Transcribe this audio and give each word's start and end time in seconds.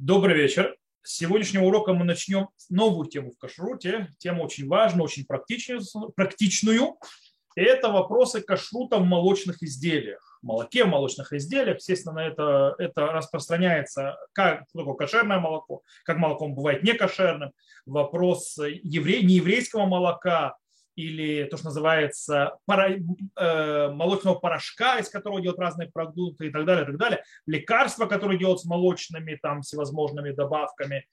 Добрый 0.00 0.34
вечер. 0.34 0.74
С 1.02 1.18
сегодняшнего 1.18 1.66
урока 1.66 1.92
мы 1.92 2.04
начнем 2.04 2.48
новую 2.68 3.08
тему 3.08 3.30
в 3.30 3.38
кашруте. 3.38 4.08
Тему 4.18 4.42
очень 4.42 4.66
важную, 4.66 5.04
очень 5.04 5.24
практичную. 5.24 6.96
И 7.54 7.60
это 7.60 7.90
вопросы 7.90 8.40
кашрута 8.40 8.98
в 8.98 9.04
молочных 9.04 9.62
изделиях. 9.62 10.40
Молоке 10.42 10.82
в 10.84 10.88
молочных 10.88 11.32
изделиях. 11.32 11.76
Естественно, 11.76 12.18
это, 12.18 12.74
это 12.78 13.06
распространяется, 13.06 14.16
как 14.32 14.64
такое 14.74 14.94
кошерное 14.94 15.38
молоко, 15.38 15.82
как 16.04 16.16
молоко 16.16 16.48
бывает 16.48 16.82
некошерным. 16.82 17.52
Вопрос 17.86 18.58
евре, 18.58 19.22
нееврейского 19.22 19.86
молока, 19.86 20.56
или 20.96 21.44
то, 21.44 21.56
что 21.56 21.66
называется 21.66 22.58
пара, 22.66 22.90
э, 22.90 23.88
молочного 23.90 24.34
порошка, 24.34 24.98
из 24.98 25.08
которого 25.08 25.40
делают 25.40 25.60
разные 25.60 25.90
продукты 25.90 26.46
и 26.46 26.50
так 26.50 26.64
далее, 26.64 26.84
и 26.84 26.86
так 26.86 26.96
далее, 26.96 27.24
лекарства, 27.46 28.06
которые 28.06 28.38
делают 28.38 28.60
с 28.60 28.64
молочными 28.64 29.38
там 29.40 29.62
всевозможными 29.62 30.30
добавками 30.30 31.06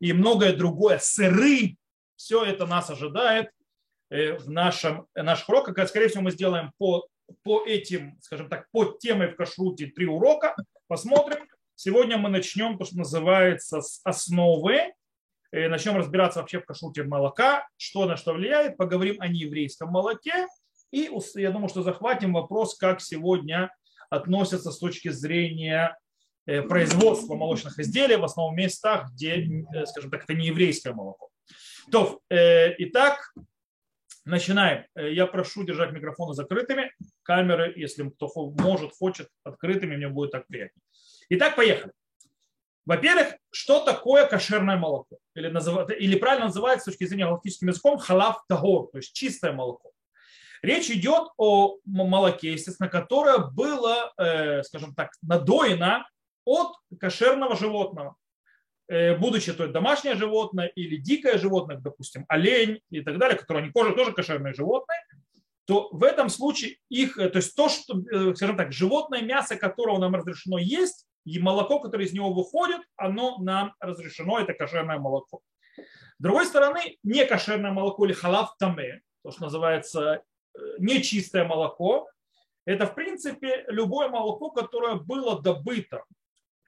и 0.00 0.12
многое 0.12 0.52
другое, 0.52 0.98
сыры, 0.98 1.76
все 2.16 2.44
это 2.44 2.66
нас 2.66 2.90
ожидает 2.90 3.50
э, 4.10 4.36
в 4.36 4.50
нашем, 4.50 5.06
наших 5.14 5.48
уроках. 5.48 5.88
Скорее 5.88 6.08
всего, 6.08 6.22
мы 6.22 6.32
сделаем 6.32 6.72
по, 6.78 7.06
по 7.44 7.64
этим, 7.64 8.18
скажем 8.20 8.48
так, 8.48 8.68
по 8.72 8.84
темой 8.84 9.28
в 9.28 9.36
кашруте 9.36 9.86
три 9.86 10.06
урока, 10.06 10.56
посмотрим. 10.88 11.46
Сегодня 11.76 12.18
мы 12.18 12.28
начнем 12.28 12.78
то, 12.78 12.84
что 12.84 12.98
называется 12.98 13.80
с 13.80 14.00
основы, 14.04 14.92
начнем 15.52 15.96
разбираться 15.96 16.40
вообще 16.40 16.60
в 16.60 16.64
кашруте 16.64 17.04
молока, 17.04 17.68
что 17.76 18.06
на 18.06 18.16
что 18.16 18.32
влияет, 18.32 18.76
поговорим 18.76 19.16
о 19.20 19.28
нееврейском 19.28 19.90
молоке, 19.90 20.46
и 20.92 21.10
я 21.36 21.50
думаю, 21.50 21.68
что 21.68 21.82
захватим 21.82 22.34
вопрос, 22.34 22.76
как 22.76 23.00
сегодня 23.00 23.74
относятся 24.10 24.70
с 24.70 24.78
точки 24.78 25.08
зрения 25.08 25.98
э, 26.46 26.60
производства 26.62 27.34
молочных 27.34 27.78
изделий 27.78 28.16
в 28.16 28.24
основном 28.24 28.56
местах, 28.56 29.10
где, 29.12 29.36
э, 29.36 29.86
скажем 29.86 30.10
так, 30.10 30.24
это 30.24 30.34
не 30.34 30.48
еврейское 30.48 30.92
молоко. 30.92 31.30
То, 31.90 32.20
э, 32.28 32.74
итак, 32.78 33.32
начинаем. 34.26 34.84
Я 34.94 35.26
прошу 35.26 35.64
держать 35.64 35.92
микрофоны 35.92 36.34
закрытыми, 36.34 36.92
камеры, 37.22 37.72
если 37.74 38.08
кто 38.10 38.30
может, 38.58 38.92
хочет, 38.92 39.28
открытыми, 39.44 39.96
мне 39.96 40.08
будет 40.08 40.32
так 40.32 40.46
приятнее. 40.46 40.82
Итак, 41.30 41.56
поехали. 41.56 41.92
Во-первых, 42.84 43.34
что 43.50 43.84
такое 43.84 44.26
кошерное 44.26 44.76
молоко? 44.76 45.18
Или, 45.34 45.48
назыв... 45.48 45.88
или 45.90 46.18
правильно 46.18 46.46
называется 46.46 46.90
с 46.90 46.94
точки 46.94 47.06
зрения 47.06 47.26
галактическим 47.26 47.68
языком 47.68 47.98
халав 47.98 48.44
тагор, 48.48 48.88
то 48.90 48.98
есть 48.98 49.12
чистое 49.12 49.52
молоко. 49.52 49.92
Речь 50.62 50.90
идет 50.90 51.28
о 51.36 51.78
молоке, 51.84 52.52
естественно, 52.52 52.88
которое 52.88 53.38
было, 53.38 54.12
э, 54.16 54.62
скажем 54.62 54.94
так, 54.94 55.10
надоено 55.22 56.08
от 56.44 56.76
кошерного 57.00 57.56
животного. 57.56 58.16
Э, 58.88 59.16
будучи 59.16 59.52
то 59.52 59.64
есть 59.64 59.72
домашнее 59.72 60.14
животное 60.14 60.66
или 60.66 60.96
дикое 60.96 61.38
животное, 61.38 61.78
допустим, 61.78 62.24
олень 62.28 62.80
и 62.90 63.00
так 63.00 63.18
далее, 63.18 63.38
которые 63.38 63.64
они 63.64 63.72
тоже, 63.72 63.94
тоже 63.94 64.12
кошерные 64.12 64.54
животные, 64.54 65.00
то 65.66 65.88
в 65.92 66.02
этом 66.02 66.28
случае 66.28 66.78
их, 66.88 67.16
э, 67.18 67.28
то 67.28 67.38
есть 67.38 67.54
то, 67.56 67.68
что, 67.68 68.00
скажем 68.34 68.56
так, 68.56 68.72
животное 68.72 69.22
мясо, 69.22 69.56
которого 69.56 69.98
нам 69.98 70.14
разрешено 70.14 70.58
есть, 70.58 71.06
и 71.24 71.38
молоко, 71.38 71.80
которое 71.80 72.04
из 72.04 72.12
него 72.12 72.32
выходит, 72.32 72.80
оно 72.96 73.38
нам 73.38 73.74
разрешено, 73.80 74.38
это 74.38 74.54
кошерное 74.54 74.98
молоко. 74.98 75.40
С 76.18 76.22
другой 76.22 76.46
стороны, 76.46 76.98
не 77.02 77.24
кошерное 77.24 77.72
молоко 77.72 78.04
или 78.06 78.12
халав 78.12 78.56
таме, 78.58 79.02
то, 79.22 79.30
что 79.30 79.42
называется 79.42 80.22
э, 80.54 80.58
нечистое 80.78 81.44
молоко, 81.44 82.08
это, 82.64 82.86
в 82.86 82.94
принципе, 82.94 83.64
любое 83.68 84.08
молоко, 84.08 84.50
которое 84.50 84.94
было 84.94 85.40
добыто 85.40 86.04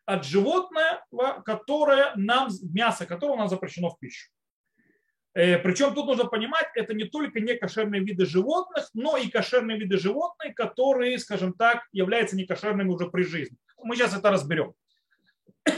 от 0.07 0.25
животного, 0.25 1.43
которое 1.45 2.13
нам, 2.17 2.49
мясо 2.63 3.07
которого 3.07 3.37
нам 3.37 3.49
запрещено 3.49 3.91
в 3.91 3.99
пищу. 3.99 4.31
Э, 5.35 5.59
Причем 5.59 5.95
тут 5.95 6.07
нужно 6.07 6.27
понимать, 6.27 6.67
это 6.75 6.95
не 6.95 7.05
только 7.05 7.41
не 7.41 7.55
кошерные 7.55 8.03
виды 8.03 8.27
животных, 8.27 8.89
но 8.95 9.17
и 9.17 9.29
кошерные 9.29 9.79
виды 9.79 9.98
животных, 9.98 10.55
которые, 10.55 11.19
скажем 11.19 11.53
так, 11.55 11.85
являются 11.93 12.37
некошерными 12.37 12.89
уже 12.89 13.09
при 13.11 13.23
жизни. 13.23 13.57
Мы 13.84 13.96
сейчас 13.96 14.17
это 14.17 14.30
разберем. 14.30 14.74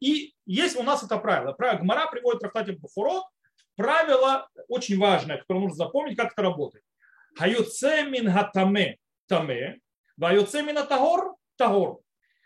И 0.00 0.34
есть 0.44 0.76
у 0.76 0.82
нас 0.82 1.02
это 1.02 1.18
правило. 1.18 1.52
Правило 1.52 1.78
Гмара 1.78 2.10
приводит 2.10 2.38
в 2.38 2.40
трактате 2.40 2.72
Бухурот. 2.72 3.24
Правило 3.76 4.48
очень 4.68 4.98
важное, 4.98 5.38
которое 5.38 5.60
нужно 5.60 5.76
запомнить, 5.76 6.16
как 6.16 6.32
это 6.32 6.42
работает. 6.42 6.84
Хаюце 7.36 8.04
мин 8.04 8.30
хатаме 8.30 8.98
таме, 9.26 9.80
ваюце 10.16 10.62
мин 10.62 10.76
тагор 10.86 11.34
тагор. 11.56 12.00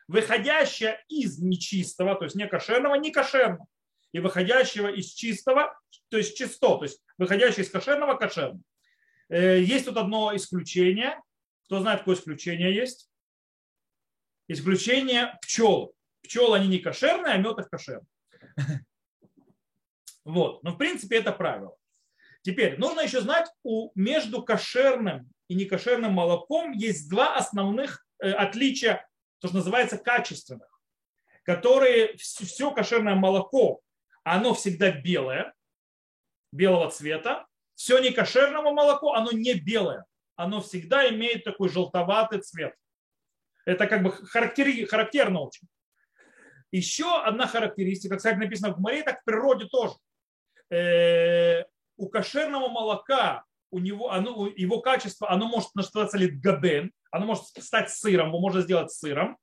Выходящее 0.07 1.05
из 1.09 1.39
нечистого, 1.39 2.15
то 2.15 2.25
есть 2.25 2.37
не 2.37 2.47
кошерного, 2.47 2.95
не 2.95 3.11
кошерного 3.11 3.67
и 4.13 4.21
выходящего 4.21 4.89
из 4.89 5.13
чистого, 5.13 5.79
то 6.09 6.17
есть 6.17 6.37
чисто, 6.37 6.79
то 6.79 6.83
есть 6.83 7.03
выходящего 7.19 7.61
из 7.61 7.71
кошерного 7.71 8.15
кошерного. 8.15 8.63
Э, 9.29 9.61
есть 9.61 9.85
тут 9.85 9.99
одно 9.99 10.35
исключение. 10.35 11.21
Кто 11.67 11.81
знает, 11.81 12.01
какое 12.01 12.17
исключение 12.17 12.75
есть? 12.75 13.11
Исключение 14.49 15.39
пчел. 15.43 15.95
Пчелы, 16.23 16.57
они 16.57 16.69
не 16.69 16.79
кошерные, 16.79 17.35
а 17.35 17.39
мед 17.39 17.59
их 17.59 17.69
кошерный. 17.69 18.09
Вот. 20.25 20.63
Но 20.63 20.73
в 20.73 20.77
принципе 20.77 21.17
это 21.17 21.33
правило. 21.33 21.75
Теперь 22.43 22.79
нужно 22.79 23.01
еще 23.01 23.23
знать, 23.23 23.51
у, 23.63 23.91
между 23.95 24.43
кошерным 24.43 25.33
и 25.49 25.55
некошерным 25.55 26.13
молоком 26.13 26.73
есть 26.73 27.09
два 27.09 27.35
основных 27.35 28.07
э, 28.23 28.33
отличия, 28.33 29.09
то, 29.39 29.49
что 29.49 29.57
называется 29.57 29.97
качественных, 29.97 30.69
которые 31.45 32.15
все 32.19 32.71
кошерное 32.73 33.15
молоко 33.15 33.81
оно 34.29 34.55
всегда 34.55 34.91
белое, 34.91 35.55
белого 36.53 36.91
цвета. 36.91 37.47
Все 37.75 37.99
некошерное 37.99 38.61
молоко, 38.61 39.15
оно 39.15 39.31
не 39.33 39.55
белое. 39.55 40.05
Оно 40.37 40.61
всегда 40.61 41.09
имеет 41.09 41.45
такой 41.45 41.69
желтоватый 41.69 42.41
цвет. 42.41 42.75
Это 43.69 43.87
как 43.87 44.03
бы 44.03 44.11
характери, 44.11 44.85
характерно 44.85 45.41
очень. 45.41 45.69
Еще 46.73 47.23
одна 47.23 47.47
характеристика, 47.47 48.17
кстати, 48.17 48.37
написано 48.37 48.75
в 48.75 48.79
море, 48.79 49.03
так 49.03 49.21
в 49.21 49.25
природе 49.25 49.67
тоже. 49.67 49.95
Э, 50.71 51.65
у 51.97 52.09
кошерного 52.09 52.69
молока, 52.69 53.45
у 53.71 53.79
него, 53.79 54.11
оно, 54.11 54.49
его 54.57 54.81
качество, 54.81 55.31
оно 55.31 55.49
может 55.49 55.75
называться 55.75 56.19
литгабен, 56.19 56.93
оно 57.11 57.27
может 57.27 57.45
стать 57.45 57.91
сыром, 57.91 58.29
его 58.29 58.41
можно 58.41 58.61
сделать 58.61 58.91
сыром 58.93 59.39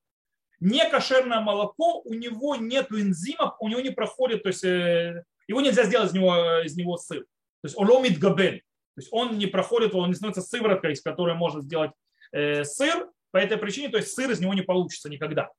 не 0.60 0.88
кошерное 0.90 1.42
молоко, 1.42 2.02
у 2.02 2.14
него 2.14 2.56
нет 2.56 2.92
энзимов, 2.92 3.56
у 3.60 3.68
него 3.68 3.82
не 3.82 3.92
проходит, 3.92 4.44
то 4.44 4.50
есть 4.50 4.64
э, 4.64 5.24
его 5.48 5.62
нельзя 5.62 5.84
сделать 5.84 6.10
из 6.10 6.14
него, 6.14 6.62
из 6.64 6.76
него 6.76 6.98
сыр. 6.98 7.22
То 7.62 7.68
есть 7.68 7.78
оломит 7.78 8.20
габен. 8.20 8.60
То 8.96 9.02
есть 9.02 9.10
он 9.12 9.38
не 9.38 9.48
проходит, 9.48 9.94
он 9.94 10.10
не 10.10 10.16
становится 10.16 10.42
сывороткой, 10.42 10.94
из 10.94 11.02
которой 11.02 11.36
можно 11.36 11.62
сделать 11.62 11.92
э, 12.32 12.64
сыр. 12.64 13.10
По 13.36 13.40
этой 13.40 13.58
причине, 13.58 13.90
то 13.90 13.98
есть 13.98 14.14
сыр 14.14 14.32
из 14.32 14.40
него 14.40 14.54
не 14.54 14.62
получится 14.62 15.10
никогда. 15.10 15.50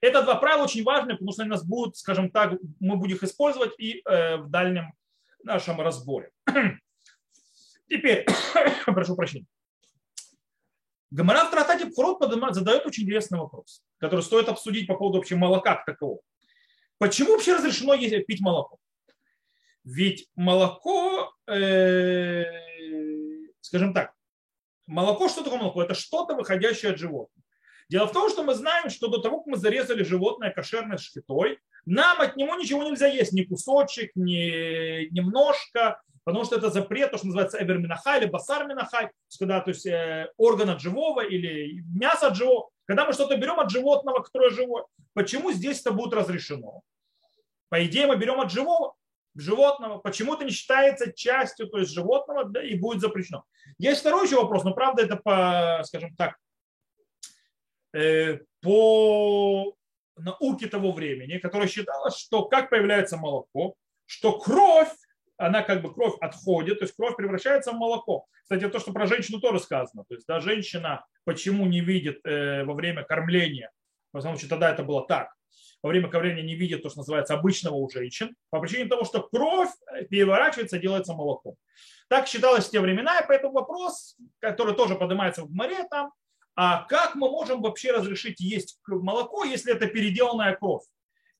Это 0.00 0.22
два 0.22 0.36
правила 0.36 0.62
очень 0.62 0.84
важные, 0.84 1.16
потому 1.16 1.32
что 1.32 1.42
они 1.42 1.50
нас 1.50 1.66
будут, 1.66 1.96
скажем 1.96 2.30
так, 2.30 2.52
мы 2.78 2.96
будем 2.96 3.16
их 3.16 3.24
использовать 3.24 3.72
и 3.76 4.02
э, 4.04 4.36
в 4.36 4.48
дальнем 4.48 4.92
нашем 5.42 5.80
разборе. 5.80 6.30
Теперь, 7.88 8.24
прошу 8.86 9.16
прощения. 9.16 9.46
Гомора 11.10 11.46
в 11.46 11.50
Тратате 11.50 11.86
Пхурот 11.86 12.22
задает 12.54 12.86
очень 12.86 13.02
интересный 13.02 13.40
вопрос, 13.40 13.82
который 13.98 14.20
стоит 14.20 14.48
обсудить 14.48 14.86
по 14.86 14.94
поводу 14.94 15.18
вообще 15.18 15.34
молока 15.34 15.74
как 15.74 15.86
такового. 15.86 16.20
Почему 16.98 17.32
вообще 17.32 17.56
разрешено 17.56 17.94
есть, 17.94 18.26
пить 18.26 18.40
молоко? 18.40 18.78
Ведь 19.82 20.28
молоко, 20.36 21.34
э, 21.48 22.44
скажем 23.60 23.92
так, 23.92 24.14
молоко, 24.88 25.28
что 25.28 25.44
такое 25.44 25.60
молоко? 25.60 25.82
Это 25.82 25.94
что-то 25.94 26.34
выходящее 26.34 26.92
от 26.92 26.98
животных. 26.98 27.44
Дело 27.88 28.06
в 28.06 28.12
том, 28.12 28.28
что 28.28 28.42
мы 28.42 28.54
знаем, 28.54 28.90
что 28.90 29.08
до 29.08 29.18
того, 29.18 29.38
как 29.38 29.46
мы 29.46 29.56
зарезали 29.56 30.02
животное 30.02 30.50
кошерной 30.50 30.98
шкитой, 30.98 31.58
нам 31.86 32.20
от 32.20 32.36
него 32.36 32.54
ничего 32.56 32.82
нельзя 32.82 33.06
есть, 33.06 33.32
ни 33.32 33.44
кусочек, 33.44 34.10
ни 34.14 35.08
немножко, 35.10 36.02
потому 36.24 36.44
что 36.44 36.56
это 36.56 36.68
запрет, 36.68 37.10
то, 37.10 37.16
что 37.16 37.26
называется 37.26 37.62
эбер 37.62 37.78
минахай 37.78 38.20
или 38.20 38.28
басар 38.28 38.66
минахай, 38.66 39.06
то 39.06 39.12
есть 39.28 39.38
когда 39.38 39.60
то 39.60 39.70
есть, 39.70 39.86
э, 39.86 40.30
орган 40.36 40.68
от 40.68 40.80
живого 40.80 41.24
или 41.24 41.82
мясо 41.94 42.26
от 42.26 42.36
живого, 42.36 42.68
когда 42.84 43.06
мы 43.06 43.14
что-то 43.14 43.36
берем 43.38 43.58
от 43.58 43.70
животного, 43.70 44.20
которое 44.20 44.50
живое, 44.50 44.84
почему 45.14 45.52
здесь 45.52 45.80
это 45.80 45.92
будет 45.92 46.12
разрешено? 46.12 46.82
По 47.70 47.82
идее 47.84 48.06
мы 48.06 48.16
берем 48.16 48.40
от 48.40 48.50
живого, 48.50 48.94
животного, 49.40 49.98
почему 49.98 50.34
это 50.34 50.44
не 50.44 50.50
считается 50.50 51.12
частью 51.12 51.68
то 51.68 51.78
есть 51.78 51.92
животного 51.92 52.44
да, 52.44 52.62
и 52.62 52.74
будет 52.74 53.00
запрещено. 53.00 53.44
Есть 53.78 54.00
второй 54.00 54.26
еще 54.26 54.36
вопрос, 54.36 54.64
но 54.64 54.74
правда 54.74 55.02
это 55.02 55.16
по, 55.16 55.82
скажем 55.84 56.14
так, 56.16 56.36
э, 57.94 58.38
по 58.60 59.74
науке 60.16 60.66
того 60.66 60.92
времени, 60.92 61.38
которая 61.38 61.68
считала, 61.68 62.10
что 62.10 62.46
как 62.46 62.70
появляется 62.70 63.16
молоко, 63.16 63.74
что 64.06 64.38
кровь 64.38 64.92
она 65.36 65.62
как 65.62 65.82
бы 65.82 65.94
кровь 65.94 66.14
отходит, 66.20 66.80
то 66.80 66.84
есть 66.84 66.96
кровь 66.96 67.16
превращается 67.16 67.70
в 67.70 67.76
молоко. 67.76 68.26
Кстати, 68.42 68.68
то, 68.68 68.80
что 68.80 68.92
про 68.92 69.06
женщину 69.06 69.40
тоже 69.40 69.60
сказано. 69.60 70.04
То 70.08 70.14
есть, 70.14 70.26
да, 70.26 70.40
женщина 70.40 71.06
почему 71.24 71.66
не 71.66 71.80
видит 71.80 72.20
э, 72.24 72.64
во 72.64 72.74
время 72.74 73.04
кормления, 73.04 73.70
основном, 74.18 74.38
что 74.38 74.48
тогда 74.48 74.70
это 74.70 74.82
было 74.82 75.06
так, 75.06 75.32
во 75.82 75.90
время 75.90 76.08
кормления 76.08 76.42
не 76.42 76.54
видят 76.54 76.82
то, 76.82 76.90
что 76.90 76.98
называется 76.98 77.34
обычного 77.34 77.74
у 77.74 77.88
женщин, 77.88 78.34
по 78.50 78.60
причине 78.60 78.86
того, 78.86 79.04
что 79.04 79.22
кровь 79.22 79.70
переворачивается, 80.10 80.78
делается 80.78 81.14
молоком. 81.14 81.56
Так 82.08 82.26
считалось 82.26 82.66
в 82.66 82.70
те 82.70 82.80
времена, 82.80 83.20
и 83.20 83.26
поэтому 83.26 83.52
вопрос, 83.52 84.16
который 84.40 84.74
тоже 84.74 84.94
поднимается 84.96 85.44
в 85.44 85.50
море 85.50 85.86
там, 85.90 86.12
а 86.56 86.84
как 86.88 87.14
мы 87.14 87.30
можем 87.30 87.62
вообще 87.62 87.92
разрешить 87.92 88.40
есть 88.40 88.80
молоко, 88.86 89.44
если 89.44 89.72
это 89.72 89.86
переделанная 89.86 90.56
кровь? 90.56 90.82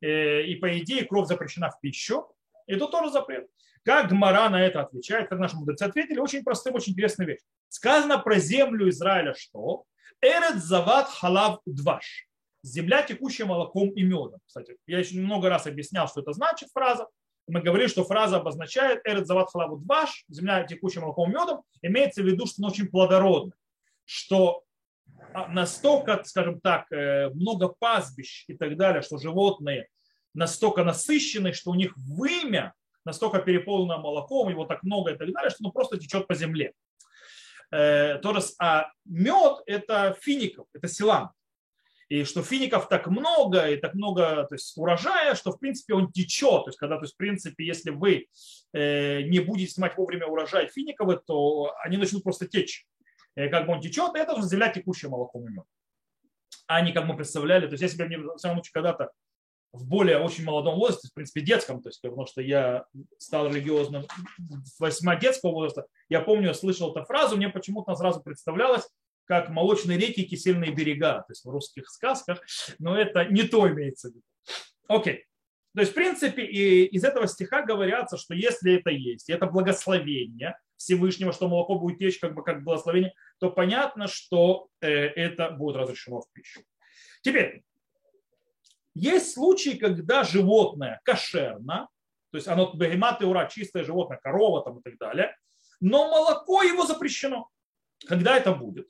Э, 0.00 0.42
и 0.42 0.54
по 0.54 0.78
идее 0.78 1.04
кровь 1.04 1.26
запрещена 1.26 1.70
в 1.70 1.80
пищу, 1.80 2.28
и 2.68 2.76
тут 2.76 2.92
тоже 2.92 3.10
запрет. 3.10 3.48
Как 3.84 4.10
Гмара 4.10 4.48
на 4.48 4.64
это 4.64 4.82
отвечает, 4.82 5.28
как 5.28 5.38
наши 5.38 5.56
мудрецы 5.56 5.82
ответили, 5.84 6.18
очень 6.18 6.44
простым, 6.44 6.74
очень 6.74 6.92
интересная 6.92 7.26
вещь. 7.26 7.40
Сказано 7.68 8.18
про 8.18 8.38
землю 8.38 8.88
Израиля 8.90 9.34
что? 9.34 9.84
Эрет 10.20 10.62
зават 10.62 11.08
халав 11.08 11.60
дваш. 11.64 12.27
Земля, 12.68 13.02
текущая 13.02 13.44
молоком 13.44 13.90
и 13.90 14.02
медом. 14.02 14.40
Кстати, 14.46 14.76
я 14.86 14.98
еще 14.98 15.18
много 15.18 15.48
раз 15.48 15.66
объяснял, 15.66 16.08
что 16.08 16.20
это 16.20 16.32
значит 16.32 16.70
фраза. 16.72 17.06
Мы 17.46 17.62
говорили, 17.62 17.88
что 17.88 18.04
фраза 18.04 18.36
обозначает 18.36 19.00
эрет 19.04 19.26
зават 19.26 19.50
халаву 19.50 19.78
дваш, 19.78 20.24
земля, 20.28 20.64
текущая 20.64 21.00
молоком 21.00 21.30
и 21.30 21.34
медом, 21.34 21.62
имеется 21.82 22.22
в 22.22 22.26
виду, 22.26 22.46
что 22.46 22.56
она 22.58 22.68
очень 22.68 22.88
плодородна. 22.88 23.52
Что 24.04 24.64
а, 25.32 25.48
настолько, 25.48 26.22
скажем 26.24 26.60
так, 26.60 26.90
э, 26.92 27.30
много 27.30 27.68
пастбищ 27.68 28.44
и 28.48 28.54
так 28.54 28.76
далее, 28.76 29.02
что 29.02 29.18
животные 29.18 29.88
настолько 30.34 30.84
насыщены, 30.84 31.52
что 31.52 31.70
у 31.70 31.74
них 31.74 31.94
вымя 31.96 32.74
настолько 33.04 33.38
переполнено 33.40 33.98
молоком, 33.98 34.50
его 34.50 34.66
так 34.66 34.82
много 34.82 35.12
и 35.12 35.16
так 35.16 35.32
далее, 35.32 35.50
что 35.50 35.64
оно 35.64 35.72
просто 35.72 35.98
течет 35.98 36.26
по 36.26 36.34
земле. 36.34 36.72
Э, 37.70 38.18
тоже, 38.18 38.40
а 38.58 38.90
мед– 39.04 39.62
это 39.66 40.16
фиников, 40.20 40.66
это 40.74 40.88
селам. 40.88 41.32
И 42.08 42.24
что 42.24 42.42
фиников 42.42 42.88
так 42.88 43.06
много, 43.06 43.68
и 43.68 43.76
так 43.76 43.94
много 43.94 44.46
то 44.48 44.54
есть, 44.54 44.76
урожая, 44.76 45.34
что 45.34 45.52
в 45.52 45.58
принципе 45.58 45.94
он 45.94 46.10
течет. 46.10 46.64
То 46.64 46.68
есть, 46.68 46.78
когда, 46.78 46.96
то 46.96 47.02
есть, 47.02 47.14
в 47.14 47.18
принципе, 47.18 47.66
если 47.66 47.90
вы 47.90 48.28
э, 48.72 49.22
не 49.22 49.40
будете 49.40 49.72
снимать 49.72 49.96
вовремя 49.96 50.26
урожай 50.26 50.68
финиковый, 50.68 51.18
то 51.26 51.74
они 51.84 51.98
начнут 51.98 52.22
просто 52.22 52.46
течь. 52.46 52.86
И 53.36 53.48
как 53.48 53.66
бы 53.66 53.74
он 53.74 53.80
течет, 53.80 54.14
это 54.14 54.34
уже 54.34 54.48
земля 54.48 54.70
текущая 54.70 55.08
молоком 55.08 55.46
и 55.46 55.52
мед. 55.52 55.64
А 56.66 56.80
не 56.80 56.92
как 56.92 57.04
мы 57.04 57.14
представляли. 57.14 57.66
То 57.66 57.72
есть 57.72 57.82
я 57.82 57.88
себя 57.88 58.06
в 58.06 58.38
самом 58.38 58.56
случае 58.56 58.72
когда-то 58.72 59.10
в 59.72 59.86
более 59.86 60.18
очень 60.18 60.44
молодом 60.44 60.76
возрасте, 60.76 61.08
в 61.08 61.14
принципе, 61.14 61.42
детском, 61.42 61.82
то 61.82 61.90
есть, 61.90 62.00
потому 62.00 62.26
что 62.26 62.40
я 62.40 62.86
стал 63.18 63.48
религиозным 63.48 64.06
в 64.78 65.18
детского 65.20 65.52
возраста, 65.52 65.86
я 66.08 66.20
помню, 66.20 66.48
я 66.48 66.54
слышал 66.54 66.90
эту 66.90 67.04
фразу, 67.04 67.36
мне 67.36 67.50
почему-то 67.50 67.94
сразу 67.94 68.22
представлялось, 68.22 68.88
как 69.28 69.50
молочные 69.50 69.98
реки 69.98 70.22
и 70.22 70.26
кисельные 70.26 70.72
берега, 70.72 71.18
то 71.18 71.26
есть 71.32 71.44
в 71.44 71.50
русских 71.50 71.88
сказках, 71.90 72.40
но 72.78 72.96
это 72.96 73.26
не 73.26 73.42
то 73.42 73.68
имеется 73.68 74.08
в 74.08 74.12
виду. 74.12 74.24
Окей. 74.88 75.26
То 75.74 75.82
есть, 75.82 75.92
в 75.92 75.94
принципе, 75.94 76.44
и 76.44 76.86
из 76.86 77.04
этого 77.04 77.28
стиха 77.28 77.62
говорятся, 77.62 78.16
что 78.16 78.34
если 78.34 78.80
это 78.80 78.90
есть, 78.90 79.28
это 79.28 79.46
благословение 79.46 80.58
Всевышнего, 80.76 81.32
что 81.32 81.46
молоко 81.46 81.78
будет 81.78 81.98
течь 81.98 82.18
как 82.18 82.34
бы 82.34 82.42
как 82.42 82.64
благословение, 82.64 83.12
то 83.38 83.50
понятно, 83.50 84.08
что 84.08 84.68
э, 84.80 84.88
это 84.88 85.50
будет 85.50 85.76
разрешено 85.76 86.22
в 86.22 86.32
пищу. 86.32 86.62
Теперь, 87.22 87.62
есть 88.94 89.34
случаи, 89.34 89.76
когда 89.76 90.24
животное 90.24 91.00
кошерно, 91.04 91.88
то 92.30 92.38
есть 92.38 92.48
оно 92.48 92.72
бегемат 92.72 93.20
и 93.20 93.26
ура, 93.26 93.46
чистое 93.46 93.84
животное, 93.84 94.18
корова 94.18 94.64
там 94.64 94.78
и 94.78 94.82
так 94.82 94.96
далее, 94.98 95.36
но 95.80 96.08
молоко 96.08 96.62
его 96.62 96.86
запрещено. 96.86 97.48
Когда 98.06 98.36
это 98.36 98.52
будет? 98.52 98.88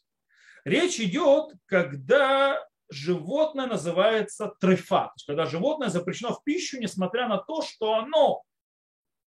Речь 0.69 1.00
идет, 1.00 1.55
когда 1.65 2.62
животное 2.91 3.67
называется 3.67 4.53
трефа, 4.61 5.06
то 5.06 5.12
есть 5.17 5.26
когда 5.26 5.47
животное 5.47 5.88
запрещено 5.88 6.35
в 6.35 6.44
пищу, 6.44 6.79
несмотря 6.79 7.26
на 7.26 7.38
то, 7.38 7.62
что 7.62 7.94
оно 7.94 8.43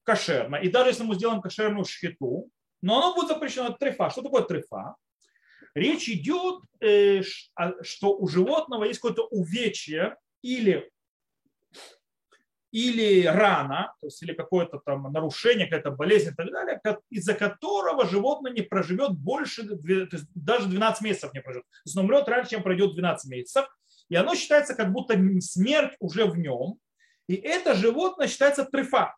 кошерно. 0.03 0.57
И 0.57 0.69
даже 0.69 0.91
если 0.91 1.03
мы 1.03 1.15
сделаем 1.15 1.41
кошерную 1.41 1.85
шхиту, 1.85 2.51
но 2.81 2.97
оно 2.97 3.15
будет 3.15 3.29
запрещено 3.29 3.71
трефа. 3.71 4.11
Что 4.11 4.21
такое 4.21 4.43
трефа? 4.43 4.95
Речь 5.73 6.09
идет, 6.09 6.61
э, 6.79 7.23
что 7.23 8.15
у 8.15 8.27
животного 8.27 8.83
есть 8.83 8.99
какое-то 8.99 9.25
увечье 9.27 10.17
или, 10.43 10.91
или 12.71 13.25
рана, 13.25 13.93
то 13.99 14.07
есть 14.07 14.21
или 14.23 14.33
какое-то 14.33 14.79
там 14.79 15.11
нарушение, 15.11 15.67
какая-то 15.67 15.91
болезнь 15.91 16.29
и 16.29 16.33
так 16.33 16.51
далее, 16.51 16.81
из-за 17.09 17.33
которого 17.33 18.07
животное 18.07 18.51
не 18.51 18.61
проживет 18.61 19.11
больше, 19.11 19.67
то 19.67 19.75
есть 19.85 20.25
даже 20.33 20.67
12 20.67 21.01
месяцев 21.03 21.33
не 21.33 21.41
проживет. 21.41 21.65
То 21.65 21.81
есть 21.85 21.97
он 21.97 22.05
умрет 22.05 22.27
раньше, 22.27 22.51
чем 22.51 22.63
пройдет 22.63 22.95
12 22.95 23.29
месяцев, 23.29 23.65
и 24.09 24.15
оно 24.15 24.35
считается 24.35 24.73
как 24.73 24.91
будто 24.91 25.19
смерть 25.41 25.95
уже 25.99 26.25
в 26.25 26.37
нем, 26.37 26.77
и 27.27 27.35
это 27.35 27.73
животное 27.73 28.27
считается 28.27 28.65
трефа. 28.65 29.15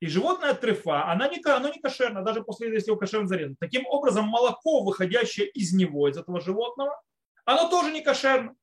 И 0.00 0.06
животное 0.06 0.54
трефа, 0.54 1.10
она 1.10 1.28
не, 1.28 1.40
оно 1.44 1.68
не 1.68 1.78
кошерно, 1.78 2.22
даже 2.22 2.42
после 2.42 2.72
если 2.72 2.90
его 2.90 2.98
кошерно 2.98 3.28
зарезано. 3.28 3.56
Таким 3.60 3.86
образом, 3.86 4.26
молоко, 4.26 4.82
выходящее 4.82 5.46
из 5.48 5.72
него, 5.74 6.08
из 6.08 6.16
этого 6.16 6.40
животного, 6.40 7.00
оно 7.44 7.68
тоже 7.68 7.92
не 7.92 8.00
кошерно 8.00 8.54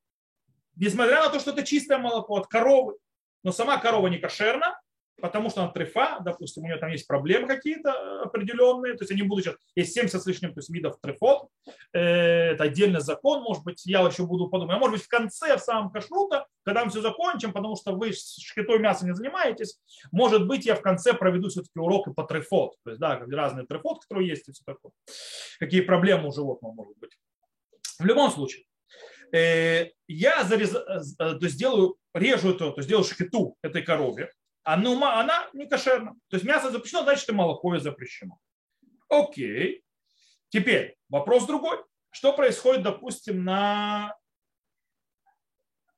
несмотря 0.77 1.23
на 1.23 1.29
то, 1.29 1.39
что 1.39 1.51
это 1.51 1.63
чистое 1.63 1.97
молоко 1.97 2.37
от 2.37 2.47
коровы, 2.47 2.95
но 3.43 3.51
сама 3.51 3.77
корова 3.77 4.07
не 4.07 4.17
кошерна, 4.17 4.79
потому 5.21 5.49
что 5.49 5.63
она 5.63 5.71
трефа, 5.71 6.19
допустим, 6.23 6.63
у 6.63 6.67
нее 6.67 6.77
там 6.77 6.91
есть 6.91 7.07
проблемы 7.07 7.47
какие-то 7.47 7.89
э, 7.89 8.21
определенные, 8.25 8.93
то 8.93 9.03
есть 9.03 9.11
они 9.11 9.23
будут 9.23 9.45
сейчас, 9.45 9.55
есть 9.75 9.93
70 9.93 10.21
с 10.21 10.25
лишним 10.25 10.53
то 10.53 10.59
есть, 10.59 10.69
видов 10.69 10.97
трефот, 11.01 11.49
э, 11.93 11.99
это 11.99 12.65
отдельный 12.65 13.01
закон, 13.01 13.41
может 13.41 13.63
быть, 13.63 13.85
я 13.85 14.01
еще 14.01 14.25
буду 14.25 14.47
подумать, 14.47 14.75
а 14.75 14.79
может 14.79 14.97
быть 14.97 15.03
в 15.03 15.07
конце, 15.07 15.57
в 15.57 15.61
самом 15.61 15.91
кашрута, 15.91 16.45
когда 16.63 16.83
мы 16.83 16.91
все 16.91 17.01
закончим, 17.01 17.51
потому 17.51 17.75
что 17.75 17.93
вы 17.93 18.13
шкитой 18.13 18.79
мясом 18.79 19.09
не 19.09 19.15
занимаетесь, 19.15 19.79
может 20.11 20.47
быть, 20.47 20.65
я 20.65 20.75
в 20.75 20.81
конце 20.81 21.13
проведу 21.13 21.49
все-таки 21.49 21.79
уроки 21.79 22.11
по 22.13 22.23
трефот, 22.23 22.75
то 22.83 22.91
есть, 22.91 22.99
да, 22.99 23.19
разные 23.31 23.65
трефот, 23.65 24.03
которые 24.03 24.29
есть 24.29 24.47
и 24.47 24.51
все 24.51 24.63
такое, 24.65 24.91
какие 25.59 25.81
проблемы 25.81 26.29
у 26.29 26.31
животного 26.31 26.73
может 26.73 26.97
быть. 26.97 27.17
В 27.99 28.05
любом 28.05 28.29
случае, 28.29 28.66
я 29.31 30.43
зарез... 30.43 30.73
Э, 30.75 31.01
э, 31.19 31.33
то 31.35 31.45
есть 31.45 31.57
делаю, 31.57 31.97
режу 32.13 32.51
это, 32.51 32.71
то 32.71 32.77
есть 32.77 32.89
делаю 32.89 33.03
шхиту 33.03 33.57
этой 33.61 33.81
корове, 33.81 34.31
она, 34.63 35.19
она 35.19 35.49
не 35.53 35.67
кошерна. 35.67 36.15
То 36.29 36.37
есть 36.37 36.45
мясо 36.45 36.71
запрещено, 36.71 37.03
значит 37.03 37.29
и 37.29 37.33
молоко 37.33 37.77
запрещено. 37.79 38.37
Окей. 39.09 39.83
Теперь 40.49 40.97
вопрос 41.09 41.45
другой. 41.45 41.77
Что 42.11 42.33
происходит, 42.33 42.83
допустим, 42.83 43.43
на 43.43 44.15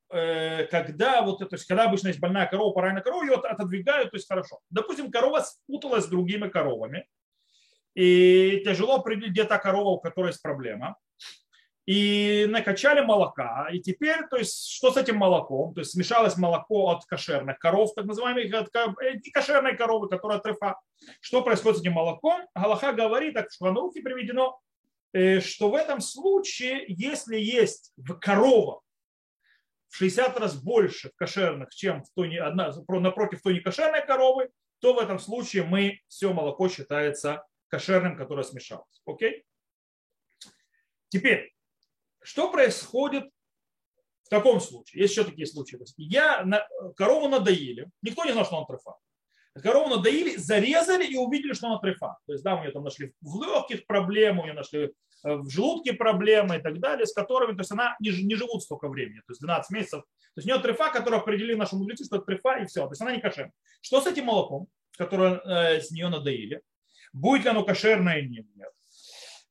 когда 0.10 1.22
вот 1.22 1.38
то 1.38 1.48
есть 1.52 1.66
когда 1.68 1.86
обычно 1.86 2.08
есть 2.08 2.20
больная 2.20 2.48
корова, 2.48 2.74
пораненная 2.74 3.04
корова, 3.04 3.24
ее 3.24 3.36
отодвигают, 3.36 4.10
то 4.10 4.18
есть 4.18 4.28
хорошо. 4.28 4.60
Допустим, 4.72 5.12
корова 5.12 5.42
спуталась 5.42 6.06
с 6.06 6.10
другими 6.10 6.50
коровами, 6.50 7.08
и 7.94 8.62
тяжело 8.66 8.96
определить, 8.96 9.32
где 9.32 9.44
та 9.44 9.60
корова, 9.60 9.90
у 9.90 10.00
которой 10.00 10.28
есть 10.28 10.42
проблема 10.42 10.98
и 11.90 12.46
накачали 12.46 13.02
молока. 13.02 13.68
И 13.72 13.80
теперь, 13.80 14.28
то 14.28 14.38
есть, 14.38 14.70
что 14.70 14.92
с 14.92 14.98
этим 14.98 15.16
молоком? 15.18 15.74
То 15.74 15.80
есть 15.80 15.94
смешалось 15.94 16.38
молоко 16.38 16.92
от 16.92 17.04
кошерных 17.06 17.58
коров, 17.58 17.96
так 17.96 18.06
называемых, 18.06 18.54
от 18.54 18.76
э, 18.76 19.20
кошерной 19.34 19.76
коровы, 19.76 20.08
которая 20.08 20.38
трефа. 20.38 20.80
Что 21.20 21.42
происходит 21.42 21.80
с 21.80 21.82
этим 21.82 21.94
молоком? 21.94 22.44
Галаха 22.54 22.94
говорит, 22.94 23.34
так 23.34 23.48
в 23.50 23.74
руки 23.74 24.02
приведено, 24.02 24.62
э, 25.14 25.40
что 25.40 25.72
в 25.72 25.76
этом 25.76 26.00
случае, 26.00 26.86
если 26.90 27.40
есть 27.40 27.92
в 27.98 28.20
коровах 28.20 28.84
в 29.88 29.96
60 29.96 30.40
раз 30.40 30.62
больше 30.62 31.12
кошерных, 31.16 31.74
чем 31.74 32.04
в 32.04 32.10
той, 32.14 32.38
одна, 32.38 32.72
напротив 32.88 33.42
той 33.42 33.56
некошерной 33.56 34.06
коровы, 34.06 34.52
то 34.80 34.94
в 34.94 35.00
этом 35.00 35.18
случае 35.18 35.64
мы 35.64 36.02
все 36.08 36.34
молоко 36.34 36.70
считается 36.70 37.44
кошерным, 37.68 38.16
которое 38.16 38.44
смешалось. 38.44 39.02
Окей? 39.08 39.44
Теперь, 41.08 41.52
что 42.22 42.52
происходит 42.52 43.30
в 44.24 44.30
таком 44.30 44.60
случае? 44.60 45.02
Есть 45.02 45.16
еще 45.16 45.24
такие 45.24 45.48
случаи. 45.48 45.80
Я, 45.98 46.46
корову 46.96 47.28
надоили, 47.28 47.90
никто 48.02 48.26
не 48.26 48.32
знал, 48.32 48.46
что 48.46 48.58
она 48.58 48.66
трефа. 48.66 48.96
Корову 49.62 49.90
надоили, 49.90 50.38
зарезали 50.38 51.06
и 51.06 51.18
увидели, 51.18 51.54
что 51.54 51.68
она 51.68 51.80
трефа. 51.80 52.18
То 52.26 52.34
есть, 52.34 52.44
да, 52.44 52.56
у 52.56 52.62
нее 52.62 52.72
там 52.72 52.84
нашли 52.84 53.14
в 53.22 53.44
легких 53.44 53.86
проблемы, 53.88 54.42
у 54.42 54.44
нее 54.46 54.54
нашли 54.54 54.80
э, 54.80 54.90
в 55.24 55.50
желудке 55.50 55.94
проблемы 55.94 56.58
и 56.58 56.62
так 56.62 56.80
далее, 56.80 57.06
с 57.06 57.14
которыми, 57.14 57.54
то 57.54 57.62
есть 57.62 57.72
она 57.72 57.96
не, 58.00 58.12
не 58.24 58.36
живут 58.36 58.64
столько 58.64 58.88
времени, 58.88 59.20
то 59.20 59.32
есть 59.32 59.42
12 59.42 59.72
месяцев. 59.72 60.02
То 60.02 60.42
есть 60.42 60.48
у 60.48 60.52
нее 60.52 60.62
трефа, 60.62 60.92
которую 60.92 61.22
определили 61.22 61.56
наши 61.56 61.76
мудрецы, 61.76 62.06
что 62.06 62.18
это 62.18 62.26
трефа 62.26 62.60
и 62.60 62.68
все. 62.68 62.86
То 62.86 62.92
есть 62.92 63.02
она 63.02 63.14
не 63.14 63.22
кошерная. 63.22 63.54
Что 63.82 64.02
с 64.02 64.08
этим 64.08 64.26
молоком, 64.26 64.68
которое 64.98 65.42
э, 65.44 65.82
с 65.82 65.92
нее 65.92 66.08
надоили? 66.10 66.62
Будет 67.12 67.44
ли 67.44 67.50
оно 67.50 67.64
кошерное 67.64 68.20
или 68.20 68.30
нет? 68.30 68.46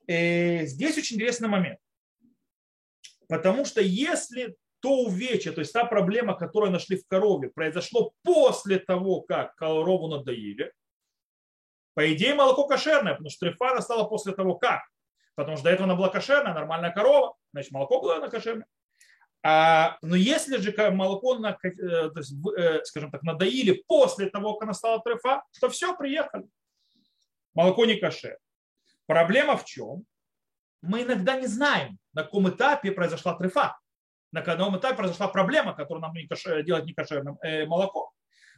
И 0.07 0.13
э, 0.13 0.67
здесь 0.67 0.97
очень 0.97 1.17
интересный 1.17 1.49
момент. 1.49 1.79
Потому 3.29 3.65
что 3.65 3.81
если 3.81 4.57
то 4.81 5.03
увечье, 5.05 5.53
то 5.53 5.61
есть 5.61 5.73
та 5.73 5.85
проблема, 5.85 6.35
которую 6.35 6.73
нашли 6.73 6.97
в 6.97 7.07
корове, 7.07 7.51
произошло 7.51 8.13
после 8.23 8.79
того, 8.79 9.23
как 9.23 9.55
корову 9.57 10.09
надоили, 10.09 10.73
по 11.95 12.13
идее 12.13 12.35
молоко 12.35 12.67
кошерное, 12.67 13.15
потому 13.15 13.31
что 13.31 13.47
трефара 13.47 13.81
стала 13.81 14.05
после 14.05 14.33
того, 14.33 14.55
как. 14.55 14.83
Потому 15.35 15.57
что 15.57 15.65
до 15.65 15.71
этого 15.71 15.85
она 15.85 15.97
была 15.97 16.09
кошерная, 16.09 16.55
нормальная 16.55 16.93
корова, 16.93 17.35
значит 17.53 17.73
молоко 17.73 18.01
было 18.01 18.21
на 18.21 18.29
кошерное. 18.29 18.67
А, 19.43 19.99
но 20.03 20.17
если 20.17 20.59
же 20.59 20.73
молоко, 20.91 21.39
на, 21.39 21.57
э, 21.63 21.71
то 21.71 22.13
есть, 22.17 22.35
э, 22.57 22.85
скажем 22.85 23.11
так, 23.11 23.23
надоили 23.23 23.85
после 23.87 24.29
того, 24.31 24.55
как 24.55 24.65
она 24.65 24.75
стала 24.75 25.01
трефа, 25.01 25.43
то 25.61 25.69
все, 25.69 25.97
приехали. 25.97 26.47
Молоко 27.55 27.85
не 27.85 27.97
каше. 27.97 28.37
Проблема 29.07 29.57
в 29.57 29.65
чем? 29.65 30.05
Мы 30.83 31.03
иногда 31.03 31.37
не 31.37 31.47
знаем, 31.47 31.99
на 32.19 32.25
каком 32.25 32.49
этапе 32.49 32.91
произошла 32.91 33.35
трефа, 33.35 33.79
на 34.33 34.43
каком 34.43 34.77
этапе 34.77 34.97
произошла 34.97 35.29
проблема, 35.29 35.73
которую 35.73 36.03
нам 36.03 36.15
не 36.15 36.27
каше, 36.27 36.65
делать 36.65 36.85
некошерным 36.85 37.39
э, 37.43 37.65
молоко. 37.65 38.11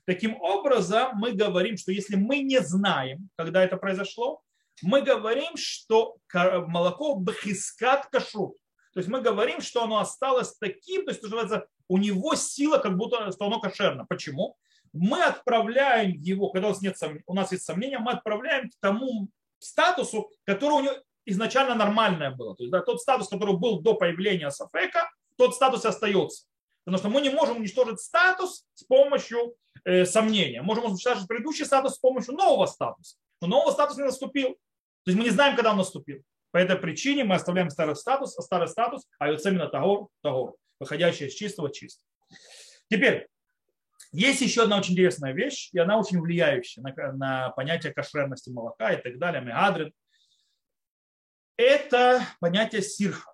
Таким 0.06 0.40
образом, 0.40 1.10
мы 1.16 1.32
говорим, 1.32 1.76
что 1.76 1.92
если 1.92 2.16
мы 2.16 2.38
не 2.40 2.60
знаем, 2.60 3.28
когда 3.36 3.62
это 3.62 3.76
произошло, 3.76 4.40
мы 4.82 5.02
говорим, 5.02 5.58
что 5.58 6.16
молоко 6.32 7.16
бхискат 7.16 8.06
кашрут. 8.06 8.56
То 8.94 9.00
есть 9.00 9.10
мы 9.10 9.20
говорим, 9.20 9.60
что 9.60 9.84
оно 9.84 9.98
осталось 9.98 10.56
таким, 10.56 11.04
то 11.04 11.10
есть 11.10 11.22
называется, 11.22 11.66
у 11.86 11.98
него 11.98 12.34
сила, 12.36 12.78
как 12.78 12.96
будто 12.96 13.30
что 13.30 13.44
оно 13.44 13.60
кошерно. 13.60 14.06
Почему? 14.08 14.56
Мы 14.94 15.22
отправляем 15.22 16.12
его, 16.12 16.48
когда 16.48 16.68
у 16.68 16.70
нас, 16.70 16.80
нет, 16.80 16.96
у 17.26 17.34
нас 17.34 17.52
есть 17.52 17.64
сомнения, 17.64 17.98
мы 17.98 18.12
отправляем 18.12 18.70
к 18.70 18.72
тому 18.80 19.28
статусу, 19.58 20.30
который 20.46 20.72
у 20.72 20.80
него 20.80 20.94
изначально 21.26 21.74
нормальное 21.74 22.30
было. 22.30 22.56
То 22.56 22.62
есть 22.62 22.72
да, 22.72 22.80
тот 22.80 23.00
статус, 23.00 23.28
который 23.28 23.56
был 23.56 23.80
до 23.80 23.94
появления 23.94 24.50
Сафека, 24.50 25.10
тот 25.36 25.54
статус 25.54 25.84
остается. 25.84 26.46
Потому 26.84 26.98
что 26.98 27.08
мы 27.08 27.20
не 27.20 27.30
можем 27.30 27.58
уничтожить 27.58 28.00
статус 28.00 28.64
с 28.74 28.84
помощью 28.84 29.54
э, 29.84 30.04
сомнения. 30.04 30.62
Можем 30.62 30.86
уничтожить 30.86 31.28
предыдущий 31.28 31.64
статус 31.64 31.94
с 31.94 31.98
помощью 31.98 32.34
нового 32.34 32.66
статуса. 32.66 33.16
Но 33.40 33.48
нового 33.48 33.70
статуса 33.70 34.00
не 34.00 34.06
наступил. 34.06 34.50
То 35.04 35.10
есть 35.10 35.18
мы 35.18 35.24
не 35.24 35.30
знаем, 35.30 35.56
когда 35.56 35.72
он 35.72 35.78
наступил. 35.78 36.22
По 36.50 36.58
этой 36.58 36.76
причине 36.76 37.24
мы 37.24 37.36
оставляем 37.36 37.70
старый 37.70 37.96
статус, 37.96 38.36
а 38.38 38.42
старый 38.42 38.68
статус, 38.68 39.06
а 39.18 39.28
это 39.28 39.48
именно 39.48 39.68
тагор, 39.68 40.08
тагор, 40.22 40.56
выходящий 40.80 41.26
из 41.26 41.34
чистого 41.34 41.70
чисто. 41.72 42.02
Теперь, 42.88 43.28
есть 44.12 44.40
еще 44.40 44.64
одна 44.64 44.78
очень 44.78 44.94
интересная 44.94 45.32
вещь, 45.32 45.70
и 45.72 45.78
она 45.78 45.98
очень 45.98 46.20
влияющая 46.20 46.82
на, 46.82 47.12
на 47.12 47.50
понятие 47.50 47.94
кошерности 47.94 48.50
молока 48.50 48.92
и 48.92 49.00
так 49.00 49.18
далее, 49.18 49.40
мегадрин. 49.40 49.92
Это 51.56 52.26
понятие 52.40 52.82
сирха. 52.82 53.32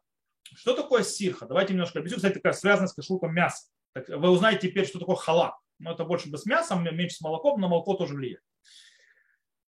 Что 0.55 0.75
такое 0.75 1.03
сирха? 1.03 1.47
Давайте 1.47 1.73
немножко 1.73 1.99
объясню. 1.99 2.17
Кстати, 2.17 2.35
такая 2.35 2.53
связана 2.53 2.89
с 2.89 2.95
кашрутом 2.95 3.35
мяса. 3.35 3.69
Так 3.93 4.09
вы 4.09 4.31
узнаете 4.31 4.69
теперь, 4.69 4.87
что 4.87 4.99
такое 4.99 5.17
халак. 5.17 5.55
Но 5.79 5.93
это 5.93 6.05
больше 6.05 6.31
без 6.31 6.47
мяса, 6.47 6.75
меньше 6.75 7.17
с 7.17 7.21
молоком, 7.21 7.61
но 7.61 7.69
молоко 7.69 7.95
тоже 7.95 8.15
влияет. 8.15 8.43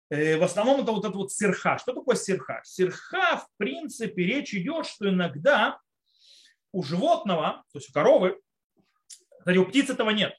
Э, 0.09 0.37
в 0.37 0.43
основном 0.43 0.81
это 0.81 0.91
вот 0.91 1.05
это 1.05 1.15
вот 1.17 1.31
сирха. 1.31 1.77
Что 1.77 1.93
такое 1.93 2.15
сирха? 2.15 2.61
Сирха, 2.63 3.37
в 3.37 3.47
принципе, 3.57 4.23
речь 4.23 4.53
идет, 4.53 4.87
что 4.87 5.07
иногда 5.09 5.79
у 6.71 6.83
животного, 6.83 7.63
то 7.71 7.79
есть 7.79 7.89
у 7.89 7.93
коровы, 7.93 8.39
кстати, 9.39 9.57
у 9.57 9.65
птиц 9.65 9.89
этого 9.89 10.09
нет, 10.09 10.33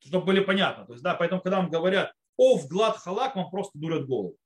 чтобы 0.00 0.26
были 0.26 0.40
понятно. 0.40 0.86
То 0.86 0.92
есть, 0.92 1.02
да, 1.02 1.14
поэтому, 1.14 1.40
когда 1.40 1.58
вам 1.58 1.70
говорят, 1.70 2.12
о, 2.36 2.56
в 2.56 2.68
глад 2.68 2.96
халак, 2.96 3.36
вам 3.36 3.50
просто 3.50 3.78
дурят 3.78 4.06
голову. 4.06 4.36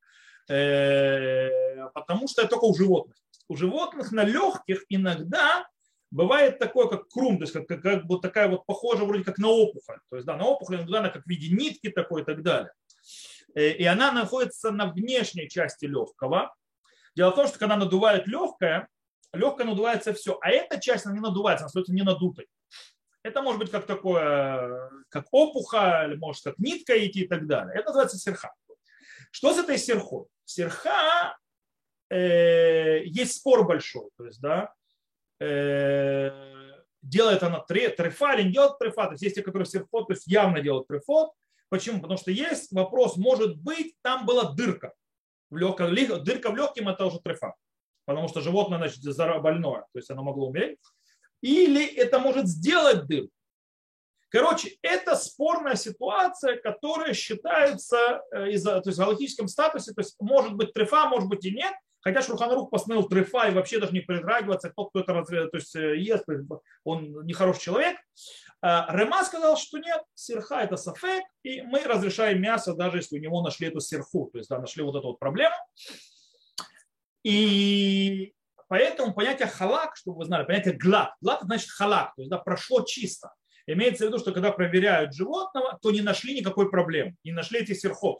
Э, 0.49 1.89
потому 1.93 2.27
что 2.27 2.41
это 2.41 2.51
только 2.51 2.65
у 2.65 2.75
животных. 2.75 3.17
У 3.47 3.55
животных 3.55 4.11
на 4.11 4.23
легких 4.23 4.83
иногда 4.89 5.67
бывает 6.11 6.59
такое, 6.59 6.87
как 6.87 7.07
крум, 7.09 7.37
то 7.37 7.43
есть 7.43 7.53
как, 7.53 7.67
как, 7.67 7.81
как 7.81 8.05
бы 8.05 8.19
такая 8.19 8.47
вот 8.47 8.65
похожа 8.65 9.03
вроде 9.05 9.23
как 9.23 9.37
на 9.37 9.49
опухоль. 9.49 9.99
То 10.09 10.15
есть, 10.17 10.25
да, 10.27 10.37
на 10.37 10.45
опухоль 10.45 10.77
иногда 10.77 10.99
она 10.99 11.09
как 11.09 11.23
в 11.23 11.29
виде 11.29 11.53
нитки 11.55 11.89
такой 11.89 12.21
и 12.21 12.25
так 12.25 12.43
далее. 12.43 12.71
Э, 13.55 13.69
и 13.69 13.83
она 13.85 14.11
находится 14.11 14.71
на 14.71 14.91
внешней 14.91 15.49
части 15.49 15.85
легкого. 15.85 16.53
Дело 17.15 17.31
в 17.31 17.35
том, 17.35 17.47
что 17.47 17.59
когда 17.59 17.77
надувает 17.77 18.27
легкое, 18.27 18.87
легкое 19.33 19.65
надувается 19.65 20.13
все, 20.13 20.37
а 20.41 20.49
эта 20.49 20.79
часть 20.79 21.05
она 21.05 21.15
не 21.15 21.21
надувается, 21.21 21.63
она 21.63 21.67
остается 21.67 21.93
не 21.93 22.03
надутой. 22.03 22.47
Это 23.23 23.41
может 23.41 23.59
быть 23.59 23.71
как 23.71 23.85
такое, 23.85 24.89
как 25.09 25.27
опухоль, 25.31 26.17
может 26.19 26.43
как 26.43 26.59
нитка 26.59 26.93
идти 27.05 27.21
и 27.21 27.27
так 27.27 27.47
далее. 27.47 27.73
Это 27.75 27.87
называется 27.87 28.17
серха. 28.17 28.53
Что 29.31 29.53
с 29.53 29.57
этой 29.57 29.77
серхой? 29.77 30.25
Серха 30.45 31.37
э, 32.09 33.03
есть 33.05 33.37
спор 33.37 33.65
большой, 33.65 34.09
то 34.17 34.25
есть, 34.25 34.41
да, 34.41 34.73
э, 35.39 36.31
делает 37.01 37.43
она 37.43 37.59
трефа 37.59 38.33
или 38.33 38.43
не 38.43 38.53
делает 38.53 38.77
трефа, 38.79 39.05
то 39.05 39.11
есть 39.11 39.23
есть 39.23 39.35
те, 39.35 39.41
которые 39.41 39.65
серфот, 39.65 40.07
то 40.07 40.13
есть 40.13 40.27
явно 40.27 40.61
делают 40.61 40.87
трефот, 40.87 41.31
Почему? 41.73 42.01
Потому 42.01 42.19
что 42.19 42.29
есть 42.29 42.71
вопрос, 42.71 43.17
может 43.17 43.57
быть, 43.57 43.95
там 44.03 44.27
была 44.27 44.53
дырка. 44.53 44.93
В 45.49 45.57
легком, 45.57 45.87
дырка 46.23 46.51
в 46.51 46.55
легком 46.55 46.87
это 46.87 47.03
уже 47.03 47.19
трефа. 47.19 47.55
Потому 48.05 48.27
что 48.27 48.41
животное, 48.41 48.77
значит, 48.77 49.01
больное, 49.41 49.81
то 49.81 49.97
есть 49.97 50.07
оно 50.11 50.21
могло 50.21 50.49
умереть. 50.49 50.77
Или 51.41 51.83
это 51.83 52.19
может 52.19 52.45
сделать 52.45 53.07
дырку. 53.07 53.33
Короче, 54.33 54.77
это 54.81 55.15
спорная 55.15 55.75
ситуация, 55.75 56.57
которая 56.57 57.13
считается 57.13 58.23
э, 58.31 58.49
из-за, 58.53 58.81
то 58.81 58.89
есть 58.89 58.97
в 58.97 59.01
галактическом 59.01 59.47
статусе, 59.47 59.93
то 59.93 60.01
есть 60.01 60.15
может 60.19 60.55
быть 60.55 60.73
трефа, 60.73 61.07
может 61.07 61.29
быть 61.29 61.45
и 61.45 61.51
нет, 61.51 61.73
Хотя 62.01 62.21
Шурханарух 62.21 62.69
постановил 62.69 63.07
трефа 63.07 63.47
и 63.47 63.53
вообще 63.53 63.79
даже 63.79 63.93
не 63.93 64.01
притрагиваться, 64.01 64.73
тот, 64.75 64.89
кто 64.89 65.01
это 65.01 65.23
то 65.23 65.49
есть, 65.53 65.73
э, 65.75 65.97
ест, 65.99 66.25
он 66.83 67.25
нехороший 67.25 67.61
человек. 67.61 67.95
А 68.61 68.93
Рема 68.93 69.23
сказал, 69.23 69.55
что 69.55 69.77
нет, 69.77 70.01
сирха 70.15 70.61
это 70.61 70.77
сафек, 70.77 71.23
и 71.43 71.61
мы 71.61 71.83
разрешаем 71.83 72.41
мясо, 72.41 72.73
даже 72.73 72.97
если 72.97 73.19
у 73.19 73.21
него 73.21 73.41
нашли 73.41 73.67
эту 73.67 73.81
сирху, 73.81 74.31
то 74.33 74.39
есть 74.39 74.49
да, 74.49 74.59
нашли 74.59 74.83
вот 74.83 74.95
эту 74.95 75.09
вот 75.09 75.19
проблему. 75.19 75.55
И 77.23 78.33
поэтому 78.67 79.13
понятие 79.13 79.47
халак, 79.47 79.95
чтобы 79.95 80.17
вы 80.17 80.25
знали, 80.25 80.43
понятие 80.43 80.73
глад, 80.73 81.13
глад 81.21 81.43
значит 81.43 81.69
халак, 81.69 82.15
то 82.15 82.21
есть 82.23 82.31
да, 82.31 82.39
прошло 82.39 82.81
чисто. 82.81 83.29
Имеется 83.67 84.05
в 84.05 84.07
виду, 84.07 84.19
что 84.19 84.31
когда 84.31 84.51
проверяют 84.51 85.13
животного, 85.13 85.79
то 85.81 85.91
не 85.91 86.01
нашли 86.01 86.35
никакой 86.35 86.69
проблемы, 86.69 87.15
не 87.23 87.31
нашли 87.31 87.61
эти 87.61 87.73
сирхот. 87.73 88.19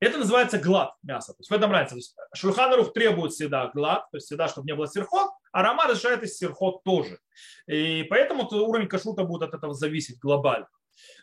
Это 0.00 0.16
называется 0.16 0.58
глад 0.58 0.94
мяса. 1.02 1.32
То 1.34 1.40
есть 1.40 1.50
в 1.50 1.54
этом 1.54 1.70
разница. 1.70 2.14
Шульханарух 2.34 2.94
требует 2.94 3.32
всегда 3.32 3.70
глад, 3.74 4.10
то 4.10 4.16
есть 4.16 4.26
всегда, 4.26 4.48
чтобы 4.48 4.66
не 4.66 4.74
было 4.74 4.88
сирхот, 4.88 5.30
а 5.52 5.62
Рама 5.62 5.84
разрешает 5.84 6.22
из 6.22 6.38
сирхот 6.38 6.82
тоже. 6.84 7.18
И 7.66 8.04
поэтому 8.08 8.48
уровень 8.48 8.88
кашрута 8.88 9.24
будет 9.24 9.42
от 9.42 9.54
этого 9.54 9.74
зависеть 9.74 10.18
глобально. 10.18 10.68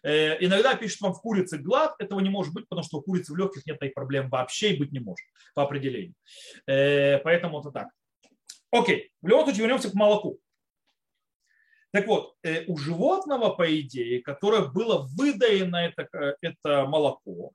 Э, 0.03 0.43
иногда 0.43 0.75
пишут 0.75 1.01
вам 1.01 1.13
в 1.13 1.21
курице 1.21 1.57
глад, 1.57 1.95
этого 1.99 2.19
не 2.19 2.29
может 2.29 2.53
быть, 2.53 2.67
потому 2.67 2.83
что 2.83 2.97
у 2.97 3.01
курицы 3.01 3.33
в 3.33 3.37
легких 3.37 3.65
нет 3.65 3.79
таких 3.79 3.95
проблем 3.95 4.29
вообще 4.29 4.71
и 4.73 4.77
быть 4.77 4.91
не 4.91 4.99
может 4.99 5.25
по 5.55 5.63
определению. 5.63 6.13
Э, 6.67 7.17
поэтому 7.19 7.59
это 7.59 7.71
так. 7.71 7.87
Окей, 8.71 9.11
в 9.21 9.27
любом 9.27 9.45
случае 9.45 9.63
вернемся 9.63 9.89
к 9.89 9.93
молоку. 9.93 10.39
Так 11.97 12.05
вот, 12.05 12.35
э, 12.43 12.63
у 12.67 12.77
животного, 12.77 13.55
по 13.55 13.75
идее, 13.81 14.21
которое 14.21 14.67
было 14.67 15.07
выдаено 15.15 15.77
это, 15.77 16.37
это 16.41 16.85
молоко, 16.85 17.53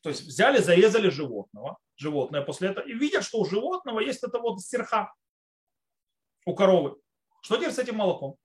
то 0.00 0.10
есть 0.10 0.22
взяли, 0.22 0.58
зарезали 0.58 1.10
животного, 1.10 1.76
животное 1.96 2.42
после 2.42 2.68
этого, 2.68 2.86
и 2.86 2.92
видят, 2.92 3.24
что 3.24 3.40
у 3.40 3.44
животного 3.44 3.98
есть 3.98 4.22
это 4.22 4.38
вот 4.38 4.60
стерха 4.60 5.12
у 6.46 6.54
коровы. 6.54 7.00
Что 7.42 7.56
теперь 7.56 7.72
с 7.72 7.80
этим 7.80 7.96
молоком? 7.96 8.36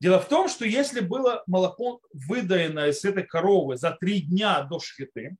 Дело 0.00 0.18
в 0.18 0.26
том, 0.26 0.48
что 0.48 0.64
если 0.64 1.00
было 1.00 1.44
молоко 1.46 2.00
выдаено 2.14 2.86
из 2.86 3.04
этой 3.04 3.26
коровы 3.26 3.76
за 3.76 3.90
три 3.90 4.22
дня 4.22 4.62
до 4.62 4.80
шхиты, 4.80 5.36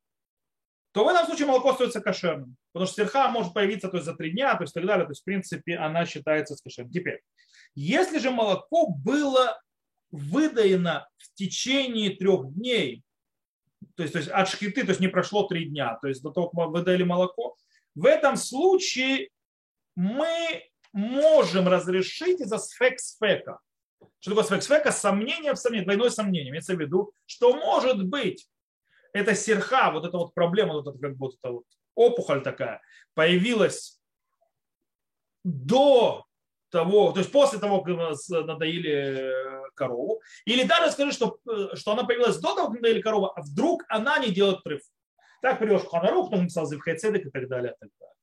то 0.93 1.05
в 1.05 1.09
этом 1.09 1.27
случае 1.27 1.47
молоко 1.47 1.71
остается 1.71 2.01
кошерным. 2.01 2.57
Потому 2.73 2.87
что 2.87 2.95
стерха 2.95 3.29
может 3.29 3.55
появиться 3.55 3.89
то 3.89 3.97
есть, 3.97 4.07
за 4.07 4.15
три 4.15 4.31
дня, 4.31 4.55
то 4.55 4.65
есть 4.65 4.75
так 4.75 4.87
далее. 4.87 5.07
То 5.07 5.13
есть, 5.13 5.23
в 5.23 5.25
принципе, 5.25 5.77
она 5.77 6.07
считается 6.07 6.57
кошерным. 6.63 6.93
Теперь, 6.93 7.21
если 7.75 8.19
же 8.19 8.31
молоко 8.31 8.89
было 8.89 9.61
выдаено 10.11 11.09
в 11.17 11.35
течение 11.35 12.11
трех 12.17 12.53
дней 12.55 13.03
то 13.97 14.03
есть, 14.03 14.13
то 14.13 14.19
есть 14.19 14.31
от 14.31 14.49
шхиты, 14.49 14.83
то 14.83 14.91
есть 14.91 15.01
не 15.01 15.09
прошло 15.09 15.47
три 15.47 15.67
дня, 15.67 15.99
то 16.01 16.09
есть 16.09 16.23
до 16.23 16.31
того, 16.31 16.49
как 16.49 16.55
мы 16.55 16.71
выдали 16.71 17.03
молоко, 17.03 17.57
в 17.95 18.07
этом 18.07 18.37
случае 18.37 19.29
мы 19.97 20.65
можем 20.93 21.69
разрешить 21.69 22.41
из-за 22.41 22.59
сфек-сфека. 22.59 23.59
Что 24.21 24.31
такое 24.31 24.45
сфек-сфека? 24.45 24.93
Сомнение 24.93 25.53
в 25.53 25.57
сомнении, 25.57 25.85
двойное 25.85 26.11
сомнение. 26.11 26.51
Имеется 26.51 26.75
в 26.75 26.81
виду, 26.81 27.13
что 27.27 27.55
может 27.55 28.05
быть 28.07 28.47
эта 29.13 29.35
серха, 29.35 29.91
вот 29.93 30.05
эта 30.05 30.17
вот 30.17 30.35
проблема, 30.35 30.75
вот 30.75 30.89
эта 30.89 30.99
как 30.99 31.17
будто 31.17 31.51
вот 31.51 31.65
опухоль 31.95 32.43
такая, 32.43 32.81
появилась 33.15 34.01
до 35.45 36.25
того, 36.71 37.13
то 37.13 37.21
есть 37.21 37.31
после 37.31 37.59
того, 37.59 37.83
как 37.83 37.97
надоили 38.47 38.91
э, 38.91 39.63
корову, 39.75 40.23
или 40.47 40.65
даже 40.65 40.91
скажи, 40.91 41.13
что, 41.13 41.39
э, 41.49 41.75
что 41.77 41.93
она 41.93 42.05
появилась 42.05 42.39
до 42.39 42.55
того, 42.55 42.69
как 42.69 42.77
надоели 42.77 43.03
корову, 43.03 43.33
а 43.37 43.43
вдруг 43.43 43.85
она 43.89 44.19
не 44.19 44.31
делает 44.31 44.63
треф. 44.65 44.81
Так 45.43 45.59
привез 45.59 45.83
Ханарух, 45.87 46.29
кто 46.29 46.37
написал 46.37 46.67
Зивхайцедек 46.67 47.27
и 47.27 47.31
так 47.31 47.49
далее. 47.49 47.73
И 47.73 47.77
так 47.81 47.91
далее. 47.99 48.15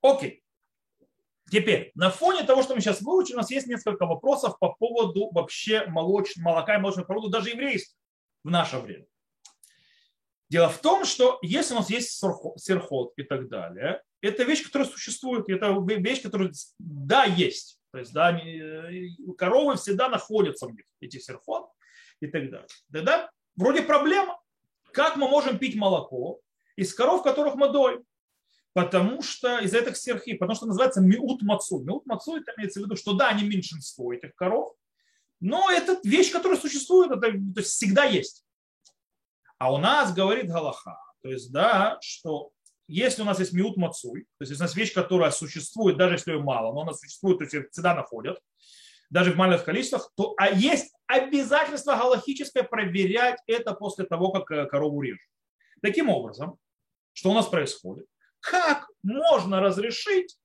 Окей. 0.00 0.42
Теперь, 1.50 1.92
на 1.94 2.10
фоне 2.10 2.42
того, 2.44 2.62
что 2.62 2.74
мы 2.74 2.80
сейчас 2.80 3.02
выучили, 3.02 3.34
у 3.34 3.38
нас 3.38 3.50
есть 3.50 3.66
несколько 3.66 4.06
вопросов 4.06 4.58
по 4.58 4.72
поводу 4.72 5.30
вообще 5.32 5.84
молоч... 5.86 6.36
молока 6.36 6.76
и 6.76 6.78
молочных 6.78 7.06
продуктов, 7.06 7.32
даже 7.32 7.50
еврейства 7.50 7.96
в 8.42 8.50
наше 8.50 8.78
время. 8.78 9.04
Дело 10.54 10.68
в 10.68 10.78
том, 10.78 11.04
что 11.04 11.40
если 11.42 11.74
у 11.74 11.78
нас 11.78 11.90
есть 11.90 12.10
серхот 12.12 13.12
и 13.16 13.24
так 13.24 13.48
далее, 13.48 14.00
это 14.20 14.44
вещь, 14.44 14.62
которая 14.62 14.88
существует, 14.88 15.48
это 15.48 15.76
вещь, 15.84 16.22
которая, 16.22 16.52
да, 16.78 17.24
есть. 17.24 17.80
То 17.90 17.98
есть, 17.98 18.12
да, 18.12 18.40
коровы 19.36 19.74
всегда 19.74 20.08
находятся 20.08 20.68
в 20.68 20.70
них, 20.72 20.84
эти 21.00 21.18
серфот 21.18 21.66
и 22.20 22.28
так 22.28 22.52
далее. 22.52 22.68
Тогда 22.92 23.32
вроде 23.56 23.82
проблема. 23.82 24.40
Как 24.92 25.16
мы 25.16 25.26
можем 25.28 25.58
пить 25.58 25.74
молоко 25.74 26.38
из 26.76 26.94
коров, 26.94 27.24
которых 27.24 27.56
мы 27.56 27.72
доим? 27.72 28.04
Потому 28.74 29.22
что 29.22 29.58
из 29.58 29.74
этих 29.74 29.96
серхи, 29.96 30.34
потому 30.34 30.54
что 30.54 30.66
называется 30.66 31.00
миут 31.00 31.42
мацу. 31.42 31.80
Миут 31.80 32.06
мацу 32.06 32.36
это 32.36 32.52
имеется 32.56 32.78
в 32.78 32.84
виду, 32.84 32.94
что 32.94 33.14
да, 33.14 33.30
они 33.30 33.42
меньшинство 33.42 34.12
этих 34.12 34.36
коров, 34.36 34.76
но 35.40 35.68
это 35.68 35.98
вещь, 36.04 36.30
которая 36.30 36.60
существует, 36.60 37.10
это, 37.10 37.22
то 37.22 37.60
есть 37.60 37.70
всегда 37.70 38.04
есть. 38.04 38.44
А 39.58 39.72
у 39.72 39.78
нас 39.78 40.12
говорит 40.12 40.48
Галаха, 40.48 40.98
то 41.22 41.30
есть, 41.30 41.52
да, 41.52 41.98
что 42.02 42.50
если 42.86 43.22
у 43.22 43.24
нас 43.24 43.38
есть 43.38 43.52
миут 43.52 43.76
мацуй, 43.76 44.22
то 44.38 44.44
есть 44.44 44.52
у 44.52 44.62
нас 44.62 44.74
вещь, 44.74 44.92
которая 44.92 45.30
существует, 45.30 45.96
даже 45.96 46.14
если 46.14 46.32
ее 46.32 46.40
мало, 46.40 46.72
но 46.74 46.82
она 46.82 46.92
существует, 46.92 47.38
то 47.38 47.44
есть 47.44 47.70
всегда 47.70 47.94
находят, 47.94 48.38
даже 49.10 49.32
в 49.32 49.36
маленьких 49.36 49.64
количествах, 49.64 50.12
то 50.16 50.34
а 50.36 50.48
есть 50.50 50.92
обязательство 51.06 51.96
галахическое 51.96 52.62
проверять 52.62 53.38
это 53.46 53.74
после 53.74 54.04
того, 54.04 54.32
как 54.32 54.50
э, 54.50 54.66
корову 54.66 55.02
режут. 55.02 55.20
Таким 55.82 56.08
образом, 56.10 56.58
что 57.12 57.30
у 57.30 57.34
нас 57.34 57.46
происходит? 57.46 58.06
Как 58.40 58.86
можно 59.02 59.60
разрешить 59.60 60.36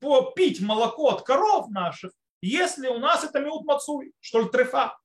попить 0.00 0.60
молоко 0.60 1.10
от 1.10 1.22
коров 1.22 1.68
наших, 1.70 2.12
если 2.40 2.88
у 2.88 2.98
нас 2.98 3.24
это 3.24 3.40
миут 3.40 3.64
мацуй, 3.64 4.12
что 4.20 4.40
ли 4.40 4.48
трефа? 4.48 4.96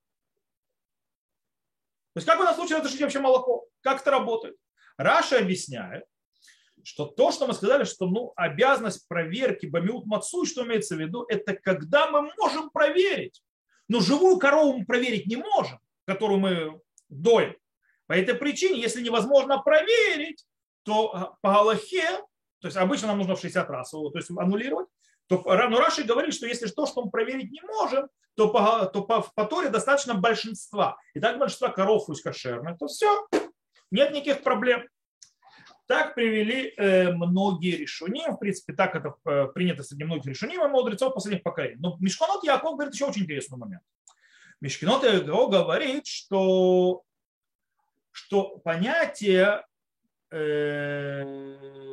То 2.18 2.20
есть 2.20 2.26
как 2.26 2.40
в 2.40 2.42
этом 2.42 2.54
случае 2.56 2.78
разрешить 2.78 3.00
вообще 3.00 3.20
молоко? 3.20 3.68
Как 3.80 4.00
это 4.00 4.10
работает? 4.10 4.56
Раша 4.96 5.38
объясняет, 5.38 6.04
что 6.82 7.06
то, 7.06 7.30
что 7.30 7.46
мы 7.46 7.54
сказали, 7.54 7.84
что 7.84 8.06
ну, 8.06 8.32
обязанность 8.34 9.06
проверки 9.06 9.66
бамиут 9.66 10.04
мацуй, 10.04 10.44
что 10.44 10.66
имеется 10.66 10.96
в 10.96 10.98
виду, 10.98 11.24
это 11.28 11.54
когда 11.54 12.10
мы 12.10 12.28
можем 12.36 12.70
проверить. 12.70 13.40
Но 13.86 14.00
живую 14.00 14.38
корову 14.38 14.78
мы 14.78 14.84
проверить 14.84 15.28
не 15.28 15.36
можем, 15.36 15.78
которую 16.06 16.40
мы 16.40 16.80
доим. 17.08 17.56
По 18.08 18.14
этой 18.14 18.34
причине, 18.34 18.80
если 18.80 19.00
невозможно 19.00 19.58
проверить, 19.58 20.44
то 20.82 21.14
а, 21.14 21.36
по 21.40 21.52
Галахе, 21.52 22.18
то 22.60 22.66
есть 22.66 22.76
обычно 22.76 23.06
нам 23.06 23.18
нужно 23.18 23.36
в 23.36 23.40
60 23.40 23.70
раз 23.70 23.90
то 23.90 24.10
есть 24.12 24.30
аннулировать, 24.30 24.88
то 25.28 25.42
но 25.44 25.78
Раши 25.78 26.04
говорит, 26.04 26.34
что 26.34 26.46
если 26.46 26.66
то, 26.66 26.86
что 26.86 27.04
мы 27.04 27.10
проверить 27.10 27.50
не 27.50 27.60
можем, 27.62 28.08
то 28.34 28.48
по, 28.48 28.86
то 28.86 29.02
по, 29.02 29.22
по 29.22 29.44
Торе 29.44 29.68
достаточно 29.68 30.14
большинства. 30.14 30.96
И 31.14 31.20
так 31.20 31.38
большинство 31.38 31.68
коров 31.70 32.06
пусть 32.06 32.22
кошерных, 32.22 32.78
то 32.78 32.86
все, 32.86 33.26
нет 33.90 34.12
никаких 34.12 34.42
проблем. 34.42 34.88
Так 35.86 36.14
привели 36.14 36.74
э, 36.76 37.10
многие 37.12 37.76
решения. 37.76 38.30
В 38.30 38.36
принципе, 38.36 38.74
так 38.74 38.94
это 38.94 39.14
э, 39.24 39.46
принято 39.54 39.82
среди 39.82 40.04
многих 40.04 40.26
решений 40.26 40.58
мудрецов 40.58 41.14
последних 41.14 41.42
поколений. 41.42 41.76
Но 41.78 41.96
Мишканот 41.98 42.44
Яков 42.44 42.74
говорит 42.74 42.94
еще 42.94 43.06
очень 43.06 43.22
интересный 43.22 43.56
момент. 43.56 43.82
Мишканот 44.60 45.02
Яков 45.02 45.50
говорит, 45.50 46.06
что, 46.06 47.02
что 48.12 48.58
понятие 48.58 49.64
э, 50.30 51.87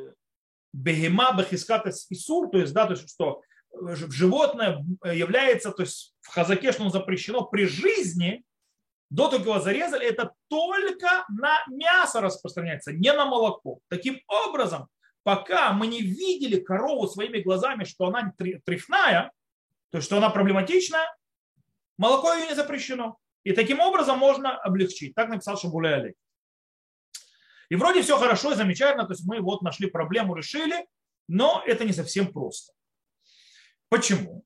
бегема 0.76 1.32
бахискат 1.34 1.88
исур, 1.88 2.50
то 2.50 2.58
есть, 2.58 2.74
да, 2.74 2.86
то 2.86 2.94
есть, 2.94 3.10
что 3.10 3.42
животное 3.74 4.86
является, 5.04 5.72
то 5.72 5.84
есть 5.84 6.14
в 6.22 6.30
хазаке, 6.30 6.72
что 6.72 6.84
оно 6.84 6.92
запрещено 6.92 7.46
при 7.46 7.66
жизни, 7.66 8.44
до 9.10 9.28
того, 9.28 9.38
как 9.38 9.48
его 9.48 9.60
зарезали, 9.60 10.06
это 10.06 10.34
только 10.50 11.26
на 11.30 11.64
мясо 11.68 12.22
распространяется, 12.22 12.92
не 12.92 13.14
на 13.14 13.26
молоко. 13.26 13.80
Таким 13.88 14.20
образом, 14.28 14.88
пока 15.24 15.72
мы 15.74 15.88
не 15.88 16.02
видели 16.02 16.60
корову 16.60 17.08
своими 17.08 17.40
глазами, 17.40 17.84
что 17.84 18.08
она 18.08 18.34
трефная, 18.66 19.32
то 19.92 19.98
есть 20.00 20.08
что 20.08 20.18
она 20.18 20.30
проблематичная, 20.30 21.06
молоко 21.98 22.34
ее 22.34 22.48
не 22.48 22.56
запрещено. 22.56 23.18
И 23.44 23.54
таким 23.54 23.80
образом 23.80 24.18
можно 24.18 24.58
облегчить. 24.58 25.14
Так 25.14 25.30
написал 25.30 25.58
Шабуле 25.58 25.94
Олег. 25.94 26.16
И 27.70 27.76
вроде 27.76 28.02
все 28.02 28.18
хорошо 28.18 28.52
и 28.52 28.56
замечательно, 28.56 29.06
то 29.06 29.14
есть 29.14 29.26
мы 29.26 29.42
вот 29.42 29.62
нашли 29.62 29.90
проблему, 29.90 30.36
решили, 30.36 30.88
но 31.28 31.64
это 31.66 31.86
не 31.86 31.94
совсем 31.94 32.32
просто. 32.32 32.74
Почему? 33.90 34.44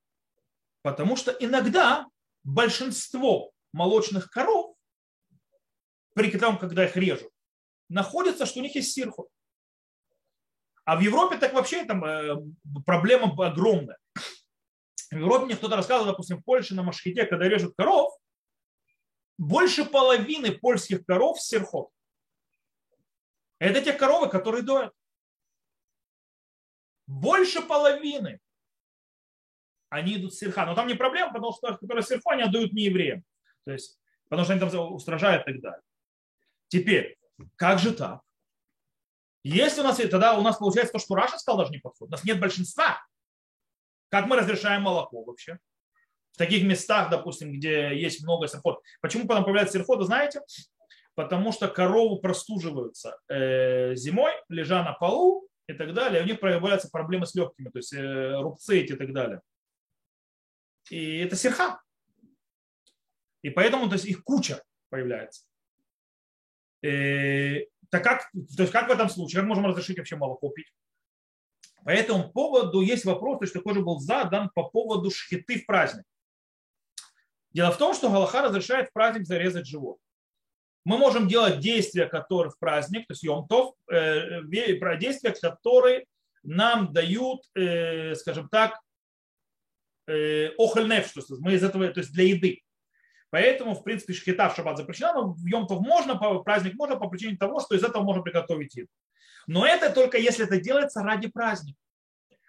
Потому 0.81 1.15
что 1.15 1.31
иногда 1.31 2.07
большинство 2.43 3.51
молочных 3.73 4.29
коров, 4.29 4.75
при 6.15 6.31
том, 6.31 6.57
когда 6.57 6.85
их 6.85 6.95
режут, 6.95 7.29
находится, 7.89 8.45
что 8.45 8.59
у 8.59 8.63
них 8.63 8.75
есть 8.75 8.93
сирху. 8.93 9.29
А 10.85 10.95
в 10.95 11.01
Европе 11.01 11.37
так 11.37 11.53
вообще 11.53 11.85
там 11.85 12.03
э, 12.03 12.35
проблема 12.85 13.33
огромная. 13.45 13.97
В 15.11 15.17
Европе 15.17 15.45
мне 15.45 15.55
кто-то 15.55 15.75
рассказывал, 15.75 16.11
допустим, 16.11 16.37
в 16.39 16.43
Польше 16.43 16.75
на 16.75 16.83
Машхите, 16.83 17.25
когда 17.25 17.47
режут 17.47 17.75
коров, 17.75 18.13
больше 19.37 19.85
половины 19.85 20.51
польских 20.51 21.05
коров 21.05 21.41
сирхот. 21.41 21.89
Это 23.59 23.81
те 23.81 23.93
коровы, 23.93 24.29
которые 24.29 24.63
доят. 24.63 24.93
Больше 27.07 27.61
половины 27.61 28.39
они 29.89 30.17
идут 30.17 30.33
с 30.33 30.37
сирха. 30.37 30.65
Но 30.65 30.75
там 30.75 30.87
не 30.87 30.93
проблема, 30.93 31.33
потому 31.33 31.51
что 31.51 31.75
которые 31.77 32.03
сирху, 32.03 32.29
они 32.29 32.43
отдают 32.43 32.73
не 32.73 32.83
евреям. 32.83 33.23
То 33.65 33.71
есть, 33.71 33.99
потому 34.29 34.43
что 34.45 34.53
они 34.53 34.59
там 34.61 34.93
устражают 34.93 35.47
и 35.47 35.53
так 35.53 35.61
далее. 35.61 35.81
Теперь, 36.67 37.17
как 37.55 37.79
же 37.79 37.93
так? 37.93 38.21
Если 39.43 39.81
у 39.81 39.83
нас, 39.83 39.97
тогда 39.97 40.37
у 40.37 40.41
нас 40.41 40.57
получается 40.57 40.93
то, 40.93 40.99
что 40.99 41.15
Раша 41.15 41.39
сказал, 41.39 41.59
даже 41.59 41.71
не 41.71 41.79
подходит. 41.79 42.09
У 42.09 42.15
нас 42.15 42.23
нет 42.23 42.39
большинства. 42.39 43.01
Как 44.09 44.27
мы 44.27 44.35
разрешаем 44.35 44.83
молоко 44.83 45.23
вообще? 45.23 45.59
В 46.33 46.37
таких 46.37 46.63
местах, 46.63 47.09
допустим, 47.09 47.51
где 47.51 47.99
есть 47.99 48.21
много 48.23 48.47
сирфот. 48.47 48.83
Почему 49.01 49.27
потом 49.27 49.43
появляется 49.43 49.77
сирфот, 49.77 49.99
вы 49.99 50.05
знаете? 50.05 50.41
Потому 51.15 51.51
что 51.51 51.67
коровы 51.67 52.21
простуживаются 52.21 53.19
э, 53.27 53.95
зимой, 53.95 54.31
лежа 54.47 54.83
на 54.83 54.93
полу 54.93 55.47
и 55.67 55.73
так 55.73 55.93
далее. 55.93 56.23
У 56.23 56.25
них 56.25 56.39
появляются 56.39 56.89
проблемы 56.89 57.25
с 57.25 57.35
легкими, 57.35 57.69
то 57.69 57.79
есть 57.79 57.93
э, 57.93 58.39
рубцы 58.39 58.79
эти 58.79 58.93
и 58.93 58.95
так 58.95 59.13
далее. 59.13 59.41
И 60.89 61.19
это 61.19 61.35
сирха. 61.35 61.81
И 63.41 63.49
поэтому 63.49 63.87
то 63.87 63.93
есть, 63.93 64.05
их 64.05 64.23
куча 64.23 64.63
появляется. 64.89 65.45
И, 66.81 66.87
э, 66.87 67.67
так 67.89 68.03
как, 68.03 68.31
то 68.31 68.63
есть 68.63 68.71
как 68.71 68.87
в 68.87 68.91
этом 68.91 69.09
случае, 69.09 69.41
как 69.41 69.49
можем 69.49 69.65
разрешить 69.65 69.97
вообще 69.97 70.15
молоко 70.15 70.49
пить? 70.49 70.71
По 71.83 71.89
этому 71.89 72.31
поводу 72.31 72.81
есть 72.81 73.05
вопрос, 73.05 73.39
то 73.39 73.43
есть 73.45 73.53
такой 73.53 73.73
же 73.73 73.81
был 73.81 73.99
задан 73.99 74.49
по 74.53 74.63
поводу 74.69 75.11
шхиты 75.11 75.59
в 75.59 75.65
праздник. 75.65 76.05
Дело 77.51 77.71
в 77.71 77.77
том, 77.77 77.93
что 77.93 78.09
Галаха 78.09 78.43
разрешает 78.43 78.89
в 78.89 78.93
праздник 78.93 79.25
зарезать 79.25 79.65
живот. 79.65 79.97
Мы 80.85 80.97
можем 80.97 81.27
делать 81.27 81.59
действия, 81.59 82.05
которые 82.05 82.51
в 82.51 82.59
праздник, 82.59 83.07
то 83.07 83.13
есть 83.13 83.23
йомтов, 83.23 83.75
э, 83.91 84.41
действия, 84.43 85.31
которые 85.31 86.05
нам 86.43 86.93
дают, 86.93 87.41
э, 87.55 88.15
скажем 88.15 88.49
так, 88.49 88.79
охальнеф, 90.57 91.07
что 91.07 91.21
мы 91.39 91.53
из 91.53 91.63
этого, 91.63 91.87
то 91.89 91.99
есть 91.99 92.11
для 92.11 92.23
еды. 92.23 92.63
Поэтому, 93.29 93.75
в 93.75 93.83
принципе, 93.83 94.13
шхита 94.13 94.49
в 94.49 94.55
шаббат 94.55 94.77
запрещена, 94.77 95.13
но 95.13 95.33
в 95.33 95.45
Йомтов 95.45 95.81
можно, 95.81 96.15
праздник 96.15 96.73
можно 96.73 96.95
по 96.95 97.07
причине 97.07 97.37
того, 97.37 97.59
что 97.59 97.75
из 97.75 97.83
этого 97.83 98.03
можно 98.03 98.23
приготовить 98.23 98.75
еду. 98.75 98.89
Но 99.45 99.65
это 99.65 99.91
только 99.91 100.17
если 100.17 100.45
это 100.45 100.59
делается 100.59 101.03
ради 101.03 101.27
праздника. 101.27 101.77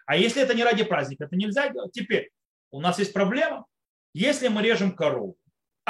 А 0.06 0.16
если 0.16 0.42
это 0.42 0.54
не 0.54 0.64
ради 0.64 0.84
праздника, 0.84 1.24
это 1.24 1.36
нельзя 1.36 1.68
делать. 1.68 1.92
Теперь, 1.92 2.30
у 2.70 2.80
нас 2.80 2.98
есть 2.98 3.12
проблема. 3.12 3.66
Если 4.12 4.48
мы 4.48 4.62
режем 4.62 4.92
корову, 4.92 5.36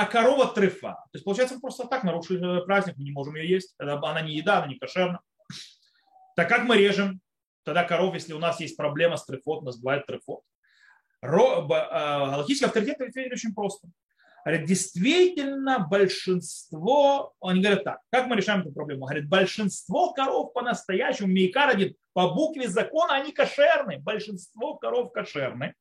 а 0.00 0.06
корова 0.06 0.46
трефа, 0.46 0.92
то 0.94 1.10
есть 1.12 1.24
получается 1.24 1.56
мы 1.56 1.60
просто 1.60 1.86
так 1.86 2.04
нарушили 2.04 2.64
праздник, 2.64 2.96
мы 2.96 3.04
не 3.04 3.10
можем 3.10 3.34
ее 3.34 3.50
есть, 3.50 3.74
она 3.78 4.22
не 4.22 4.34
еда, 4.34 4.58
она 4.58 4.68
не 4.68 4.78
кошерна. 4.78 5.20
Так 6.36 6.48
как 6.48 6.64
мы 6.64 6.78
режем 6.78 7.20
тогда 7.64 7.84
коров, 7.84 8.14
если 8.14 8.32
у 8.32 8.38
нас 8.38 8.60
есть 8.60 8.78
проблема 8.78 9.18
с 9.18 9.26
трефот, 9.26 9.62
нас 9.62 9.78
бывает 9.78 10.06
трефот? 10.06 10.40
А, 11.22 12.30
галактический 12.30 12.66
авторитет 12.66 12.98
ответили 13.00 13.34
очень 13.34 13.52
просто 13.54 13.88
действительно 14.46 15.80
большинство, 15.80 17.34
они 17.42 17.60
говорят 17.60 17.84
так, 17.84 18.00
как 18.10 18.26
мы 18.26 18.36
решаем 18.36 18.62
эту 18.62 18.72
проблему? 18.72 19.04
Говорят, 19.04 19.28
большинство 19.28 20.14
коров 20.14 20.54
по-настоящему, 20.54 21.28
Мейкар 21.28 21.68
один, 21.68 21.94
по 22.14 22.30
букве 22.30 22.68
закона 22.68 23.16
они 23.16 23.32
кошерны, 23.32 23.98
большинство 23.98 24.76
коров 24.76 25.12
кошерны. 25.12 25.74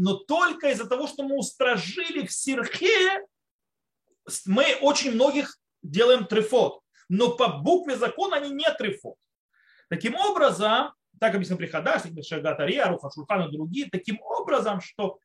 Но 0.00 0.14
только 0.14 0.70
из-за 0.70 0.88
того, 0.88 1.06
что 1.06 1.24
мы 1.24 1.36
устражили 1.36 2.26
в 2.26 2.32
сирхе, 2.32 3.22
мы 4.46 4.78
очень 4.80 5.12
многих 5.12 5.58
делаем 5.82 6.24
трефот. 6.24 6.80
Но 7.10 7.36
по 7.36 7.48
букве 7.48 7.96
закона 7.96 8.36
они 8.36 8.48
не 8.48 8.64
трефот. 8.72 9.16
Таким 9.90 10.14
образом, 10.16 10.94
так 11.20 11.34
объяснил 11.34 11.58
Приходаш, 11.58 12.04
Шагатари, 12.26 12.78
Аруха 12.78 13.10
Шурхан 13.14 13.46
и 13.46 13.52
другие, 13.52 13.90
таким 13.92 14.18
образом, 14.22 14.80
что 14.80 15.18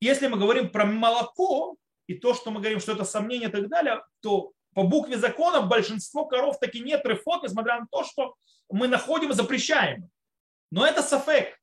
если 0.00 0.26
мы 0.26 0.36
говорим 0.36 0.70
про 0.70 0.84
молоко, 0.84 1.76
и 2.08 2.14
то, 2.14 2.34
что 2.34 2.50
мы 2.50 2.58
говорим, 2.58 2.80
что 2.80 2.90
это 2.90 3.04
сомнение 3.04 3.50
и 3.50 3.52
так 3.52 3.68
далее, 3.68 4.02
то 4.18 4.50
по 4.74 4.82
букве 4.82 5.16
закона 5.16 5.60
большинство 5.60 6.26
коров 6.26 6.58
таки 6.58 6.80
нет 6.80 7.04
трефот, 7.04 7.44
несмотря 7.44 7.78
на 7.78 7.86
то, 7.88 8.02
что 8.02 8.34
мы 8.68 8.88
находим 8.88 9.30
и 9.30 9.34
запрещаем. 9.34 10.10
Но 10.72 10.84
это 10.84 11.04
сафек. 11.04 11.59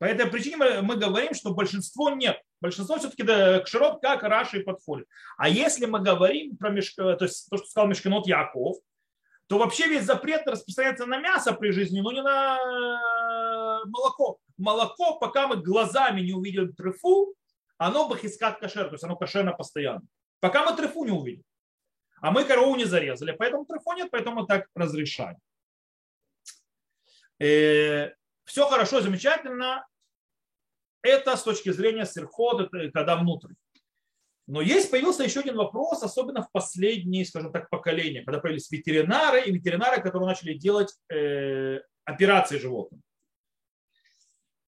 По 0.00 0.06
этой 0.06 0.30
причине 0.30 0.56
мы, 0.56 0.96
говорим, 0.96 1.34
что 1.34 1.52
большинство 1.52 2.08
нет. 2.08 2.40
Большинство 2.62 2.96
все-таки 2.98 3.22
да, 3.22 3.60
кшерот 3.60 4.00
как 4.00 4.22
Раши 4.22 4.60
подходит. 4.60 5.06
А 5.36 5.46
если 5.46 5.84
мы 5.84 6.00
говорим 6.00 6.56
про 6.56 6.70
мешк... 6.70 6.96
то, 6.96 7.18
есть 7.20 7.50
то, 7.50 7.58
что 7.58 7.66
сказал 7.66 7.86
Мешкинот 7.86 8.26
Яков, 8.26 8.78
то 9.46 9.58
вообще 9.58 9.88
весь 9.88 10.04
запрет 10.04 10.46
распространяется 10.46 11.04
на 11.04 11.18
мясо 11.18 11.52
при 11.52 11.70
жизни, 11.70 12.00
но 12.00 12.12
не 12.12 12.22
на 12.22 12.56
э, 12.56 13.88
молоко. 13.90 14.38
Молоко, 14.56 15.18
пока 15.18 15.46
мы 15.46 15.56
глазами 15.56 16.22
не 16.22 16.32
увидим 16.32 16.72
трефу, 16.72 17.34
оно 17.76 18.08
бахискат 18.08 18.58
кашер, 18.58 18.86
то 18.86 18.92
есть 18.92 19.04
оно 19.04 19.16
кошерно 19.16 19.52
постоянно. 19.52 20.06
Пока 20.40 20.64
мы 20.64 20.74
трефу 20.74 21.04
не 21.04 21.10
увидим. 21.10 21.44
А 22.22 22.30
мы 22.30 22.44
корову 22.44 22.74
не 22.74 22.86
зарезали, 22.86 23.32
поэтому 23.32 23.66
трефу 23.66 23.92
нет, 23.92 24.08
поэтому 24.10 24.46
так 24.46 24.66
разрешаем. 24.74 25.36
Э, 27.38 28.12
Все 28.44 28.66
хорошо, 28.66 29.02
замечательно. 29.02 29.84
Это 31.02 31.36
с 31.36 31.42
точки 31.42 31.70
зрения 31.70 32.04
сирхода, 32.04 32.68
когда 32.92 33.16
внутрь. 33.16 33.52
Но 34.46 34.60
есть 34.60 34.90
появился 34.90 35.22
еще 35.22 35.40
один 35.40 35.56
вопрос, 35.56 36.02
особенно 36.02 36.42
в 36.42 36.50
последние, 36.50 37.24
скажем 37.24 37.52
так, 37.52 37.70
поколения, 37.70 38.24
когда 38.24 38.40
появились 38.40 38.70
ветеринары 38.70 39.42
и 39.42 39.52
ветеринары, 39.52 40.02
которые 40.02 40.26
начали 40.26 40.54
делать 40.54 40.92
э, 41.08 41.78
операции 42.04 42.58
животным. 42.58 43.00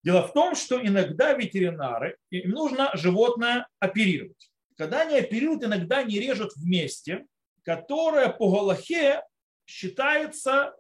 Дело 0.05 0.23
в 0.23 0.33
том, 0.33 0.55
что 0.55 0.81
иногда 0.81 1.33
ветеринары, 1.33 2.17
им 2.31 2.51
нужно 2.51 2.91
животное 2.95 3.69
оперировать. 3.81 4.53
Когда 4.77 5.03
они 5.03 5.19
оперируют, 5.19 5.65
иногда 5.65 6.03
не 6.03 6.19
режут 6.19 6.53
вместе, 6.57 7.27
которое 7.65 8.29
по 8.29 8.51
Галахе 8.51 9.23
считается, 9.67 10.75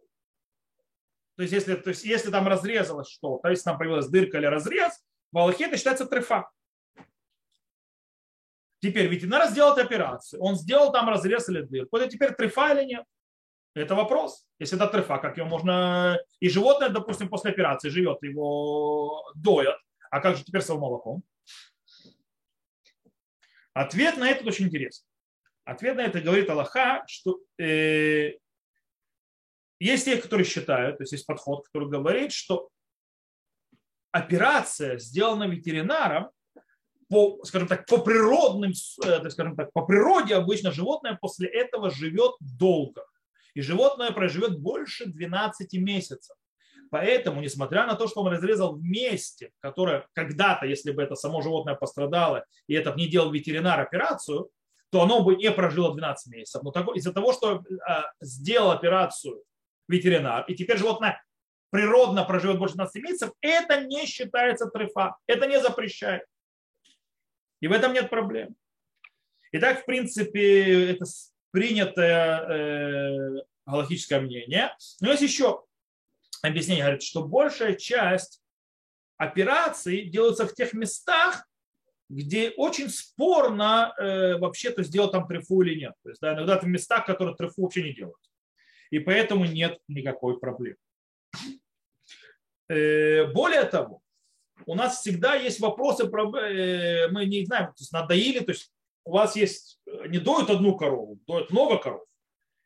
то 1.36 1.42
есть 1.42 1.52
если, 1.52 1.74
то 1.74 1.90
есть 1.90 2.04
если 2.04 2.30
там 2.30 2.48
разрезалось 2.48 3.08
что-то, 3.08 3.48
если 3.48 3.64
там 3.64 3.78
появилась 3.78 4.08
дырка 4.08 4.38
или 4.38 4.46
разрез, 4.46 5.00
в 5.32 5.36
Галахе 5.36 5.64
это 5.64 5.76
считается 5.76 6.06
трефа. 6.06 6.50
Теперь 8.80 9.06
ветеринар 9.06 9.48
сделал 9.48 9.76
операцию, 9.78 10.42
он 10.42 10.56
сделал 10.56 10.92
там 10.92 11.08
разрез 11.08 11.48
или 11.48 11.62
дырку. 11.62 11.96
Это 11.96 12.08
теперь 12.08 12.34
трефа 12.34 12.72
или 12.74 12.84
нет? 12.84 13.04
Это 13.74 13.94
вопрос. 13.94 14.46
Если 14.58 14.76
это 14.76 14.86
трефа, 14.88 15.18
как 15.18 15.38
его 15.38 15.48
можно... 15.48 16.18
И 16.40 16.48
животное, 16.48 16.90
допустим, 16.90 17.28
после 17.28 17.52
операции 17.52 17.88
живет, 17.88 18.22
его 18.22 19.32
доят. 19.34 19.78
А 20.10 20.20
как 20.20 20.36
же 20.36 20.44
теперь 20.44 20.60
с 20.60 20.68
его 20.68 20.78
молоком? 20.78 21.22
Ответ 23.72 24.18
на 24.18 24.28
это 24.28 24.44
очень 24.44 24.66
интересный. 24.66 25.08
Ответ 25.64 25.96
на 25.96 26.02
это 26.02 26.20
говорит 26.20 26.50
Аллаха, 26.50 27.04
что 27.06 27.40
э, 27.58 28.32
есть 29.78 30.04
те, 30.04 30.20
которые 30.20 30.44
считают, 30.44 30.98
то 30.98 31.04
есть 31.04 31.12
есть 31.12 31.24
подход, 31.24 31.64
который 31.66 31.88
говорит, 31.88 32.32
что 32.32 32.68
операция, 34.12 34.98
сделана 34.98 35.44
ветеринаром, 35.44 36.30
по, 37.08 37.40
скажем 37.44 37.68
так, 37.68 37.86
по 37.86 37.98
природным, 37.98 38.72
э, 39.04 39.30
скажем 39.30 39.56
так, 39.56 39.72
по 39.72 39.84
природе 39.84 40.34
обычно 40.34 40.70
животное 40.70 41.18
после 41.20 41.48
этого 41.48 41.90
живет 41.90 42.32
долго. 42.40 43.04
И 43.54 43.60
животное 43.60 44.12
проживет 44.12 44.58
больше 44.58 45.06
12 45.06 45.74
месяцев. 45.74 46.34
Поэтому, 46.90 47.40
несмотря 47.40 47.86
на 47.86 47.94
то, 47.94 48.06
что 48.06 48.20
он 48.20 48.28
разрезал 48.28 48.76
в 48.76 48.82
месте, 48.82 49.50
которое 49.60 50.06
когда-то, 50.12 50.66
если 50.66 50.92
бы 50.92 51.02
это 51.02 51.14
само 51.14 51.40
животное 51.40 51.74
пострадало, 51.74 52.44
и 52.66 52.74
это 52.74 52.94
не 52.94 53.08
делал 53.08 53.30
ветеринар 53.30 53.80
операцию, 53.80 54.50
то 54.90 55.02
оно 55.02 55.22
бы 55.22 55.36
не 55.36 55.50
прожило 55.50 55.94
12 55.94 56.32
месяцев. 56.34 56.62
Но 56.62 56.70
из-за 56.94 57.14
того, 57.14 57.32
что 57.32 57.62
а, 57.86 58.12
сделал 58.20 58.72
операцию 58.72 59.42
ветеринар, 59.88 60.44
и 60.48 60.54
теперь 60.54 60.76
животное 60.76 61.22
природно 61.72 62.24
проживет 62.24 62.58
больше 62.58 62.74
12 62.74 63.02
месяцев, 63.02 63.32
это 63.40 63.82
не 63.82 64.04
считается 64.04 64.66
трефа, 64.66 65.16
это 65.26 65.46
не 65.46 65.58
запрещает. 65.58 66.26
И 67.60 67.66
в 67.66 67.72
этом 67.72 67.94
нет 67.94 68.10
проблем. 68.10 68.54
Итак, 69.52 69.80
в 69.80 69.86
принципе, 69.86 70.92
это 70.92 71.06
принятое 71.50 72.40
э, 72.40 73.42
галактическое 73.64 74.20
мнение. 74.20 74.76
Но 75.00 75.10
есть 75.10 75.22
еще 75.22 75.64
объяснение, 76.42 76.84
говорит, 76.84 77.02
что 77.02 77.26
большая 77.26 77.74
часть 77.74 78.42
операций 79.16 80.04
делается 80.04 80.46
в 80.46 80.54
тех 80.54 80.74
местах, 80.74 81.48
где 82.10 82.50
очень 82.50 82.90
спорно 82.90 83.94
э, 83.96 84.36
вообще 84.36 84.72
то 84.72 84.82
сделать 84.82 85.12
там 85.12 85.26
трефу 85.26 85.62
или 85.62 85.80
нет. 85.80 85.94
То 86.02 86.10
есть 86.10 86.20
да, 86.20 86.34
иногда 86.34 86.58
в 86.58 86.64
местах, 86.64 87.06
которые 87.06 87.34
трефу 87.34 87.62
вообще 87.62 87.82
не 87.82 87.94
делают. 87.94 88.20
И 88.90 88.98
поэтому 88.98 89.46
нет 89.46 89.78
никакой 89.88 90.38
проблемы. 90.38 90.76
Э, 92.72 93.26
более 93.26 93.64
того, 93.64 94.00
у 94.64 94.74
нас 94.74 95.00
всегда 95.00 95.34
есть 95.34 95.60
вопросы, 95.60 96.04
э, 96.04 97.08
мы 97.08 97.26
не 97.26 97.44
знаем, 97.44 97.66
то 97.66 97.80
есть 97.80 97.92
надоили, 97.92 98.40
то 98.40 98.52
есть 98.52 98.72
у 99.04 99.12
вас 99.12 99.36
есть, 99.36 99.80
э, 99.86 100.08
не 100.08 100.18
доют 100.18 100.48
одну 100.48 100.76
корову, 100.76 101.18
доют 101.26 101.50
много 101.50 101.78
коров. 101.78 102.04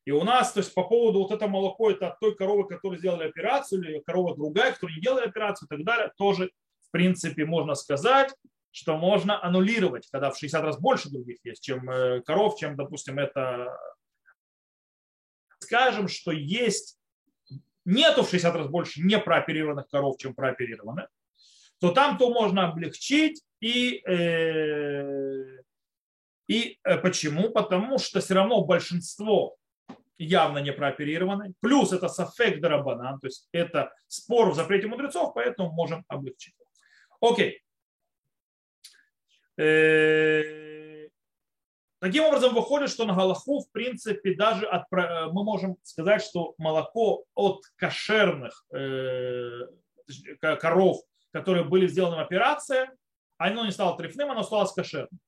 И 0.05 0.13
у 0.13 0.23
нас, 0.23 0.53
то 0.53 0.61
есть 0.61 0.73
по 0.75 0.85
поводу 0.85 1.21
вот 1.21 1.33
это 1.33 1.49
молоко, 1.49 1.91
это 1.91 2.09
от 2.09 2.21
той 2.21 2.37
коровы, 2.37 2.69
которую 2.69 2.99
сделали 2.99 3.29
операцию, 3.29 3.83
или 3.83 4.03
корова 4.07 4.37
другая, 4.37 4.73
которая 4.73 4.95
не 4.95 5.03
делали 5.03 5.27
операцию 5.27 5.67
и 5.67 5.77
так 5.77 5.85
далее, 5.85 6.13
тоже, 6.17 6.53
в 6.87 6.91
принципе, 6.93 7.45
можно 7.45 7.75
сказать, 7.75 8.33
что 8.71 8.97
можно 8.97 9.43
аннулировать, 9.43 10.07
когда 10.13 10.31
в 10.31 10.39
60 10.39 10.63
раз 10.63 10.79
больше 10.79 11.11
других 11.11 11.39
есть, 11.43 11.65
чем 11.65 11.89
коров, 12.25 12.57
чем, 12.57 12.77
допустим, 12.77 13.19
это... 13.19 13.77
Скажем, 15.59 16.07
что 16.07 16.31
есть, 16.31 16.99
нету 17.87 18.23
в 18.23 18.29
60 18.29 18.55
раз 18.55 18.67
больше 18.69 19.01
непрооперированных 19.01 19.89
коров, 19.89 20.17
чем 20.19 20.35
прооперированных, 20.35 21.09
то 21.81 21.91
там 21.91 22.19
то 22.19 22.31
можно 22.31 22.69
облегчить 22.69 23.43
и 23.61 24.03
э, 24.07 25.63
и 26.49 26.79
э, 26.85 26.99
почему? 26.99 27.51
Потому 27.51 27.99
что 27.99 28.21
все 28.21 28.35
равно 28.35 28.65
большинство 28.65 29.57
явно 30.19 30.59
не 30.59 30.73
прооперированы. 30.73 31.55
Плюс 31.61 31.93
это 31.93 32.09
сафек 32.09 32.61
дарабанан, 32.61 33.19
то 33.21 33.27
есть 33.27 33.49
это 33.53 33.93
спор 34.07 34.51
в 34.51 34.55
запрете 34.55 34.87
мудрецов, 34.87 35.35
поэтому 35.35 35.73
можем 35.73 36.05
облегчить. 36.09 36.55
Окей. 37.21 37.61
Э, 39.59 40.66
таким 42.07 42.25
образом, 42.25 42.55
выходит, 42.55 42.91
что 42.91 43.05
на 43.05 43.15
Галаху, 43.15 43.61
в 43.61 43.71
принципе, 43.73 44.35
даже 44.35 44.67
от, 44.67 44.85
э, 44.93 45.27
мы 45.33 45.45
можем 45.45 45.77
сказать, 45.83 46.23
что 46.23 46.55
молоко 46.59 47.25
от 47.35 47.63
кошерных 47.77 48.65
коров, 50.41 50.99
которые 51.33 51.65
были 51.65 51.89
сделаны 51.89 52.17
в 52.17 52.21
операции, 52.21 52.89
оно 53.39 53.65
не 53.65 53.73
стало 53.73 53.97
трефным, 53.97 54.31
оно 54.31 54.43
стало 54.43 54.67
кошерным. 54.67 55.19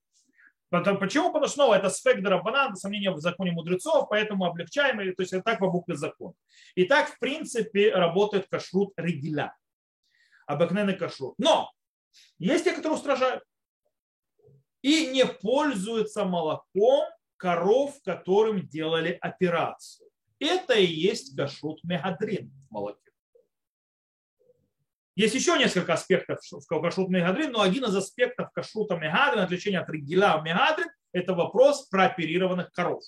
Почему? 0.69 1.29
Потому 1.29 1.47
что 1.47 1.55
снова 1.55 1.75
это 1.75 1.89
спектр 1.89 2.21
Драбанан, 2.21 2.75
сомнения 2.75 3.11
в 3.11 3.19
законе 3.19 3.51
мудрецов, 3.51 4.07
поэтому 4.07 4.45
облегчаем, 4.45 4.97
то 5.15 5.21
есть 5.21 5.33
это 5.33 5.43
так 5.43 5.59
по 5.59 5.69
букве 5.69 5.95
закона. 5.95 6.33
И 6.75 6.85
так, 6.85 7.09
в 7.09 7.19
принципе, 7.19 7.91
работает 7.91 8.47
кашрут 8.47 8.93
региля, 8.95 9.55
обыкновенный 10.45 10.95
кашрут. 10.95 11.33
Но 11.39 11.71
есть 12.37 12.63
те, 12.63 12.71
которые 12.71 12.97
устражают 12.97 13.43
и 14.81 15.07
не 15.07 15.25
пользуются 15.25 16.25
молоком 16.25 17.09
коров, 17.37 17.95
которым 18.03 18.67
делали 18.67 19.17
операцию. 19.21 20.09
Это 20.39 20.73
и 20.73 20.85
есть 20.85 21.35
кашрут 21.35 21.83
мегадрин 21.83 22.51
в 22.69 22.71
молоке. 22.71 23.11
Есть 25.15 25.35
еще 25.35 25.57
несколько 25.57 25.93
аспектов 25.93 26.39
в 26.41 26.81
кашрут 26.81 27.09
мегадрин, 27.09 27.51
но 27.51 27.61
один 27.61 27.83
из 27.85 27.95
аспектов 27.95 28.51
кашрута 28.53 28.95
мегадрин, 28.95 29.41
отличение 29.41 29.81
от 29.81 29.89
регила 29.89 30.41
мегадрин, 30.41 30.87
это 31.11 31.33
вопрос 31.33 31.87
про 31.87 32.05
оперированных 32.05 32.71
коров. 32.71 33.03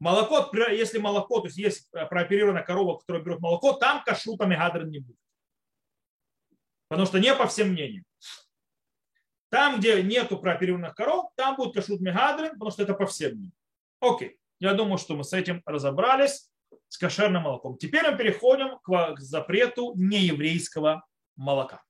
Молоко, 0.00 0.50
если 0.70 0.98
молоко, 0.98 1.40
то 1.40 1.46
есть 1.46 1.58
есть 1.58 1.90
прооперированная 1.90 2.62
корова, 2.62 2.98
которая 2.98 3.22
берет 3.22 3.40
молоко, 3.40 3.74
там 3.74 4.02
кашрута 4.02 4.46
мегадрин 4.46 4.90
не 4.90 4.98
будет. 4.98 5.18
Потому 6.88 7.06
что 7.06 7.20
не 7.20 7.32
по 7.34 7.46
всем 7.46 7.68
мнениям. 7.68 8.04
Там, 9.50 9.80
где 9.80 10.02
нету 10.02 10.38
прооперированных 10.38 10.94
коров, 10.94 11.30
там 11.36 11.56
будет 11.56 11.74
кашрут 11.74 12.00
мегадрин, 12.00 12.52
потому 12.52 12.70
что 12.70 12.82
это 12.82 12.94
по 12.94 13.06
всем 13.06 13.32
мнениям. 13.32 13.52
Окей, 14.00 14.38
я 14.60 14.74
думаю, 14.74 14.98
что 14.98 15.16
мы 15.16 15.24
с 15.24 15.32
этим 15.32 15.60
разобрались 15.66 16.48
с 16.88 16.96
кошерным 16.96 17.42
молоком. 17.42 17.76
Теперь 17.76 18.08
мы 18.10 18.16
переходим 18.16 18.78
к 18.78 19.18
запрету 19.18 19.92
нееврейского 19.96 21.04
молока. 21.36 21.82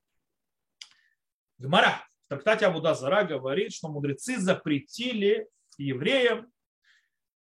Гмара 1.59 2.07
в 2.25 2.29
трактате 2.29 2.67
Абуда 2.67 2.95
Зара 2.95 3.25
говорит, 3.25 3.73
что 3.73 3.89
мудрецы 3.89 4.39
запретили 4.39 5.49
евреям 5.77 6.51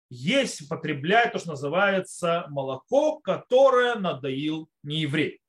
есть, 0.09 0.61
употреблять 0.61 1.31
то, 1.31 1.39
что 1.39 1.51
называется 1.51 2.45
молоко, 2.49 3.19
которое 3.19 3.95
надоил 3.95 4.69
нееврей. 4.83 5.41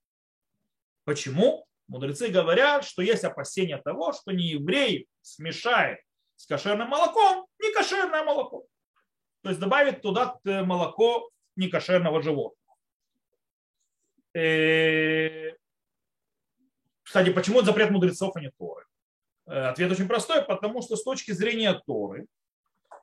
Почему? 1.05 1.67
Мудрецы 1.93 2.29
говорят, 2.29 2.87
что 2.87 3.03
есть 3.03 3.23
опасение 3.23 3.77
того, 3.77 4.15
что 4.15 4.33
нееврей 4.33 5.09
смешает 5.21 5.99
с 6.37 6.47
кошерным 6.47 6.89
молоком 6.89 7.47
не 7.61 7.71
кошерное 7.71 8.25
молоко. 8.25 8.65
то 9.43 9.51
есть 9.51 9.61
добавить 9.61 10.01
туда 10.01 10.39
молоко 10.43 11.29
некошерного 11.55 12.23
животного. 12.23 12.77
Э, 14.35 15.51
кстати, 17.03 17.31
почему 17.31 17.61
запрет 17.61 17.91
мудрецов, 17.91 18.35
а 18.37 18.41
не 18.41 18.51
Торы? 18.53 18.87
Э, 19.47 19.67
ответ 19.67 19.93
очень 19.93 20.09
простой, 20.09 20.43
потому 20.43 20.81
что 20.81 20.97
с 20.97 21.05
точки 21.05 21.33
зрения 21.33 21.79
Торы, 21.87 22.27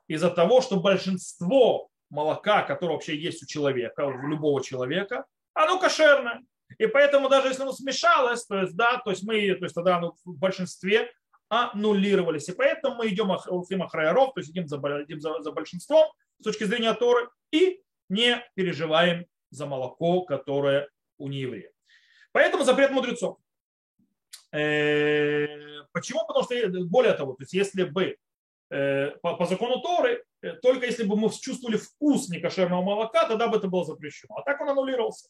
из-за 0.08 0.30
того, 0.30 0.62
что 0.62 0.80
большинство 0.80 1.90
молока, 2.08 2.62
которое 2.64 2.94
вообще 2.94 3.16
есть 3.16 3.40
у 3.44 3.46
человека, 3.46 4.00
у 4.00 4.26
любого 4.26 4.64
человека, 4.64 5.26
оно 5.54 5.78
кошерное. 5.78 6.42
И 6.80 6.86
поэтому 6.86 7.28
даже 7.28 7.48
если 7.48 7.62
оно 7.62 7.72
смешалось, 7.72 8.46
то 8.46 8.62
есть, 8.62 8.74
да, 8.74 9.02
то 9.04 9.10
есть 9.10 9.22
мы, 9.22 9.54
то 9.54 9.64
есть 9.64 9.74
тогда 9.74 9.98
оно 9.98 10.14
в 10.24 10.38
большинстве 10.38 11.12
аннулировались. 11.50 12.48
И 12.48 12.52
поэтому 12.52 12.96
мы 12.96 13.08
идем 13.08 13.30
Уфима 13.48 13.86
Храяров, 13.86 14.32
то 14.32 14.40
есть 14.40 14.50
идем, 14.50 14.66
за, 14.66 14.78
идем 14.78 15.20
за, 15.20 15.42
за 15.42 15.52
большинством 15.52 16.10
с 16.38 16.44
точки 16.44 16.64
зрения 16.64 16.94
Торы 16.94 17.28
и 17.52 17.82
не 18.08 18.42
переживаем 18.54 19.26
за 19.50 19.66
молоко, 19.66 20.22
которое 20.22 20.88
у 21.18 21.28
нееврея. 21.28 21.70
Поэтому 22.32 22.64
запрет 22.64 22.92
мудрецов. 22.92 23.36
Э, 24.50 25.82
почему? 25.92 26.26
Потому 26.26 26.44
что, 26.44 26.54
более 26.86 27.12
того, 27.12 27.34
то 27.34 27.42
есть 27.42 27.52
если 27.52 27.84
бы 27.84 28.16
э, 28.70 29.10
по, 29.20 29.36
по 29.36 29.44
закону 29.44 29.82
Торы, 29.82 30.24
э, 30.40 30.52
только 30.62 30.86
если 30.86 31.02
бы 31.02 31.14
мы 31.16 31.28
чувствовали 31.28 31.76
вкус 31.76 32.30
некошерного 32.30 32.80
молока, 32.80 33.28
тогда 33.28 33.48
бы 33.48 33.58
это 33.58 33.68
было 33.68 33.84
запрещено. 33.84 34.36
А 34.38 34.42
так 34.44 34.58
он 34.62 34.70
аннулировался. 34.70 35.28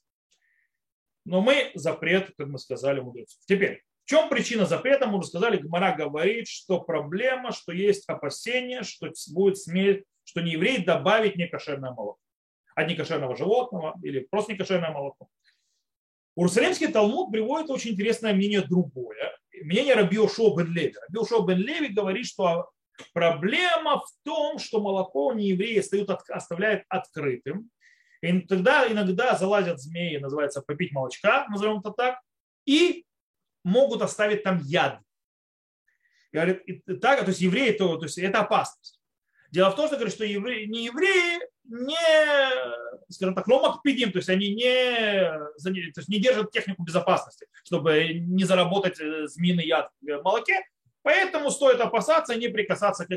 Но 1.25 1.41
мы 1.41 1.71
запрет, 1.75 2.33
как 2.37 2.49
мы 2.49 2.59
сказали, 2.59 3.01
мудрецов. 3.01 3.41
Теперь, 3.47 3.83
в 4.05 4.09
чем 4.09 4.29
причина 4.29 4.67
запрета? 4.67 5.07
Мы 5.07 5.19
уже 5.19 5.29
сказали, 5.29 5.59
Гмара 5.59 5.95
говорит, 5.97 6.49
что 6.49 6.81
проблема, 6.81 7.53
что 7.53 7.73
есть 7.73 8.09
опасение, 8.09 8.83
что 8.83 9.09
будет 9.33 9.59
смерть, 9.59 10.05
что 10.25 10.41
не 10.41 10.53
еврей 10.53 10.85
добавить 10.85 11.37
некошерное 11.37 11.93
молоко. 11.93 12.19
От 12.75 12.89
некошерного 12.89 13.37
животного 13.37 13.99
или 14.03 14.21
просто 14.21 14.53
некошерное 14.53 14.91
молоко. 14.91 15.29
Урсалимский 16.37 16.89
Талмуд 16.89 17.31
приводит 17.31 17.71
очень 17.71 17.91
интересное 17.91 18.33
мнение 18.33 18.63
другое. 18.63 19.37
Мнение 19.63 19.95
Раби 19.95 20.19
Ошо 20.19 20.55
бен 20.57 20.73
Леви. 20.73 20.95
Раби 21.09 21.21
Ошо 21.21 21.43
бен 21.43 21.59
Леви 21.59 21.89
говорит, 21.89 22.27
что 22.27 22.71
проблема 23.13 23.99
в 23.99 24.09
том, 24.25 24.59
что 24.59 24.81
молоко 24.81 25.33
неевреи 25.33 25.83
оставляют 26.33 26.85
открытым. 26.89 27.71
И 28.23 28.41
тогда 28.43 28.91
иногда 28.91 29.37
залазят 29.37 29.81
змеи, 29.81 30.19
называется 30.19 30.63
попить 30.63 30.93
молочка, 30.93 31.47
назовем 31.49 31.81
это 31.81 31.91
так, 31.91 32.21
и 32.67 33.07
могут 33.65 34.03
оставить 34.03 34.43
там 34.43 34.59
яд. 34.59 35.01
Говорит, 36.33 36.63
и 36.67 36.95
так, 36.97 37.21
то 37.21 37.29
есть 37.29 37.41
евреи, 37.41 37.73
то, 37.73 37.97
то 37.97 38.05
есть 38.05 38.19
это 38.19 38.41
опасность. 38.41 39.01
Дело 39.51 39.71
в 39.71 39.77
том, 39.77 39.87
что 39.87 39.97
говорит, 39.97 40.15
что 40.15 40.25
евреи, 40.25 40.67
не 40.67 40.85
евреи 40.85 41.41
не, 41.65 43.13
скажем 43.13 43.35
так, 43.35 43.49
ломакпидим, 43.49 44.13
то 44.13 44.19
есть 44.19 44.29
они 44.29 44.55
не, 44.55 44.71
то 44.71 46.01
есть 46.01 46.09
не 46.09 46.21
держат 46.21 46.51
технику 46.51 46.83
безопасности, 46.83 47.47
чтобы 47.65 48.15
не 48.15 48.45
заработать 48.45 49.01
э, 49.01 49.27
змеиный 49.27 49.67
яд 49.67 49.91
в 50.01 50.23
молоке. 50.23 50.65
Поэтому 51.03 51.51
стоит 51.51 51.81
опасаться 51.81 52.35
не 52.35 52.49
прикасаться 52.49 53.07
к 53.07 53.11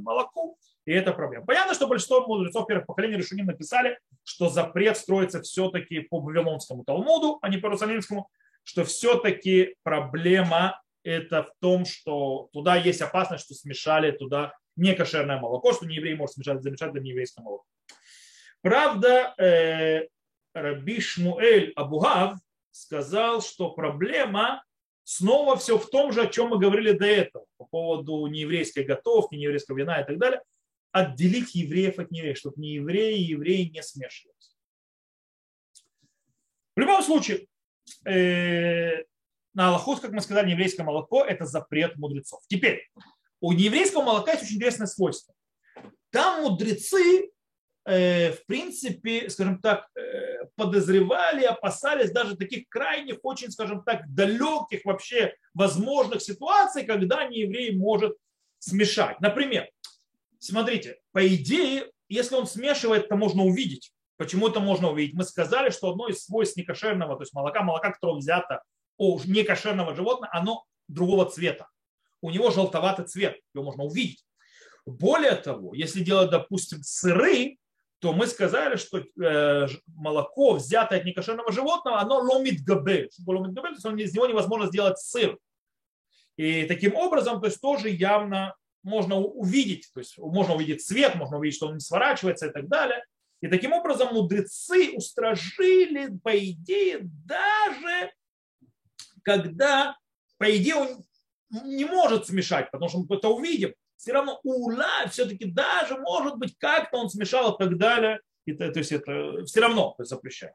молоку, 0.00 0.58
и 0.86 0.92
это 0.92 1.12
проблема. 1.12 1.44
Понятно, 1.44 1.74
что 1.74 1.88
большинство 1.88 2.26
мудрецов 2.26 2.66
первых 2.66 2.86
поколений 2.86 3.16
решений 3.16 3.42
написали, 3.42 3.98
что 4.24 4.48
запрет 4.48 4.96
строится 4.96 5.42
все-таки 5.42 6.00
по 6.00 6.20
Вавилонскому 6.20 6.84
Талмуду, 6.84 7.38
а 7.42 7.48
не 7.48 7.58
по 7.58 7.66
Иерусалимскому, 7.66 8.30
что 8.62 8.84
все-таки 8.84 9.74
проблема 9.82 10.80
это 11.02 11.42
в 11.42 11.52
том, 11.60 11.84
что 11.84 12.48
туда 12.52 12.76
есть 12.76 13.00
опасность, 13.00 13.44
что 13.44 13.54
смешали 13.54 14.12
туда 14.12 14.54
некошерное 14.76 15.38
молоко, 15.38 15.72
что 15.72 15.86
не 15.86 15.96
еврей 15.96 16.14
может 16.14 16.34
смешать, 16.34 16.62
замешать 16.62 16.92
для 16.92 17.02
нееврейского 17.02 17.44
молока. 17.44 17.64
Правда, 18.62 19.34
э, 19.38 20.06
Раби 20.54 21.00
Шмуэль 21.00 21.72
Абугав 21.76 22.34
сказал, 22.70 23.42
что 23.42 23.70
проблема 23.70 24.64
снова 25.04 25.56
все 25.56 25.78
в 25.78 25.88
том 25.88 26.12
же, 26.12 26.22
о 26.22 26.26
чем 26.26 26.48
мы 26.48 26.58
говорили 26.58 26.92
до 26.92 27.06
этого, 27.06 27.46
по 27.56 27.64
поводу 27.64 28.26
нееврейской 28.26 28.84
готовки, 28.84 29.34
нееврейского 29.34 29.78
вина 29.78 30.00
и 30.00 30.06
так 30.06 30.18
далее, 30.18 30.42
отделить 30.96 31.54
евреев 31.54 31.98
от 31.98 32.10
неевреев, 32.10 32.38
чтобы 32.38 32.58
не 32.58 32.74
евреи 32.76 33.18
и 33.18 33.24
евреи 33.24 33.64
не 33.64 33.82
смешивались. 33.82 34.56
В 36.74 36.80
любом 36.80 37.02
случае, 37.02 37.46
э, 38.06 39.02
на 39.52 39.68
Аллахус, 39.68 40.00
как 40.00 40.12
мы 40.12 40.22
сказали, 40.22 40.52
еврейское 40.52 40.84
молоко– 40.84 41.22
это 41.28 41.44
запрет 41.44 41.96
мудрецов. 41.96 42.40
Теперь, 42.48 42.88
у 43.40 43.52
нееврейского 43.52 44.02
молока 44.04 44.32
есть 44.32 44.44
очень 44.44 44.56
интересное 44.56 44.86
свойство. 44.86 45.34
Там 46.08 46.42
мудрецы, 46.42 47.30
э, 47.84 48.32
в 48.32 48.46
принципе, 48.46 49.28
скажем 49.28 49.60
так, 49.60 49.90
э, 49.96 50.46
подозревали, 50.56 51.44
опасались 51.44 52.10
даже 52.10 52.38
таких 52.38 52.70
крайних, 52.70 53.18
очень, 53.22 53.50
скажем 53.50 53.84
так, 53.84 54.08
далеких 54.14 54.86
вообще 54.86 55.34
возможных 55.52 56.22
ситуаций, 56.22 56.86
когда 56.86 57.26
нееврей 57.26 57.76
может 57.76 58.16
смешать. 58.58 59.20
Например, 59.20 59.68
смотрите, 60.46 60.98
по 61.12 61.26
идее, 61.26 61.90
если 62.08 62.34
он 62.34 62.46
смешивает, 62.46 63.08
то 63.08 63.16
можно 63.16 63.44
увидеть. 63.44 63.92
Почему 64.16 64.48
это 64.48 64.60
можно 64.60 64.90
увидеть? 64.90 65.14
Мы 65.14 65.24
сказали, 65.24 65.70
что 65.70 65.90
одно 65.90 66.08
из 66.08 66.24
свойств 66.24 66.56
некошерного, 66.56 67.16
то 67.16 67.22
есть 67.22 67.34
молока, 67.34 67.62
молока, 67.62 67.92
которое 67.92 68.18
взято 68.18 68.62
у 68.96 69.20
некошерного 69.24 69.94
животного, 69.94 70.30
оно 70.32 70.64
другого 70.88 71.26
цвета 71.26 71.68
у 72.20 72.30
него 72.30 72.50
желтоватый 72.50 73.04
цвет, 73.04 73.38
его 73.54 73.64
можно 73.64 73.84
увидеть. 73.84 74.24
Более 74.84 75.34
того, 75.34 75.74
если 75.74 76.02
делать, 76.02 76.30
допустим, 76.30 76.82
сыры, 76.82 77.56
то 78.00 78.12
мы 78.12 78.26
сказали, 78.26 78.76
что 78.76 78.98
э, 78.98 79.68
молоко, 79.86 80.54
взятое 80.54 81.00
от 81.00 81.04
некошерного 81.04 81.50
животного, 81.50 82.00
оно 82.00 82.18
ломит 82.18 82.62
габель. 82.62 83.10
Ломит 83.26 83.52
габель, 83.52 83.76
то 83.80 83.90
есть 83.90 84.10
из 84.10 84.14
него 84.14 84.26
невозможно 84.26 84.66
сделать 84.66 84.98
сыр. 84.98 85.38
И 86.36 86.64
таким 86.64 86.94
образом, 86.94 87.40
то 87.40 87.46
есть 87.46 87.60
тоже 87.60 87.88
явно 87.88 88.54
можно 88.86 89.16
увидеть, 89.16 89.90
то 89.92 90.00
есть 90.00 90.16
можно 90.16 90.54
увидеть 90.54 90.86
цвет, 90.86 91.16
можно 91.16 91.38
увидеть, 91.38 91.56
что 91.56 91.66
он 91.66 91.74
не 91.74 91.80
сворачивается 91.80 92.46
и 92.46 92.52
так 92.52 92.68
далее. 92.68 93.04
И 93.40 93.48
таким 93.48 93.72
образом 93.72 94.14
мудрецы 94.14 94.92
устражили, 94.94 96.16
по 96.22 96.36
идее, 96.38 97.00
даже 97.02 98.12
когда, 99.22 99.96
по 100.38 100.56
идее, 100.56 100.76
он 100.76 101.04
не 101.64 101.84
может 101.84 102.26
смешать, 102.26 102.70
потому 102.70 102.88
что 102.88 103.00
мы 103.00 103.16
это 103.16 103.28
увидим. 103.28 103.74
Все 103.96 104.12
равно 104.12 104.40
ула 104.44 105.08
все-таки 105.10 105.46
даже 105.46 105.98
может 105.98 106.36
быть 106.36 106.56
как-то 106.58 106.98
он 106.98 107.10
смешал 107.10 107.54
и 107.54 107.58
так 107.58 107.76
далее. 107.76 108.20
И, 108.44 108.52
то, 108.52 108.70
то 108.70 108.78
есть 108.78 108.92
это 108.92 109.44
все 109.46 109.60
равно 109.60 109.94
то 109.96 110.02
есть 110.02 110.10
запрещаем. 110.10 110.54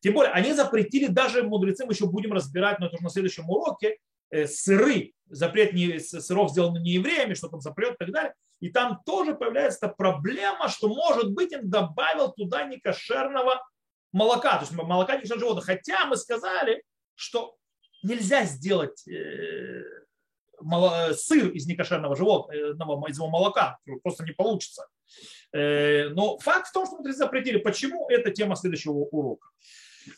Тем 0.00 0.14
более 0.14 0.32
они 0.32 0.52
запретили 0.52 1.06
даже 1.06 1.42
мудрецы, 1.44 1.86
мы 1.86 1.92
еще 1.92 2.06
будем 2.06 2.32
разбирать, 2.32 2.80
но 2.80 2.86
это 2.86 2.96
уже 2.96 3.04
на 3.04 3.10
следующем 3.10 3.48
уроке, 3.48 3.98
сыры, 4.46 5.12
запрет 5.26 5.72
не, 5.72 5.98
сыров 5.98 6.50
сделаны 6.50 6.78
не 6.78 6.92
евреями, 6.92 7.34
что 7.34 7.48
там 7.48 7.60
запрет 7.60 7.94
и 7.94 7.96
так 7.98 8.12
далее. 8.12 8.34
И 8.60 8.70
там 8.70 9.00
тоже 9.06 9.34
появляется 9.34 9.88
проблема, 9.88 10.68
что 10.68 10.88
может 10.88 11.32
быть 11.32 11.54
он 11.54 11.70
добавил 11.70 12.32
туда 12.32 12.64
некошерного 12.64 13.62
молока, 14.12 14.58
то 14.58 14.64
есть 14.64 14.72
молока 14.72 15.14
некошерного 15.14 15.40
животного. 15.40 15.66
Хотя 15.66 16.06
мы 16.06 16.16
сказали, 16.16 16.82
что 17.14 17.56
нельзя 18.02 18.44
сделать 18.44 19.06
э, 19.06 19.82
сыр 21.14 21.50
из 21.50 21.66
некошерного 21.66 22.16
животного, 22.16 23.08
из 23.08 23.16
его 23.16 23.28
молока, 23.28 23.78
просто 24.02 24.24
не 24.24 24.32
получится. 24.32 24.88
Э, 25.52 26.08
но 26.08 26.38
факт 26.38 26.68
в 26.68 26.72
том, 26.72 26.86
что 26.86 26.96
мы 26.98 27.12
запретили. 27.12 27.58
Почему? 27.58 28.08
Это 28.08 28.30
тема 28.30 28.56
следующего 28.56 28.92
урока. 28.92 29.48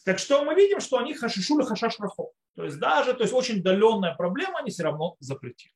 Так 0.04 0.18
что 0.18 0.44
мы 0.44 0.54
видим, 0.54 0.80
что 0.80 0.98
они 0.98 1.14
хашишули 1.14 1.64
хашаш 1.64 1.98
рахо. 1.98 2.32
То 2.60 2.66
есть 2.66 2.78
даже, 2.78 3.14
то 3.14 3.22
есть 3.22 3.32
очень 3.32 3.60
удаленная 3.60 4.14
проблема, 4.14 4.58
они 4.58 4.70
все 4.70 4.82
равно 4.82 5.16
запретили. 5.18 5.72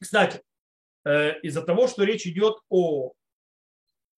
Кстати, 0.00 0.42
э, 1.04 1.38
из-за 1.40 1.60
того, 1.60 1.86
что 1.86 2.04
речь 2.04 2.26
идет 2.26 2.56
о 2.70 3.12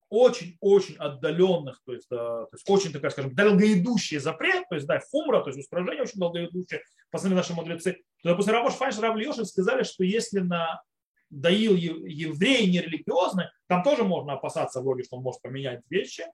очень-очень 0.08 0.94
отдаленных, 0.96 1.82
то 1.84 1.92
есть, 1.92 2.08
то 2.08 2.48
есть 2.52 2.70
очень 2.70 2.92
такая, 2.92 3.10
скажем, 3.10 3.34
долгоидущий 3.34 4.18
запрет, 4.18 4.62
то 4.68 4.76
есть, 4.76 4.86
да, 4.86 5.00
фумра, 5.00 5.40
то 5.40 5.48
есть 5.48 5.58
устражение 5.58 6.02
очень 6.02 6.20
долгоидущее, 6.20 6.82
посмотрели 7.10 7.38
наши 7.38 7.54
мудрецы, 7.54 7.94
то, 8.22 8.28
допустим, 8.28 8.52
Рабош 8.52 8.74
Файнш, 8.74 8.98
Рав 8.98 9.18
сказали, 9.48 9.82
что 9.82 10.04
если 10.04 10.38
на 10.38 10.80
доил 11.28 11.74
еврей 11.74 12.70
нерелигиозный, 12.70 13.46
там 13.66 13.82
тоже 13.82 14.04
можно 14.04 14.34
опасаться 14.34 14.80
вроде, 14.80 15.02
что 15.02 15.16
он 15.16 15.24
может 15.24 15.42
поменять 15.42 15.80
вещи, 15.90 16.24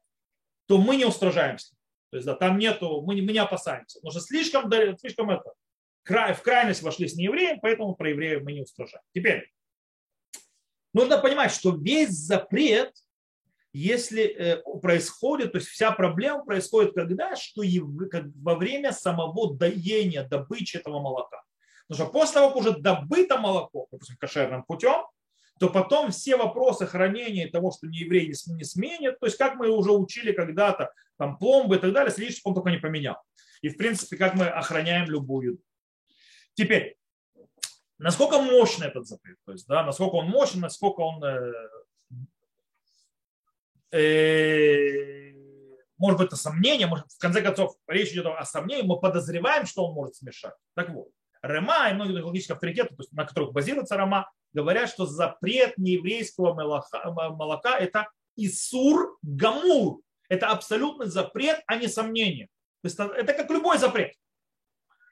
то 0.67 0.77
мы 0.77 0.97
не 0.97 1.07
устражаемся. 1.07 1.75
То 2.11 2.17
есть, 2.17 2.27
да, 2.27 2.35
там 2.35 2.59
нету, 2.59 3.03
мы 3.03 3.15
не, 3.15 3.23
мы 3.23 3.33
не 3.33 3.39
опасаемся. 3.39 3.99
Потому 4.01 4.13
что 4.13 4.21
слишком, 4.21 4.71
слишком 4.99 5.31
это, 5.31 5.53
в 6.05 6.43
крайность 6.43 6.83
вошли 6.83 7.09
с 7.09 7.15
неевреем, 7.15 7.61
поэтому 7.61 7.95
про 7.95 8.11
евреев 8.11 8.43
мы 8.43 8.53
не 8.53 8.63
устражаем. 8.63 9.05
Теперь, 9.15 9.51
нужно 10.93 11.19
понимать, 11.19 11.53
что 11.53 11.75
весь 11.75 12.11
запрет– 12.11 12.93
если 13.73 14.25
э, 14.25 14.63
происходит, 14.81 15.53
то 15.53 15.59
есть 15.59 15.69
вся 15.69 15.93
проблема 15.93 16.45
происходит 16.45 16.95
когда, 16.95 17.37
что 17.37 17.63
как 18.11 18.25
во 18.43 18.57
время 18.57 18.93
самого 18.93 19.55
доения, 19.55 20.25
добычи 20.25 20.77
этого 20.77 21.01
молока. 21.01 21.43
Потому 21.89 22.07
что 22.07 22.13
после 22.13 22.35
того, 22.35 22.49
как 22.49 22.57
уже 22.57 22.79
добыто 22.79 23.39
молоко, 23.39 23.87
допустим, 23.91 24.17
кошерным 24.17 24.65
путем, 24.65 25.07
то 25.61 25.69
потом 25.69 26.11
все 26.11 26.37
вопросы 26.37 26.87
хранения 26.87 27.51
того, 27.51 27.71
что 27.71 27.87
не 27.87 27.99
еврей 27.99 28.29
не 28.29 28.65
сменит, 28.65 29.21
то 29.21 29.27
есть 29.27 29.37
как 29.37 29.57
мы 29.57 29.69
уже 29.69 29.93
учили 29.93 30.33
когда-то, 30.33 30.91
там 31.19 31.37
пломбы 31.37 31.77
и 31.77 31.79
так 31.79 31.93
далее, 31.93 32.11
следить, 32.11 32.39
чтобы 32.39 32.53
он 32.53 32.55
только 32.63 32.71
не 32.71 32.79
поменял. 32.79 33.19
И 33.61 33.69
в 33.69 33.77
принципе, 33.77 34.17
как 34.17 34.35
мы 34.35 34.47
охраняем 34.47 35.05
любую. 35.11 35.59
Теперь, 36.55 36.97
насколько 37.99 38.41
мощный 38.41 38.87
этот 38.87 39.07
запрет, 39.07 39.37
то 39.45 39.53
есть, 39.53 39.67
да, 39.67 39.85
насколько 39.85 40.15
он 40.15 40.31
мощный, 40.31 40.61
насколько 40.61 41.01
он 41.01 41.23
э, 41.23 41.53
э, 43.93 45.35
может 45.99 46.19
быть, 46.19 46.29
это 46.29 46.37
сомнение, 46.37 46.87
может, 46.87 47.13
в 47.13 47.19
конце 47.19 47.43
концов, 47.43 47.77
речь 47.87 48.13
идет 48.13 48.25
о 48.25 48.47
сомнении, 48.47 48.87
мы 48.87 48.99
подозреваем, 48.99 49.67
что 49.67 49.85
он 49.85 49.95
может 49.95 50.17
смешать. 50.17 50.55
Так 50.75 50.89
вот, 50.89 51.09
Рема 51.43 51.91
и 51.91 51.93
многие 51.93 52.23
логические 52.23 52.55
авторитеты, 52.55 52.95
то 52.95 53.03
есть 53.03 53.13
на 53.13 53.27
которых 53.27 53.53
базируется 53.53 53.97
Рема, 53.97 54.31
говорят, 54.53 54.89
что 54.89 55.07
запрет 55.07 55.77
нееврейского 55.79 56.55
молока, 56.55 57.11
молока– 57.11 57.79
это 57.79 58.09
Исур 58.37 59.19
Гамур. 59.23 60.01
Это 60.29 60.49
абсолютный 60.49 61.07
запрет, 61.07 61.61
а 61.67 61.77
не 61.77 61.89
сомнение. 61.89 62.49
То 62.83 62.87
есть 62.87 62.99
это 62.99 63.33
как 63.33 63.51
любой 63.51 63.79
запрет. 63.79 64.15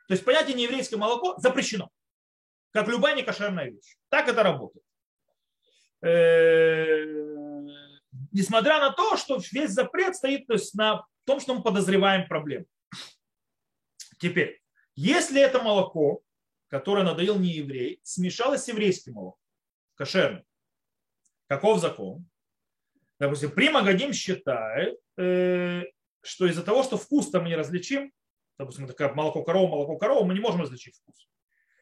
То 0.06 0.14
есть 0.14 0.24
понятие 0.24 0.56
нееврейское 0.56 0.98
молоко 0.98 1.34
запрещено. 1.38 1.90
Как 2.70 2.88
любая 2.88 3.16
некошерная 3.16 3.70
вещь. 3.70 3.96
Так 4.08 4.28
это 4.28 4.42
работает. 4.42 4.84
Э, 6.02 7.04
несмотря 8.32 8.78
на 8.78 8.92
то, 8.92 9.16
что 9.16 9.40
весь 9.52 9.70
запрет 9.70 10.14
стоит 10.14 10.46
то 10.46 10.54
есть, 10.54 10.74
на 10.74 11.04
том, 11.24 11.40
что 11.40 11.54
мы 11.54 11.62
подозреваем 11.62 12.28
проблему. 12.28 12.66
Теперь, 14.18 14.60
если 14.94 15.40
это 15.40 15.62
молоко, 15.62 16.22
которое 16.68 17.04
надоел 17.04 17.38
не 17.38 17.50
еврей, 17.50 18.00
смешалось 18.02 18.64
с 18.64 18.68
еврейским 18.68 19.14
молоком, 19.14 19.40
кошерным, 19.94 20.44
каков 21.46 21.80
закон? 21.80 22.26
Допустим, 23.18 23.50
Прима 23.50 23.82
Гадим 23.82 24.12
считает, 24.12 24.98
э, 25.16 25.82
что 26.22 26.46
из-за 26.46 26.62
того, 26.62 26.82
что 26.82 26.96
вкус-то 26.96 27.40
мы 27.40 27.48
не 27.48 27.56
различим, 27.56 28.12
допустим, 28.58 28.84
это 28.84 28.94
как 28.94 29.14
молоко 29.14 29.42
коровы, 29.42 29.68
молоко 29.68 29.96
коровы, 29.96 30.26
мы 30.26 30.34
не 30.34 30.40
можем 30.40 30.60
различить 30.60 30.96
вкус. 30.96 31.28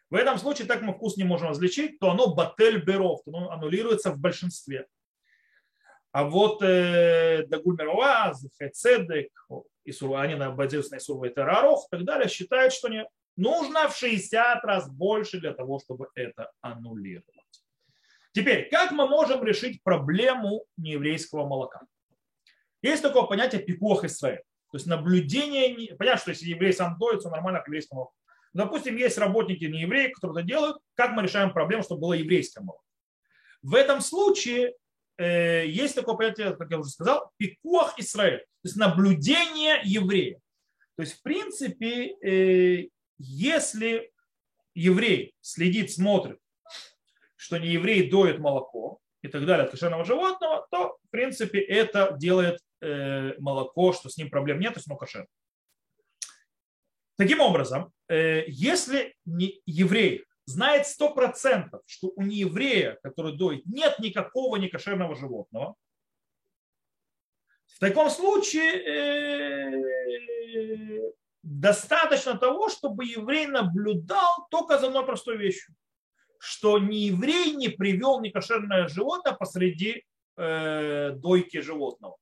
В 0.08 0.14
этом 0.14 0.38
случае, 0.38 0.68
так 0.68 0.82
мы 0.82 0.92
вкус 0.92 1.16
не 1.16 1.24
можем 1.24 1.48
различить, 1.48 1.98
то 1.98 2.10
оно 2.10 2.34
батель 2.34 2.82
беров, 2.82 3.22
оно 3.26 3.50
аннулируется 3.50 4.12
в 4.12 4.18
большинстве. 4.18 4.86
А 6.12 6.24
вот 6.24 6.62
э, 6.62 7.44
Дагуль 7.48 7.76
Мироваз, 7.76 8.46
Хецедек, 8.58 9.32
они 9.84 10.34
базируются 10.54 10.94
на 10.94 10.98
Исурва 10.98 11.26
и 11.26 11.34
так 11.34 12.04
далее, 12.04 12.28
считают, 12.28 12.72
что 12.72 12.88
не, 12.88 13.06
нужно 13.36 13.88
в 13.88 13.96
60 13.96 14.64
раз 14.64 14.90
больше 14.90 15.40
для 15.40 15.52
того, 15.52 15.78
чтобы 15.78 16.08
это 16.14 16.50
аннулировать. 16.60 17.24
Теперь, 18.32 18.68
как 18.68 18.92
мы 18.92 19.08
можем 19.08 19.42
решить 19.44 19.82
проблему 19.82 20.64
нееврейского 20.76 21.46
молока? 21.46 21.80
Есть 22.82 23.02
такое 23.02 23.22
понятие 23.22 23.62
пикох 23.62 24.04
Исраэль. 24.04 24.42
То 24.70 24.76
есть 24.76 24.86
наблюдение, 24.86 25.96
понятно, 25.96 26.20
что 26.20 26.30
если 26.30 26.46
еврей 26.46 26.72
сам 26.72 26.98
доится, 26.98 27.30
нормально 27.30 27.60
к 27.60 27.68
еврейскому 27.68 28.00
молоку. 28.00 28.14
Допустим, 28.52 28.96
есть 28.96 29.18
работники 29.18 29.64
не 29.64 29.82
евреи, 29.82 30.08
которые 30.08 30.40
это 30.40 30.48
делают. 30.48 30.78
Как 30.94 31.12
мы 31.12 31.22
решаем 31.22 31.52
проблему, 31.52 31.82
чтобы 31.82 32.02
было 32.02 32.12
еврейское 32.14 32.62
молоко? 32.62 32.82
В 33.62 33.74
этом 33.74 34.00
случае 34.00 34.74
Э, 35.18 35.66
есть 35.66 35.94
такое 35.94 36.14
понятие, 36.14 36.54
как 36.56 36.70
я 36.70 36.78
уже 36.78 36.90
сказал, 36.90 37.30
пикуах 37.38 37.98
Израиль, 37.98 38.40
то 38.40 38.44
есть 38.64 38.76
наблюдение 38.76 39.80
еврея. 39.84 40.38
То 40.96 41.02
есть, 41.02 41.18
в 41.18 41.22
принципе, 41.22 42.16
э, 42.22 42.88
если 43.18 44.12
еврей 44.74 45.34
следит, 45.40 45.92
смотрит, 45.92 46.38
что 47.36 47.58
не 47.58 47.68
еврей 47.68 48.10
доет 48.10 48.38
молоко 48.38 49.00
и 49.22 49.28
так 49.28 49.46
далее 49.46 49.64
от 49.64 49.70
кошерного 49.70 50.04
животного, 50.04 50.66
то, 50.70 50.98
в 51.04 51.10
принципе, 51.10 51.60
это 51.60 52.16
делает 52.18 52.60
э, 52.80 53.34
молоко, 53.38 53.92
что 53.92 54.08
с 54.08 54.16
ним 54.16 54.30
проблем 54.30 54.60
нет, 54.60 54.74
то 54.74 54.78
есть 54.78 54.88
оно 54.88 54.96
кошерное. 54.96 55.28
Таким 57.16 57.40
образом, 57.40 57.92
если 58.08 59.16
еврей 59.24 60.26
знает 60.44 60.86
сто 60.86 61.12
процентов, 61.12 61.82
что 61.86 62.12
у 62.14 62.22
нееврея, 62.22 62.98
который 63.02 63.36
доит, 63.36 63.66
нет 63.66 63.98
никакого 63.98 64.56
некошерного 64.56 65.16
животного, 65.16 65.74
в 67.66 67.78
таком 67.78 68.10
случае 68.10 68.72
э, 68.86 69.72
достаточно 71.46 72.36
того, 72.36 72.68
чтобы 72.68 73.04
еврей 73.04 73.46
наблюдал 73.46 74.46
только 74.50 74.78
за 74.78 74.88
одной 74.88 75.06
простой 75.06 75.36
вещью, 75.36 75.74
что 76.38 76.78
ни 76.78 76.96
еврей 76.96 77.54
не 77.54 77.68
привел 77.68 78.20
некошерное 78.20 78.88
животное 78.88 79.32
посреди 79.32 80.04
э, 80.36 81.10
дойки 81.12 81.60
животного. 81.60 82.16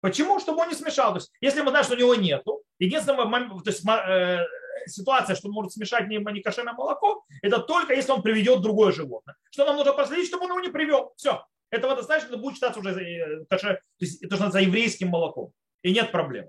Почему? 0.00 0.38
Чтобы 0.38 0.60
он 0.60 0.68
не 0.68 0.74
смешал. 0.74 1.12
То 1.12 1.16
есть, 1.16 1.32
если 1.40 1.62
мы 1.62 1.70
знаем, 1.70 1.84
что 1.84 1.94
у 1.94 1.98
него 1.98 2.14
нету, 2.14 2.62
единственное, 2.78 3.24
то 3.24 3.70
есть, 3.70 3.84
э, 3.86 4.44
ситуация, 4.86 5.34
что 5.34 5.48
может 5.48 5.72
смешать 5.72 6.06
не, 6.08 6.18
не 6.18 6.42
кошерное 6.42 6.74
молоко, 6.74 7.24
это 7.42 7.58
только 7.58 7.94
если 7.94 8.12
он 8.12 8.22
приведет 8.22 8.60
другое 8.60 8.92
животное. 8.92 9.34
Что 9.50 9.64
нам 9.64 9.76
нужно 9.76 9.94
проследить, 9.94 10.28
чтобы 10.28 10.44
он 10.44 10.50
его 10.50 10.60
не 10.60 10.68
привел. 10.68 11.14
Все. 11.16 11.42
Этого 11.70 11.96
достаточно, 11.96 12.28
это 12.28 12.36
будет 12.36 12.54
считаться 12.54 12.80
уже 12.80 12.90
э, 12.90 13.44
кошер, 13.46 13.76
то 13.76 14.04
есть 14.04 14.22
это 14.22 14.36
что 14.36 14.50
за 14.50 14.60
еврейским 14.60 15.08
молоком. 15.08 15.52
И 15.82 15.92
нет 15.92 16.12
проблем. 16.12 16.48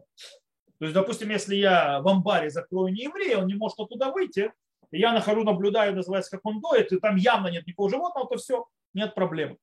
То 0.80 0.86
есть, 0.86 0.94
допустим, 0.94 1.30
если 1.30 1.56
я 1.56 2.02
в 2.02 2.08
амбаре 2.08 2.50
закрою 2.50 2.94
не 2.94 3.04
еврея, 3.04 3.40
он 3.40 3.48
не 3.48 3.56
может 3.56 3.80
оттуда 3.80 4.12
выйти, 4.12 4.54
я 4.92 5.12
нахожу, 5.12 5.44
наблюдаю, 5.44 5.96
называется, 5.96 6.32
как 6.32 6.46
он 6.46 6.62
доет, 6.62 6.92
и 6.92 7.00
там 7.00 7.16
явно 7.16 7.48
нет 7.48 7.66
никакого 7.66 7.90
животного, 7.90 8.28
то 8.28 8.38
все, 8.38 8.68
нет 8.94 9.16
проблем. 9.16 9.58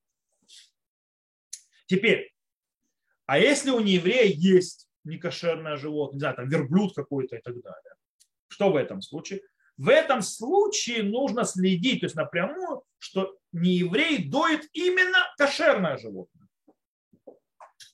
Теперь, 1.87 2.33
а 3.25 3.39
если 3.39 3.71
у 3.71 3.79
нееврея 3.79 4.25
есть 4.25 4.87
некошерное 5.03 5.77
животное, 5.77 6.15
не 6.15 6.19
знаю, 6.19 6.35
там 6.35 6.49
верблюд 6.49 6.93
какой-то 6.93 7.37
и 7.37 7.41
так 7.41 7.61
далее, 7.61 7.95
что 8.47 8.71
в 8.71 8.75
этом 8.75 9.01
случае? 9.01 9.41
В 9.77 9.89
этом 9.89 10.21
случае 10.21 11.03
нужно 11.03 11.43
следить, 11.43 12.01
то 12.01 12.05
есть 12.05 12.15
напрямую, 12.15 12.83
что 12.97 13.37
не 13.51 13.73
еврей 13.73 14.29
доит 14.29 14.69
именно 14.73 15.17
кошерное 15.37 15.97
животное. 15.97 16.44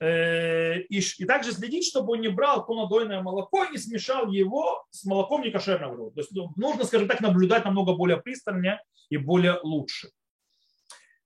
Э, 0.02 0.80
и, 0.80 1.00
и 1.00 1.26
также 1.26 1.52
следить, 1.52 1.86
чтобы 1.86 2.14
он 2.14 2.22
не 2.22 2.28
брал 2.28 2.66
полнодойное 2.66 3.22
молоко 3.22 3.66
и 3.66 3.74
не 3.74 3.78
смешал 3.78 4.32
его 4.32 4.84
с 4.90 5.06
молоком 5.06 5.44
некошерного 5.44 5.94
животного. 5.96 6.12
То 6.12 6.22
есть 6.22 6.32
ну, 6.32 6.52
нужно, 6.56 6.86
скажем 6.86 7.08
так, 7.08 7.22
наблюдать 7.22 7.66
намного 7.66 7.94
более 7.94 8.18
пристально 8.18 8.82
и 9.10 9.18
более 9.18 9.60
лучше. 9.62 10.10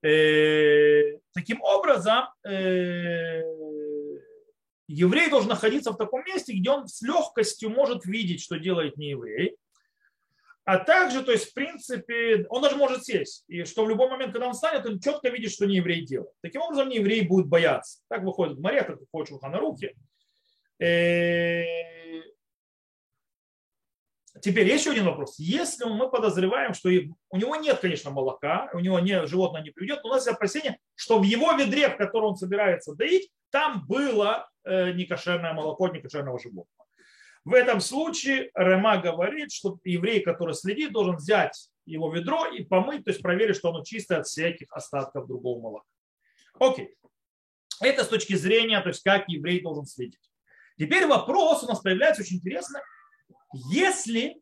Э, 0.03 1.19
таким 1.33 1.61
образом, 1.61 2.25
э, 2.43 3.43
еврей 4.89 5.29
должен 5.29 5.49
находиться 5.49 5.91
в 5.91 5.97
таком 5.97 6.25
месте, 6.25 6.51
где 6.51 6.69
он 6.69 6.89
с 6.89 7.01
легкостью 7.01 7.69
может 7.69 8.05
видеть, 8.05 8.41
что 8.41 8.59
делает 8.59 8.97
не 8.97 9.11
еврей. 9.11 9.55
А 10.65 10.79
также, 10.79 11.23
то 11.23 11.31
есть, 11.31 11.51
в 11.51 11.53
принципе, 11.53 12.47
он 12.49 12.63
даже 12.63 12.75
может 12.75 13.05
сесть. 13.05 13.43
И 13.47 13.65
что 13.65 13.85
в 13.85 13.89
любой 13.89 14.09
момент, 14.09 14.33
когда 14.33 14.47
он 14.47 14.53
встанет, 14.53 14.85
он 14.87 14.99
четко 14.99 15.29
видит, 15.29 15.51
что 15.51 15.67
не 15.67 15.75
еврей 15.75 16.03
делает. 16.03 16.31
Таким 16.41 16.61
образом, 16.61 16.89
не 16.89 16.97
еврей 16.97 17.21
будет 17.21 17.47
бояться. 17.47 17.99
Так 18.09 18.23
выходит 18.23 18.57
в 18.57 18.61
море, 18.61 18.83
как 18.83 18.99
выходит 18.99 19.39
на 19.43 19.59
руки. 19.59 19.95
Э, 20.79 21.63
теперь 24.41 24.67
еще 24.67 24.89
один 24.89 25.05
вопрос. 25.05 25.37
Если 25.37 25.85
мы 25.85 26.09
подозреваем, 26.09 26.73
что 26.73 26.89
у 27.29 27.37
него 27.37 27.55
нет, 27.57 27.77
конечно, 27.79 28.09
молока, 28.09 28.71
у 28.73 28.79
него 28.79 28.99
не, 28.99 29.23
животное 29.27 29.61
не 29.61 29.69
приведет, 29.69 30.03
у 30.03 30.07
нас 30.07 30.25
есть 30.25 30.35
опасение, 30.35 30.79
что 30.95 31.19
в 31.19 31.23
его 31.23 31.51
ведре, 31.51 31.89
в 31.89 31.97
котором 31.97 32.29
он 32.29 32.37
собирается 32.37 32.95
доить, 32.95 33.29
там 33.51 33.85
было 33.87 34.49
э, 34.63 34.93
некошерное 34.93 35.53
молоко 35.53 35.89
некошерного 35.89 36.39
животного. 36.39 36.84
В 37.45 37.53
этом 37.53 37.79
случае 37.79 38.49
Рема 38.55 38.97
говорит, 38.97 39.51
что 39.51 39.77
еврей, 39.83 40.21
который 40.21 40.55
следит, 40.55 40.91
должен 40.91 41.17
взять 41.17 41.69
его 41.85 42.11
ведро 42.11 42.47
и 42.47 42.63
помыть, 42.63 43.05
то 43.05 43.11
есть 43.11 43.21
проверить, 43.21 43.55
что 43.55 43.69
оно 43.69 43.83
чистое 43.83 44.19
от 44.19 44.27
всяких 44.27 44.67
остатков 44.71 45.27
другого 45.27 45.61
молока. 45.61 45.85
Окей. 46.59 46.95
Это 47.81 48.03
с 48.03 48.07
точки 48.07 48.33
зрения, 48.33 48.81
то 48.81 48.89
есть 48.89 49.03
как 49.03 49.29
еврей 49.29 49.61
должен 49.61 49.85
следить. 49.85 50.31
Теперь 50.79 51.05
вопрос 51.05 51.63
у 51.63 51.67
нас 51.67 51.81
появляется 51.81 52.23
очень 52.23 52.37
интересно. 52.37 52.81
Если 53.69 54.41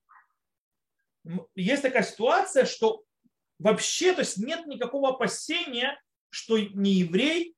есть 1.55 1.81
такая 1.81 2.03
ситуация, 2.03 2.65
что 2.65 3.03
вообще 3.59 4.13
то 4.13 4.21
есть 4.21 4.37
нет 4.37 4.65
никакого 4.65 5.09
опасения, 5.09 5.99
что 6.29 6.57
не 6.57 6.93
еврей 6.93 7.55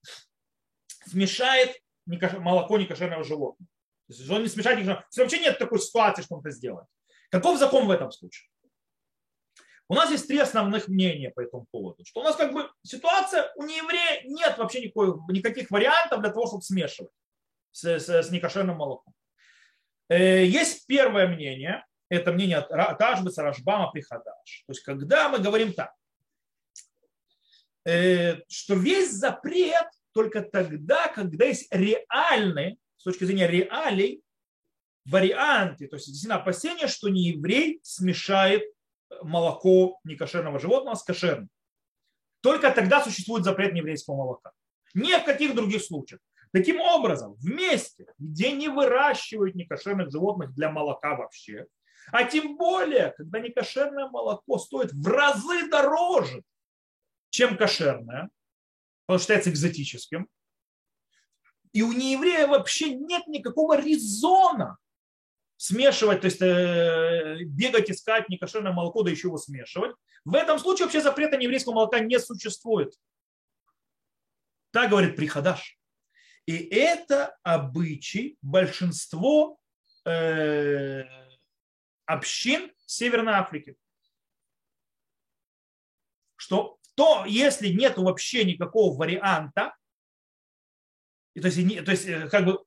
смешает 1.05 1.79
молоко 2.05 2.79
некошерного 2.79 3.23
животного. 3.23 3.69
То 4.07 4.13
есть 4.13 4.29
он 4.29 4.43
не 4.43 4.49
смешает 4.49 4.77
некошерного. 4.77 5.07
Вообще 5.17 5.39
нет 5.39 5.57
такой 5.57 5.79
ситуации, 5.79 6.21
что 6.21 6.35
он 6.35 6.41
это 6.41 6.51
сделает. 6.51 6.87
Каков 7.31 7.57
закон 7.57 7.87
в 7.87 7.91
этом 7.91 8.11
случае? 8.11 8.49
У 9.87 9.93
нас 9.93 10.09
есть 10.09 10.27
три 10.27 10.39
основных 10.39 10.87
мнения 10.87 11.29
по 11.29 11.41
этому 11.41 11.67
поводу. 11.71 12.03
Что 12.05 12.21
у 12.21 12.23
нас 12.23 12.35
как 12.35 12.53
бы 12.53 12.69
ситуация, 12.83 13.51
у 13.55 13.63
нееврея 13.63 14.23
нет 14.25 14.57
вообще 14.57 14.81
никакой, 14.81 15.13
никаких 15.29 15.69
вариантов 15.69 16.21
для 16.21 16.31
того, 16.31 16.47
чтобы 16.47 16.63
смешивать 16.63 17.11
с, 17.71 17.83
с, 17.83 18.09
с 18.09 18.31
некошерным 18.31 18.77
молоком. 18.77 19.13
Э, 20.09 20.43
есть 20.43 20.87
первое 20.87 21.27
мнение, 21.27 21.85
это 22.09 22.31
мнение 22.31 22.57
от 22.57 22.97
Тажбы, 22.97 23.31
Сарашбама, 23.31 23.91
Прихадаш. 23.91 24.63
То 24.65 24.71
есть 24.71 24.81
когда 24.81 25.29
мы 25.29 25.39
говорим 25.39 25.73
так, 25.73 25.93
э, 27.85 28.37
что 28.47 28.75
весь 28.75 29.11
запрет 29.11 29.87
только 30.13 30.41
тогда, 30.41 31.09
когда 31.09 31.45
есть 31.45 31.67
реальные, 31.71 32.77
с 32.77 32.84
точки 33.05 33.23
зрения 33.23 33.47
реалий, 33.47 34.23
варианты, 35.05 35.87
то 35.87 35.95
есть 35.95 36.07
действительно 36.07 36.41
опасение, 36.41 36.87
что 36.87 37.09
не 37.09 37.29
еврей 37.29 37.79
смешает 37.83 38.63
молоко 39.21 39.99
некошерного 40.03 40.59
животного 40.59 40.95
с 40.95 41.03
кошерным. 41.03 41.49
Только 42.41 42.71
тогда 42.71 43.03
существует 43.03 43.43
запрет 43.43 43.73
нееврейского 43.73 44.15
молока. 44.15 44.51
Ни 44.93 45.11
в 45.13 45.25
каких 45.25 45.55
других 45.55 45.83
случаях. 45.83 46.21
Таким 46.51 46.79
образом, 46.79 47.33
в 47.35 47.45
месте, 47.45 48.05
где 48.17 48.51
не 48.51 48.69
выращивают 48.69 49.55
некошерных 49.55 50.09
животных 50.11 50.53
для 50.53 50.71
молока 50.71 51.15
вообще, 51.15 51.65
а 52.11 52.23
тем 52.23 52.55
более, 52.55 53.13
когда 53.17 53.39
некошерное 53.39 54.07
молоко 54.07 54.57
стоит 54.57 54.91
в 54.93 55.07
разы 55.07 55.69
дороже, 55.69 56.43
чем 57.29 57.57
кошерное, 57.57 58.29
что 59.05 59.19
считается 59.19 59.49
экзотическим, 59.49 60.29
и 61.75 61.81
у 61.81 61.91
нееврея 61.91 62.47
вообще 62.47 62.95
нет 62.95 63.27
никакого 63.27 63.77
резона 63.77 64.77
смешивать, 65.57 66.21
то 66.21 66.27
есть 66.27 66.41
э, 66.41 67.43
бегать, 67.43 67.91
искать 67.91 68.29
некошерное 68.29 68.71
молоко, 68.71 69.03
да 69.03 69.11
еще 69.11 69.27
его 69.27 69.37
смешивать. 69.37 69.93
В 70.23 70.35
этом 70.35 70.57
случае 70.57 70.85
вообще 70.85 71.01
запрета 71.01 71.35
нееврейского 71.35 71.73
молока 71.73 71.99
не 71.99 72.17
существует. 72.17 72.93
Так 74.71 74.89
говорит 74.89 75.17
Приходаш. 75.17 75.77
И 76.45 76.55
это 76.55 77.35
обычай 77.43 78.37
большинство 78.41 79.59
э, 80.05 81.03
общин 82.05 82.71
Северной 82.85 83.33
Африки. 83.33 83.75
Что 86.37 86.79
то, 86.95 87.25
если 87.25 87.67
нет 87.67 87.97
вообще 87.97 88.45
никакого 88.45 88.97
варианта, 88.97 89.75
и, 91.35 91.41
то, 91.41 91.47
есть, 91.47 91.85
то 91.85 91.91
есть 91.91 92.07
э, 92.07 92.29
как 92.29 92.45
бы 92.45 92.63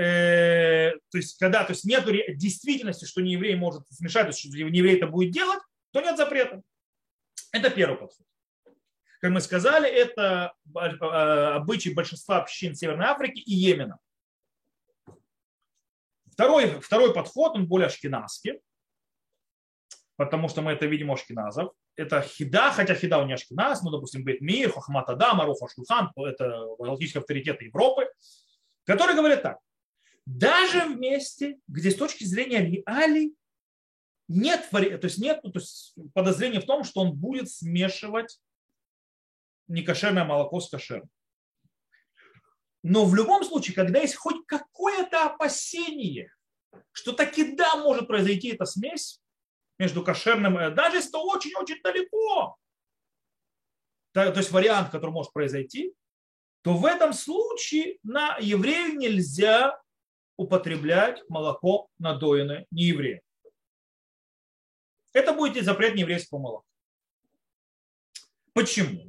э, 0.00 0.92
то 1.10 1.18
есть 1.18 1.36
когда 1.38 1.64
то 1.64 1.72
есть 1.72 1.84
нет 1.84 2.04
действительности, 2.38 3.04
что 3.04 3.20
не 3.20 3.32
еврей 3.32 3.56
может 3.56 3.82
смешать, 3.90 4.34
что 4.36 4.48
не 4.48 4.78
еврей 4.78 4.96
это 4.96 5.08
будет 5.08 5.32
делать, 5.32 5.60
то 5.92 6.00
нет 6.00 6.16
запрета. 6.16 6.62
Это 7.52 7.70
первый 7.70 7.98
подход. 7.98 8.26
Как 9.20 9.32
мы 9.32 9.40
сказали, 9.40 9.90
это 9.90 10.54
э, 10.74 10.78
обычаи 10.78 11.90
большинства 11.90 12.38
общин 12.38 12.74
Северной 12.74 13.06
Африки 13.06 13.40
и 13.40 13.52
Йемена. 13.52 13.98
Второй, 16.32 16.80
второй 16.80 17.12
подход, 17.12 17.56
он 17.56 17.66
более 17.66 17.88
ашкенадский, 17.88 18.60
потому 20.16 20.48
что 20.48 20.62
мы 20.62 20.72
это 20.72 20.86
видим 20.86 21.10
у 21.10 21.14
ашкеназов. 21.14 21.74
Это 21.96 22.22
хида, 22.22 22.70
хотя 22.72 22.94
хида 22.94 23.18
у 23.18 23.26
не 23.26 23.34
ашкеназ, 23.34 23.82
ну, 23.82 23.90
допустим, 23.90 24.24
Бет 24.24 24.40
Мир, 24.40 24.72
Хахмат 24.72 25.08
Адам, 25.10 25.40
Аруха 25.40 25.66
Шульхан, 25.68 26.10
это 26.16 26.66
галактические 26.78 27.20
авторитеты 27.20 27.66
Европы, 27.66 28.08
которые 28.84 29.16
говорят 29.16 29.42
так. 29.42 29.58
Даже 30.24 30.86
в 30.86 30.98
месте, 30.98 31.58
где 31.68 31.90
с 31.90 31.96
точки 31.96 32.24
зрения 32.24 32.64
реалий 32.64 33.34
нет, 34.28 34.68
то 34.70 34.78
есть 34.78 35.18
нет 35.18 35.42
то 35.42 35.50
есть 35.54 35.94
подозрения 36.14 36.60
в 36.60 36.66
том, 36.66 36.84
что 36.84 37.00
он 37.00 37.12
будет 37.12 37.50
смешивать 37.50 38.40
некошерное 39.66 40.24
молоко 40.24 40.60
с 40.60 40.68
кошерным. 40.68 41.10
Но 42.82 43.04
в 43.04 43.14
любом 43.14 43.44
случае, 43.44 43.74
когда 43.74 44.00
есть 44.00 44.16
хоть 44.16 44.46
какое-то 44.46 45.26
опасение, 45.26 46.32
что 46.92 47.12
таки 47.12 47.56
да, 47.56 47.76
может 47.76 48.06
произойти 48.06 48.48
эта 48.48 48.64
смесь 48.64 49.20
между 49.80 50.04
кошерным, 50.04 50.74
даже 50.74 50.96
если 50.96 51.08
это 51.08 51.18
очень-очень 51.18 51.80
далеко, 51.82 52.58
то 54.12 54.36
есть 54.36 54.50
вариант, 54.50 54.90
который 54.90 55.10
может 55.10 55.32
произойти, 55.32 55.94
то 56.60 56.74
в 56.74 56.84
этом 56.84 57.14
случае 57.14 57.96
на 58.02 58.36
еврею 58.36 58.98
нельзя 58.98 59.80
употреблять 60.36 61.22
молоко 61.30 61.88
надоенное 61.98 62.66
не 62.70 62.84
евреем. 62.84 63.22
Это 65.14 65.32
будет 65.32 65.64
запрет 65.64 65.94
нееврейского 65.94 66.38
молока. 66.38 66.66
Почему? 68.52 69.02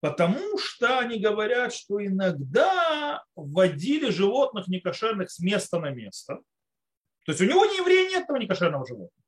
Потому 0.00 0.58
что 0.58 0.98
они 0.98 1.18
говорят, 1.18 1.72
что 1.72 2.04
иногда 2.04 3.24
вводили 3.34 4.10
животных 4.10 4.68
некошерных 4.68 5.30
с 5.30 5.38
места 5.38 5.78
на 5.78 5.90
место. 5.90 6.42
То 7.24 7.32
есть 7.32 7.40
у 7.40 7.46
него 7.46 7.64
не 7.64 7.78
еврея 7.78 8.10
нет 8.10 8.24
этого 8.24 8.36
некошерного 8.36 8.86
животного. 8.86 9.19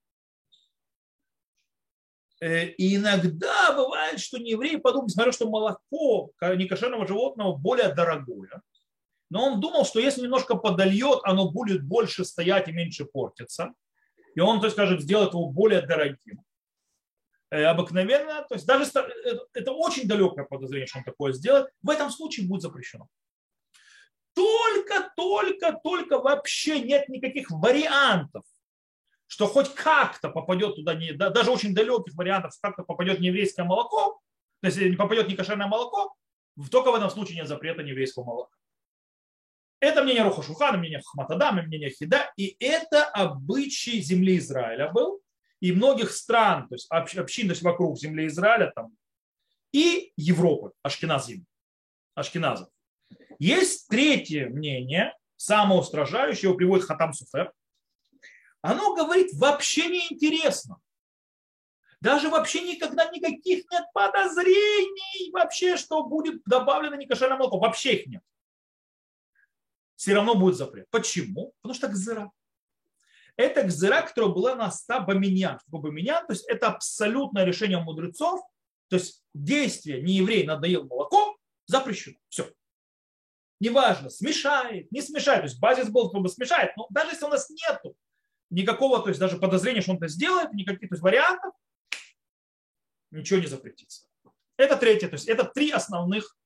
Э, 2.43 2.64
и 2.66 2.97
иногда 2.97 3.72
бывает, 3.72 4.18
что 4.18 4.38
не 4.38 4.51
евреи 4.51 4.74
подумают, 4.74 5.11
несмотря 5.11 5.30
что 5.30 5.49
молоко 5.49 6.32
некошерного 6.40 7.07
животного 7.07 7.55
более 7.55 7.95
дорогое, 7.95 8.62
но 9.30 9.47
он 9.47 9.61
думал, 9.61 9.84
что 9.84 10.01
если 10.01 10.22
немножко 10.22 10.57
подольет, 10.57 11.20
оно 11.22 11.53
будет 11.53 11.84
больше 11.84 12.24
стоять 12.24 12.66
и 12.66 12.72
меньше 12.72 13.05
портиться. 13.05 13.72
И 14.34 14.40
он, 14.40 14.59
то 14.59 14.66
есть, 14.66 14.74
скажем, 14.74 14.99
сделает 14.99 15.34
его 15.34 15.47
более 15.51 15.82
дорогим. 15.82 16.43
Э, 17.51 17.64
обыкновенно, 17.66 18.45
то 18.49 18.57
есть 18.57 18.66
даже 18.66 18.90
э, 18.90 19.38
это 19.55 19.70
очень 19.70 20.09
далекое 20.09 20.45
подозрение, 20.45 20.88
что 20.88 20.99
он 20.99 21.05
такое 21.05 21.32
сделает, 21.34 21.68
в 21.80 21.90
этом 21.90 22.11
случае 22.11 22.49
будет 22.49 22.62
запрещено. 22.62 23.07
Только, 24.34 25.12
только, 25.14 25.78
только 25.84 26.18
вообще 26.18 26.80
нет 26.80 27.09
никаких 27.09 27.53
вариантов, 27.53 28.43
что 29.33 29.47
хоть 29.47 29.72
как-то 29.74 30.28
попадет 30.28 30.76
туда, 30.76 30.93
не, 30.93 31.14
даже 31.14 31.51
очень 31.51 31.74
далеких 31.74 32.14
вариантов, 32.16 32.53
как-то 32.61 32.83
попадет 32.83 33.18
нееврейское 33.18 33.64
молоко, 33.64 34.20
то 34.61 34.66
есть 34.66 34.78
не 34.78 34.95
попадет 34.95 35.26
некошерное 35.26 35.68
молоко, 35.68 36.14
только 36.70 36.93
в 36.93 36.95
этом 36.97 37.09
случае 37.09 37.37
нет 37.37 37.49
запрета 37.49 37.83
нееврейского 37.83 38.24
молока. 38.24 38.55
Это 39.80 40.03
мнение 40.03 40.22
Руха 40.22 40.43
Шухана, 40.43 40.76
мнение 40.76 41.01
Хматадама, 41.03 41.62
мнение 41.62 41.89
Хида, 41.89 42.30
и 42.37 42.59
это 42.61 43.07
обычай 43.07 44.03
земли 44.03 44.37
Израиля 44.37 44.91
был 44.93 45.22
и 45.61 45.72
многих 45.72 46.11
стран, 46.11 46.68
то 46.68 46.74
есть 46.74 46.91
общин 46.91 47.47
то 47.47 47.53
есть 47.53 47.62
вокруг 47.62 47.99
земли 47.99 48.26
Израиля 48.26 48.70
там, 48.76 48.95
и 49.72 50.12
Европы, 50.14 50.72
Ашкеназим, 50.83 51.47
Ашкеназов. 52.14 52.68
Есть 53.39 53.89
третье 53.89 54.51
мнение, 54.51 55.16
самое 55.37 55.80
устражающее, 55.80 56.51
его 56.51 56.55
приводит 56.55 56.85
Хатам 56.85 57.14
Суфер. 57.14 57.51
Оно 58.62 58.94
говорит, 58.94 59.32
вообще 59.34 59.88
не 59.88 60.12
интересно. 60.12 60.80
Даже 62.00 62.30
вообще 62.30 62.62
никогда 62.62 63.10
никаких 63.10 63.70
нет 63.70 63.84
подозрений 63.92 65.30
вообще, 65.32 65.76
что 65.76 66.04
будет 66.04 66.42
добавлено 66.44 66.96
некошерное 66.96 67.36
молоко. 67.36 67.58
Вообще 67.58 67.94
их 67.94 68.06
нет. 68.06 68.22
Все 69.96 70.14
равно 70.14 70.34
будет 70.34 70.56
запрет. 70.56 70.88
Почему? 70.90 71.54
Потому 71.60 71.74
что 71.74 71.88
гзыра. 71.88 72.32
Это 73.36 73.64
гзыра, 73.64 74.02
которая 74.02 74.32
была 74.32 74.54
на 74.54 74.70
ста 74.70 75.00
баминьян. 75.00 75.58
Что 75.60 75.78
баминьян? 75.78 76.26
То 76.26 76.32
есть 76.32 76.44
это 76.48 76.68
абсолютное 76.68 77.44
решение 77.44 77.78
мудрецов. 77.78 78.40
То 78.88 78.96
есть 78.96 79.24
действие 79.32 80.02
не 80.02 80.14
еврей 80.14 80.44
надоел 80.44 80.84
молоко 80.84 81.36
запрещено. 81.66 82.18
Все. 82.28 82.52
Неважно, 83.60 84.10
смешает, 84.10 84.90
не 84.90 85.02
смешает. 85.02 85.42
То 85.42 85.46
есть 85.46 85.60
базис 85.60 85.88
был, 85.88 86.10
чтобы 86.10 86.28
смешает. 86.28 86.76
Но 86.76 86.86
даже 86.90 87.12
если 87.12 87.24
у 87.24 87.28
нас 87.28 87.48
нету 87.48 87.96
никакого, 88.53 89.00
то 89.00 89.09
есть 89.09 89.18
даже 89.18 89.38
подозрения, 89.38 89.80
что 89.80 89.92
он 89.92 89.96
это 89.96 90.09
сделает, 90.09 90.53
никаких 90.53 90.90
то 90.90 90.94
есть, 90.94 91.03
вариантов, 91.03 91.55
ничего 93.11 93.40
не 93.40 93.46
запретится. 93.46 94.07
Это 94.57 94.76
третье. 94.76 95.09
То 95.09 95.14
есть 95.14 95.26
это 95.26 95.44
три 95.44 95.70
основных, 95.70 96.36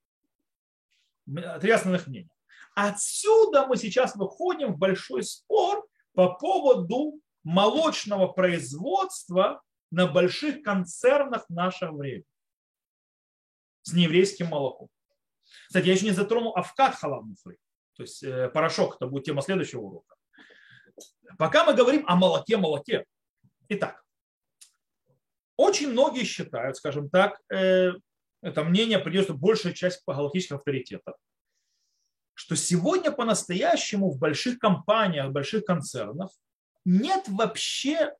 три 1.26 1.70
основных 1.70 2.06
мнения. 2.06 2.30
Отсюда 2.74 3.66
мы 3.66 3.76
сейчас 3.76 4.14
выходим 4.16 4.74
в 4.74 4.78
большой 4.78 5.22
спор 5.22 5.86
по 6.12 6.34
поводу 6.34 7.20
молочного 7.42 8.28
производства 8.28 9.62
на 9.90 10.06
больших 10.06 10.62
концернах 10.62 11.46
в 11.48 11.52
наше 11.52 11.90
время 11.90 12.24
с 13.82 13.92
нееврейским 13.92 14.48
молоком. 14.48 14.88
Кстати, 15.68 15.86
я 15.86 15.92
еще 15.92 16.06
не 16.06 16.10
затронул 16.10 16.56
авкат 16.56 16.96
халавмуфры, 16.96 17.58
то 17.94 18.02
есть 18.02 18.22
э, 18.22 18.48
порошок, 18.48 18.96
это 18.96 19.06
будет 19.06 19.24
тема 19.24 19.42
следующего 19.42 19.80
урока. 19.80 20.15
Пока 21.38 21.64
мы 21.64 21.74
говорим 21.74 22.04
о 22.06 22.16
молоке-молоке. 22.16 23.04
Итак, 23.68 24.02
очень 25.56 25.90
многие 25.90 26.24
считают, 26.24 26.76
скажем 26.76 27.10
так, 27.10 27.40
э, 27.52 27.92
это 28.42 28.64
мнение 28.64 28.98
придерживается 28.98 29.40
большая 29.40 29.72
часть 29.72 30.02
галактических 30.06 30.56
авторитетов, 30.56 31.16
что 32.34 32.54
сегодня 32.54 33.10
по-настоящему 33.10 34.10
в 34.10 34.18
больших 34.18 34.58
компаниях, 34.58 35.28
в 35.28 35.32
больших 35.32 35.64
концернах 35.64 36.30
нет 36.84 37.24
вообще, 37.28 38.14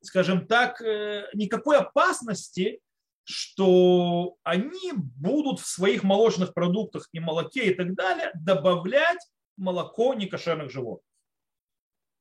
скажем 0.00 0.46
так, 0.46 0.80
э, 0.80 1.28
никакой 1.34 1.78
опасности, 1.78 2.80
что 3.24 4.36
они 4.44 4.92
будут 4.94 5.58
в 5.58 5.66
своих 5.66 6.04
молочных 6.04 6.54
продуктах 6.54 7.08
и 7.12 7.18
молоке 7.18 7.72
и 7.72 7.74
так 7.74 7.94
далее 7.94 8.30
добавлять 8.34 9.18
молоко 9.56 10.14
некошерных 10.14 10.70
животных. 10.70 11.06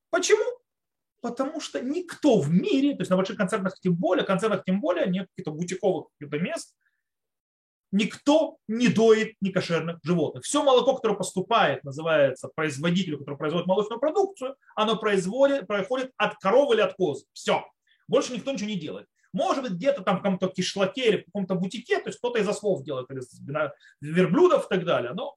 Почему? 0.09 0.43
Потому 1.21 1.59
что 1.59 1.81
никто 1.81 2.39
в 2.39 2.49
мире, 2.49 2.93
то 2.93 3.01
есть 3.01 3.09
на 3.09 3.17
больших 3.17 3.37
концертах 3.37 3.79
тем 3.79 3.95
более, 3.95 4.25
концертах 4.25 4.63
тем 4.63 4.79
более, 4.79 5.07
нет 5.07 5.27
каких-то 5.29 5.51
бутиковых 5.51 6.07
каких-то 6.17 6.39
мест, 6.39 6.75
никто 7.91 8.57
не 8.67 8.87
доит 8.87 9.35
некошерных 9.41 9.99
животных. 10.03 10.43
Все 10.43 10.63
молоко, 10.63 10.95
которое 10.95 11.15
поступает, 11.15 11.83
называется 11.83 12.49
производителю, 12.53 13.19
который 13.19 13.37
производит 13.37 13.67
молочную 13.67 13.99
продукцию, 13.99 14.55
оно 14.75 14.97
производит, 14.97 15.67
проходит 15.67 16.11
от 16.17 16.37
коровы 16.37 16.75
или 16.75 16.81
от 16.81 16.93
козы. 16.93 17.25
Все. 17.33 17.65
Больше 18.07 18.33
никто 18.33 18.51
ничего 18.51 18.69
не 18.69 18.79
делает. 18.79 19.07
Может 19.33 19.63
быть, 19.63 19.73
где-то 19.73 20.01
там 20.01 20.19
в 20.19 20.21
каком-то 20.21 20.47
кишлаке 20.47 21.07
или 21.09 21.17
в 21.17 21.25
каком-то 21.25 21.55
бутике, 21.55 21.99
то 21.99 22.07
есть 22.07 22.19
кто-то 22.19 22.39
из 22.39 22.47
ослов 22.47 22.83
делает, 22.83 23.09
или 23.11 23.21
верблюдов 24.01 24.65
и 24.65 24.69
так 24.69 24.85
далее. 24.85 25.13
Но 25.13 25.35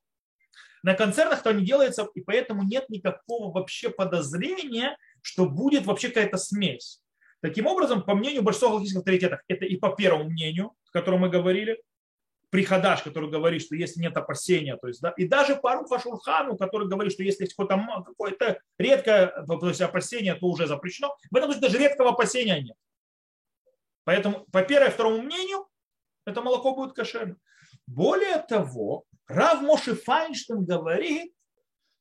на 0.82 0.94
концертах 0.94 1.42
то 1.42 1.52
не 1.52 1.64
делается, 1.64 2.08
и 2.14 2.20
поэтому 2.20 2.62
нет 2.62 2.88
никакого 2.88 3.52
вообще 3.52 3.90
подозрения, 3.90 4.96
что 5.22 5.46
будет 5.46 5.86
вообще 5.86 6.08
какая-то 6.08 6.36
смесь. 6.36 7.00
Таким 7.40 7.66
образом, 7.66 8.02
по 8.02 8.14
мнению 8.14 8.42
большинства 8.42 8.70
галактических 8.70 9.00
авторитетов, 9.00 9.40
это 9.48 9.64
и 9.64 9.76
по 9.76 9.90
первому 9.90 10.24
мнению, 10.24 10.72
о 10.88 10.92
котором 10.92 11.20
мы 11.20 11.28
говорили, 11.28 11.80
приходаш, 12.50 13.02
который 13.02 13.30
говорит, 13.30 13.62
что 13.62 13.74
если 13.74 14.00
нет 14.00 14.16
опасения, 14.16 14.76
то 14.76 14.88
есть, 14.88 15.00
да, 15.00 15.10
и 15.10 15.26
даже 15.26 15.56
пару 15.56 15.86
Фашурхану, 15.86 16.56
который 16.56 16.88
говорит, 16.88 17.12
что 17.12 17.22
если 17.22 17.44
есть 17.44 17.54
какое-то, 17.54 18.04
какое-то 18.04 18.60
редкое 18.78 19.26
то 19.46 19.68
есть 19.68 19.80
опасение, 19.80 20.34
то 20.34 20.46
уже 20.46 20.66
запрещено. 20.66 21.14
В 21.30 21.36
этом 21.36 21.52
случае 21.52 21.70
даже 21.70 21.78
редкого 21.78 22.10
опасения 22.10 22.60
нет. 22.60 22.76
Поэтому 24.04 24.46
по 24.50 24.62
первому 24.62 24.90
и 24.90 24.94
второму 24.94 25.22
мнению 25.22 25.66
это 26.24 26.40
молоко 26.40 26.74
будет 26.74 26.94
кошерным. 26.94 27.38
Более 27.86 28.38
того, 28.38 29.04
Рав 29.28 29.60
Моши 29.62 29.94
Файнштейн 29.94 30.64
говорит, 30.64 31.32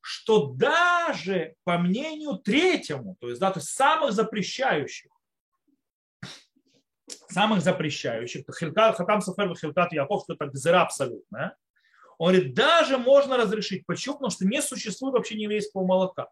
что 0.01 0.47
даже 0.53 1.55
по 1.65 1.77
мнению 1.77 2.37
третьему, 2.37 3.17
то 3.19 3.27
есть, 3.27 3.41
да, 3.41 3.51
то 3.51 3.59
есть 3.59 3.69
самых 3.69 4.13
запрещающих, 4.13 5.11
самых 7.29 7.61
запрещающих, 7.61 8.45
Хатам 8.47 9.21
Сафер 9.21 9.53
Хилкат 9.55 9.91
Яков, 9.91 10.23
что 10.23 10.33
это 10.33 10.45
гзера 10.45 10.81
абсолютная, 10.81 11.57
он 12.17 12.33
говорит, 12.33 12.55
даже 12.55 12.97
можно 12.97 13.37
разрешить. 13.37 13.85
Почему? 13.85 14.15
Потому 14.15 14.31
что 14.31 14.45
не 14.45 14.61
существует 14.61 15.13
вообще 15.13 15.35
нееврейского 15.35 15.85
молока. 15.85 16.29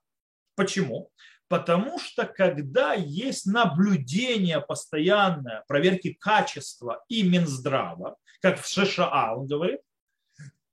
Почему? 0.56 1.12
Потому 1.48 2.00
что 2.00 2.26
когда 2.26 2.94
есть 2.94 3.46
наблюдение 3.46 4.62
постоянное, 4.62 5.64
проверки 5.68 6.14
качества 6.14 7.04
и 7.08 7.22
Минздрава, 7.22 8.16
как 8.42 8.60
в 8.60 8.68
США, 8.68 9.36
он 9.36 9.46
говорит, 9.46 9.82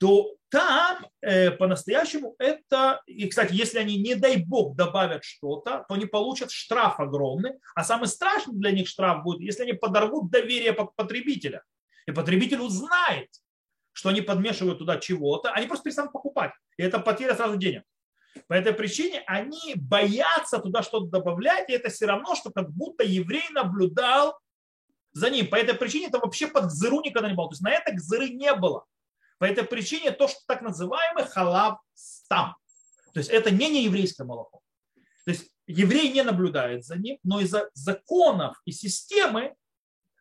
то 0.02 0.34
там 0.48 1.06
э, 1.20 1.52
по-настоящему 1.52 2.34
это, 2.40 3.00
и, 3.06 3.28
кстати, 3.28 3.54
если 3.54 3.78
они, 3.78 3.96
не 3.98 4.16
дай 4.16 4.36
бог, 4.36 4.74
добавят 4.74 5.22
что-то, 5.22 5.84
то 5.88 5.94
они 5.94 6.06
получат 6.06 6.50
штраф 6.50 6.98
огромный, 6.98 7.52
а 7.76 7.84
самый 7.84 8.08
страшный 8.08 8.56
для 8.56 8.72
них 8.72 8.88
штраф 8.88 9.22
будет, 9.22 9.42
если 9.42 9.62
они 9.62 9.74
подорвут 9.74 10.28
доверие 10.28 10.72
потребителя. 10.72 11.62
И 12.06 12.10
потребитель 12.10 12.58
узнает, 12.58 13.28
что 13.92 14.08
они 14.08 14.22
подмешивают 14.22 14.80
туда 14.80 14.96
чего-то, 14.96 15.52
они 15.52 15.68
просто 15.68 15.84
перестанут 15.84 16.10
покупать. 16.10 16.50
И 16.78 16.82
это 16.82 16.98
потеря 16.98 17.36
сразу 17.36 17.56
денег. 17.56 17.84
По 18.48 18.54
этой 18.54 18.72
причине 18.72 19.22
они 19.28 19.74
боятся 19.76 20.58
туда 20.58 20.82
что-то 20.82 21.06
добавлять, 21.06 21.70
и 21.70 21.74
это 21.74 21.90
все 21.90 22.06
равно, 22.06 22.34
что 22.34 22.50
как 22.50 22.72
будто 22.72 23.04
еврей 23.04 23.48
наблюдал 23.52 24.36
за 25.12 25.30
ним. 25.30 25.46
По 25.46 25.54
этой 25.54 25.76
причине 25.76 26.08
это 26.08 26.18
вообще 26.18 26.48
под 26.48 26.64
гзыру 26.64 27.02
никогда 27.02 27.28
не 27.28 27.36
было. 27.36 27.46
То 27.50 27.52
есть 27.52 27.62
на 27.62 27.70
это 27.70 27.92
гзыры 27.92 28.30
не 28.30 28.52
было. 28.54 28.84
По 29.42 29.46
этой 29.46 29.64
причине 29.64 30.12
то, 30.12 30.28
что 30.28 30.38
так 30.46 30.62
называемый 30.62 31.24
халав 31.24 31.80
стам. 31.94 32.54
То 33.12 33.18
есть 33.18 33.28
это 33.28 33.50
не 33.50 33.70
нееврейское 33.70 34.24
молоко. 34.24 34.60
То 35.24 35.32
есть 35.32 35.50
еврей 35.66 36.12
не 36.12 36.22
наблюдает 36.22 36.84
за 36.84 36.94
ним, 36.94 37.18
но 37.24 37.40
из-за 37.40 37.68
законов 37.74 38.62
и 38.64 38.70
системы 38.70 39.56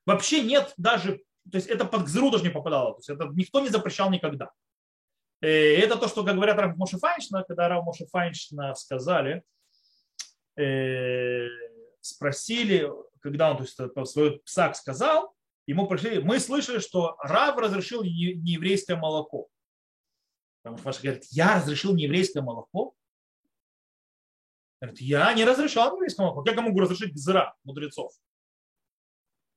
вообще 0.07 0.41
нет 0.41 0.74
даже, 0.76 1.22
то 1.51 1.57
есть 1.57 1.67
это 1.67 1.86
под 1.86 2.05
гзру 2.05 2.32
даже 2.32 2.45
не 2.45 2.49
попадало. 2.49 2.93
То 2.93 2.97
есть 2.97 3.09
это 3.09 3.26
никто 3.36 3.59
не 3.59 3.69
запрещал 3.69 4.09
никогда. 4.09 4.49
И 5.41 5.45
э, 5.45 5.78
это 5.78 5.97
то, 5.97 6.07
что, 6.07 6.24
как 6.24 6.34
говорят 6.34 6.57
Рав 6.57 6.76
Моше 6.76 6.97
Файншина, 6.97 7.43
когда 7.43 7.67
Рав 7.67 7.86
Моше 7.86 8.07
Файншина 8.07 8.74
сказали, 8.74 9.43
э, 10.57 11.47
спросили, 11.99 12.91
когда 13.19 13.51
он 13.51 13.57
то 13.57 13.63
есть, 13.65 14.11
свой 14.11 14.39
псак 14.39 14.76
сказал, 14.76 15.36
ему 15.68 15.88
пришли, 15.88 16.20
мы 16.20 16.39
слышали, 16.39 16.80
что 16.80 17.16
Рав 17.20 17.57
разрешил 17.57 18.03
нееврейское 18.03 18.97
молоко. 18.97 19.47
Потому 20.62 20.78
что 20.78 20.86
Паша 20.86 21.01
говорит, 21.01 21.26
я 21.30 21.55
разрешил 21.55 21.95
нееврейское 21.95 22.43
молоко? 22.43 22.93
Говорит, 24.80 25.01
я 25.01 25.34
не 25.34 25.45
разрешал 25.45 25.91
нееврейское 25.91 26.26
молоко. 26.26 26.43
Как 26.43 26.55
я 26.55 26.62
могу 26.62 26.80
разрешить 26.80 27.14
гзыра 27.14 27.55
мудрецов? 27.64 28.14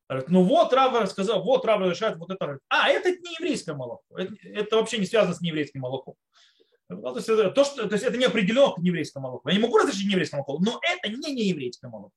Говорит, 0.08 0.28
ну 0.28 0.42
вот 0.42 0.72
Рав 0.72 0.94
рассказал, 1.00 1.42
вот 1.42 1.64
Рав 1.64 1.80
разрешает 1.80 2.18
вот 2.18 2.30
это. 2.30 2.58
А, 2.68 2.88
это 2.90 3.10
не 3.10 3.34
еврейское 3.38 3.74
молоко. 3.74 4.04
Это, 4.16 4.34
это 4.42 4.76
вообще 4.76 4.98
не 4.98 5.06
связано 5.06 5.34
с 5.34 5.40
нееврейским 5.40 5.80
молоком. 5.80 6.14
Ну, 6.90 7.00
то, 7.00 7.16
есть, 7.16 7.26
то, 7.26 7.64
что, 7.64 7.88
то 7.88 7.94
есть 7.94 8.04
это 8.04 8.16
не 8.18 8.26
определено 8.26 8.72
как 8.72 8.84
нееврейское 8.84 9.22
молоко. 9.22 9.48
Я 9.48 9.56
не 9.56 9.62
могу 9.62 9.78
разрешить 9.78 10.06
нееврейское 10.06 10.38
молоко, 10.38 10.62
но 10.62 10.78
это 10.82 11.08
не 11.08 11.32
нееврейское 11.32 11.90
молоко. 11.90 12.14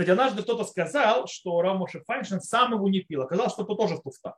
Кстати, 0.00 0.12
однажды 0.12 0.42
кто-то 0.42 0.64
сказал, 0.64 1.26
что 1.26 1.60
Рамоши 1.60 2.02
Файнштейн 2.06 2.40
сам 2.40 2.72
его 2.72 2.88
не 2.88 3.00
пил. 3.00 3.20
Оказалось, 3.20 3.52
что 3.52 3.64
это 3.64 3.74
тоже 3.74 4.00
туфта. 4.00 4.34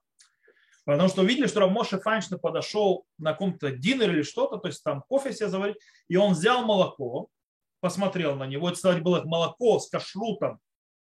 Потому 0.84 1.08
что 1.08 1.22
увидели, 1.22 1.46
что 1.46 1.60
Рамоши 1.60 2.00
Файнштейн 2.00 2.40
подошел 2.40 3.06
на 3.16 3.30
каком-то 3.30 3.70
динер 3.70 4.10
или 4.10 4.22
что-то, 4.22 4.56
то 4.56 4.66
есть 4.66 4.82
там 4.82 5.02
кофе 5.02 5.32
себе 5.32 5.48
заварить, 5.48 5.76
и 6.08 6.16
он 6.16 6.32
взял 6.32 6.64
молоко, 6.64 7.28
посмотрел 7.78 8.34
на 8.34 8.44
него, 8.44 8.70
это, 8.70 8.74
кстати, 8.74 8.98
было 8.98 9.22
молоко 9.22 9.78
с 9.78 9.88
кашрутом, 9.88 10.58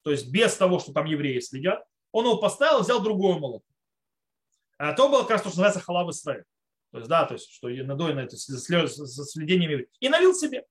то 0.03 0.11
есть 0.11 0.31
без 0.31 0.55
того, 0.55 0.79
что 0.79 0.93
там 0.93 1.07
евреи 1.07 1.41
следят, 1.41 1.83
он 2.13 2.23
его 2.23 2.37
поставил, 2.37 2.79
взял 2.79 3.01
другое 3.01 3.37
молоко. 3.39 3.65
А 4.77 4.93
то 4.93 5.09
было 5.09 5.23
как 5.23 5.31
раз 5.31 5.41
то, 5.41 5.49
что 5.49 5.57
называется 5.57 5.81
халав 5.81 6.07
Исраиль. 6.07 6.45
То 6.93 6.99
есть, 6.99 7.09
да, 7.09 7.25
то 7.25 7.33
есть, 7.33 7.51
что 7.51 7.67
надоено 7.67 8.21
это 8.21 8.37
со 8.37 9.25
следением 9.25 9.87
И 9.99 10.07
налил 10.07 10.33
себе. 10.33 10.65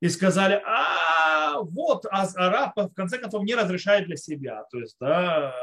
И 0.00 0.08
сказали, 0.08 0.60
а, 0.66 1.15
вот, 1.62 2.06
а 2.06 2.26
араб 2.34 2.76
в 2.76 2.94
конце 2.94 3.18
концов 3.18 3.42
не 3.44 3.54
разрешает 3.54 4.06
для 4.06 4.16
себя. 4.16 4.64
То 4.70 4.78
есть, 4.78 4.96
да, 5.00 5.54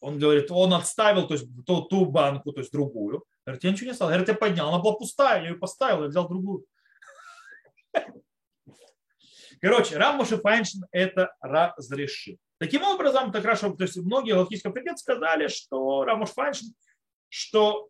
он 0.00 0.18
говорит, 0.18 0.50
он 0.50 0.74
отставил 0.74 1.26
то 1.26 1.34
есть, 1.34 1.46
ту, 1.64 1.82
ту 1.82 2.06
банку, 2.06 2.52
то 2.52 2.60
есть 2.60 2.72
другую. 2.72 3.24
Говорит, 3.44 3.64
я 3.64 3.70
ничего 3.70 3.90
не 3.90 3.94
стал. 3.94 4.08
Говорит, 4.08 4.28
я 4.28 4.34
поднял, 4.34 4.68
она 4.68 4.78
была 4.78 4.94
пустая, 4.94 5.42
я 5.42 5.48
ее 5.50 5.56
поставил, 5.56 6.02
я 6.02 6.08
взял 6.08 6.28
другую. 6.28 6.64
Короче, 9.60 9.96
Рам 9.96 10.16
Моше 10.16 10.38
Файнштейн 10.38 10.84
это 10.92 11.34
разрешил. 11.40 12.36
Таким 12.58 12.82
образом, 12.82 13.32
так 13.32 13.44
раз, 13.44 13.60
то 13.60 13.74
есть 13.78 13.96
многие 13.96 14.32
галактические 14.32 14.70
авторитеты 14.70 14.98
сказали, 14.98 15.48
что 15.48 16.04
Рам 16.04 16.20
Моше 16.20 16.32
Файнштейн, 16.34 16.74
что, 17.28 17.88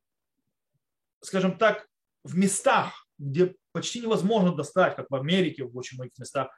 скажем 1.21 1.59
так, 1.59 1.89
в 2.23 2.37
местах, 2.37 3.07
где 3.19 3.55
почти 3.73 4.01
невозможно 4.01 4.55
достать, 4.55 4.97
как 4.97 5.11
в 5.11 5.14
Америке, 5.14 5.64
в 5.64 5.77
очень 5.77 5.97
многих 5.97 6.19
местах, 6.19 6.49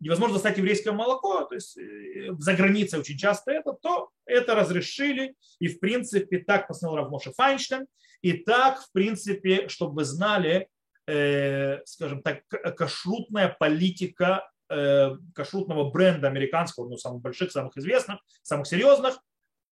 невозможно 0.00 0.34
достать 0.34 0.58
еврейское 0.58 0.92
молоко, 0.92 1.44
то 1.44 1.54
есть 1.54 1.76
э, 1.76 2.30
за 2.38 2.54
границей 2.54 2.98
очень 2.98 3.18
часто 3.18 3.52
это, 3.52 3.72
то 3.72 4.10
это 4.26 4.54
разрешили, 4.54 5.34
и 5.58 5.68
в 5.68 5.80
принципе 5.80 6.38
так 6.38 6.68
постановил 6.68 7.02
Равмоша 7.02 7.32
Файнштейн, 7.32 7.86
и 8.22 8.32
так 8.32 8.80
в 8.80 8.92
принципе, 8.92 9.68
чтобы 9.68 9.96
вы 9.96 10.04
знали, 10.04 10.68
э, 11.06 11.84
скажем 11.84 12.22
так, 12.22 12.46
кашрутная 12.48 13.56
политика 13.58 14.50
э, 14.68 15.16
кашрутного 15.34 15.90
бренда 15.90 16.28
американского, 16.28 16.88
ну, 16.88 16.96
самых 16.96 17.22
больших, 17.22 17.52
самых 17.52 17.76
известных, 17.76 18.20
самых 18.42 18.66
серьезных, 18.66 19.18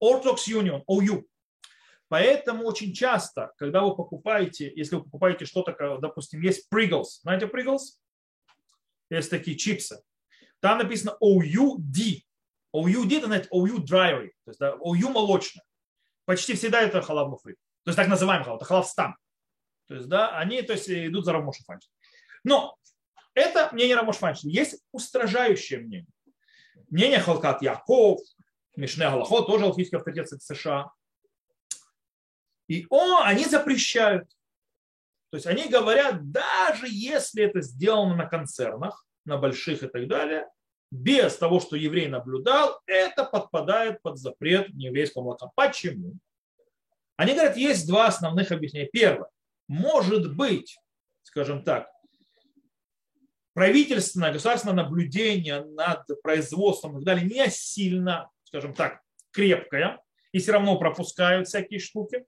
Orthodox 0.04 0.48
Union, 0.50 0.84
OU. 0.88 1.24
Поэтому 2.08 2.66
очень 2.66 2.94
часто, 2.94 3.52
когда 3.58 3.82
вы 3.82 3.96
покупаете, 3.96 4.72
если 4.76 4.96
вы 4.96 5.04
покупаете 5.04 5.46
что-то, 5.46 5.98
допустим, 6.00 6.42
есть 6.42 6.68
Pringles, 6.74 7.22
знаете 7.22 7.48
Pringles? 7.48 7.98
Есть 9.10 9.30
такие 9.30 9.58
чипсы. 9.58 10.02
Там 10.60 10.80
написано 10.80 11.18
OUD. 11.22 12.24
OUD 12.74 13.18
это 13.18 13.28
значит 13.28 13.52
OU 13.52 13.78
dry, 13.78 14.30
то 14.44 14.50
есть 14.50 14.60
да, 14.60 14.76
OU 14.76 15.10
молочное. 15.12 15.64
Почти 16.26 16.56
всегда 16.56 16.82
это 16.82 17.02
халав 17.02 17.30
муфри. 17.30 17.54
То 17.84 17.90
есть 17.90 17.98
так 17.98 18.08
называемый 18.08 18.44
халав, 18.46 18.60
это 18.60 18.66
халав 18.66 18.88
стам. 18.88 19.16
То 19.88 19.96
есть, 19.96 20.08
да, 20.08 20.38
они 20.38 20.62
то 20.62 20.74
есть, 20.74 20.90
идут 20.90 21.26
за 21.26 21.34
Рамоша 21.34 21.64
Фанчин. 21.64 21.90
Но 22.44 22.76
это 23.34 23.70
мнение 23.72 23.96
Рамош 23.96 24.18
Фанчин. 24.18 24.50
Есть 24.50 24.84
устражающее 24.92 25.80
мнение. 25.80 26.08
Мнение 26.90 27.20
Халкат 27.20 27.62
Яков, 27.62 28.20
Мишне 28.76 29.10
Галахот, 29.10 29.48
тоже 29.48 29.66
алхийский 29.66 29.98
авторитет 29.98 30.42
США. 30.42 30.92
И 32.68 32.88
о, 32.90 33.22
они 33.22 33.46
запрещают. 33.46 34.28
То 35.30 35.38
есть 35.38 35.48
они 35.48 35.68
говорят, 35.68 36.32
даже 36.32 36.88
если 36.90 37.44
это 37.44 37.62
сделано 37.62 38.16
на 38.16 38.26
концернах, 38.26 39.06
на 39.26 39.38
больших 39.38 39.84
и 39.84 39.88
так 39.88 40.08
далее, 40.08 40.48
без 40.92 41.36
того, 41.36 41.60
что 41.60 41.76
еврей 41.76 42.08
наблюдал, 42.08 42.80
это 42.86 43.26
подпадает 43.26 44.02
под 44.02 44.18
запрет 44.18 44.74
нееврейского 44.74 45.24
молока. 45.24 45.52
Почему? 45.56 46.14
Они 47.18 47.34
говорят, 47.34 47.58
есть 47.58 47.88
два 47.88 48.08
основных 48.08 48.52
объяснения. 48.52 48.90
Первое. 48.92 49.30
Может 49.68 50.36
быть, 50.36 50.78
скажем 51.24 51.64
так, 51.64 51.90
правительственное, 53.54 54.32
государственное 54.32 54.84
наблюдение 54.84 55.64
над 55.64 56.06
производством 56.22 56.92
и 56.92 56.96
так 56.96 57.04
далее 57.04 57.26
не 57.26 57.50
сильно, 57.50 58.30
скажем 58.44 58.74
так, 58.74 59.02
крепкое, 59.32 60.02
и 60.32 60.40
все 60.40 60.52
равно 60.52 60.78
пропускают 60.78 61.48
всякие 61.48 61.80
штуки. 61.80 62.26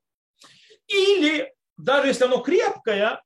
Или 0.88 1.54
даже 1.78 2.08
если 2.08 2.24
оно 2.24 2.40
крепкое, 2.40 3.22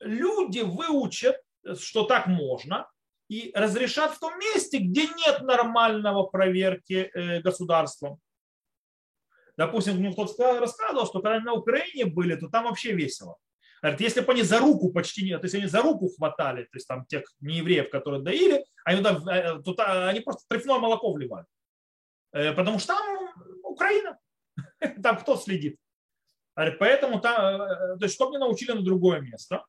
люди 0.00 0.60
выучат, 0.60 1.36
что 1.78 2.04
так 2.04 2.26
можно, 2.26 2.88
и 3.28 3.52
разрешат 3.54 4.12
в 4.12 4.18
том 4.18 4.38
месте, 4.38 4.78
где 4.78 5.06
нет 5.06 5.42
нормального 5.42 6.24
проверки 6.24 7.10
э, 7.14 7.40
государством. 7.40 8.18
Допустим, 9.56 9.96
мне 9.96 10.12
кто-то 10.12 10.60
рассказывал, 10.60 11.06
что 11.06 11.20
когда 11.20 11.40
на 11.40 11.52
Украине 11.54 12.06
были, 12.06 12.34
то 12.36 12.48
там 12.48 12.64
вообще 12.64 12.92
весело. 12.92 13.36
Говорит, 13.80 14.00
если 14.00 14.20
бы 14.20 14.32
они 14.32 14.42
за 14.42 14.58
руку 14.58 14.90
почти 14.92 15.24
нет, 15.24 15.40
то 15.40 15.44
есть 15.44 15.54
они 15.54 15.66
за 15.66 15.82
руку 15.82 16.08
хватали, 16.08 16.64
то 16.64 16.76
есть 16.76 16.88
там 16.88 17.04
тех 17.06 17.24
неевреев, 17.40 17.90
которые 17.90 18.22
доили, 18.22 18.64
они, 18.84 19.02
туда, 19.02 19.36
э, 19.36 19.62
туда, 19.62 20.08
они 20.08 20.20
просто 20.20 20.44
трефное 20.48 20.78
молоко 20.78 21.12
вливали. 21.12 21.46
Э, 22.32 22.52
потому 22.52 22.78
что 22.78 22.94
там 22.94 23.28
Украина, 23.62 24.18
там 25.02 25.18
кто 25.18 25.36
следит. 25.36 25.78
Говорит, 26.56 26.78
поэтому 26.78 27.20
там, 27.20 27.58
то 27.98 27.98
есть, 28.00 28.14
что 28.14 28.28
мне 28.28 28.38
научили 28.38 28.72
на 28.72 28.82
другое 28.82 29.20
место. 29.20 29.64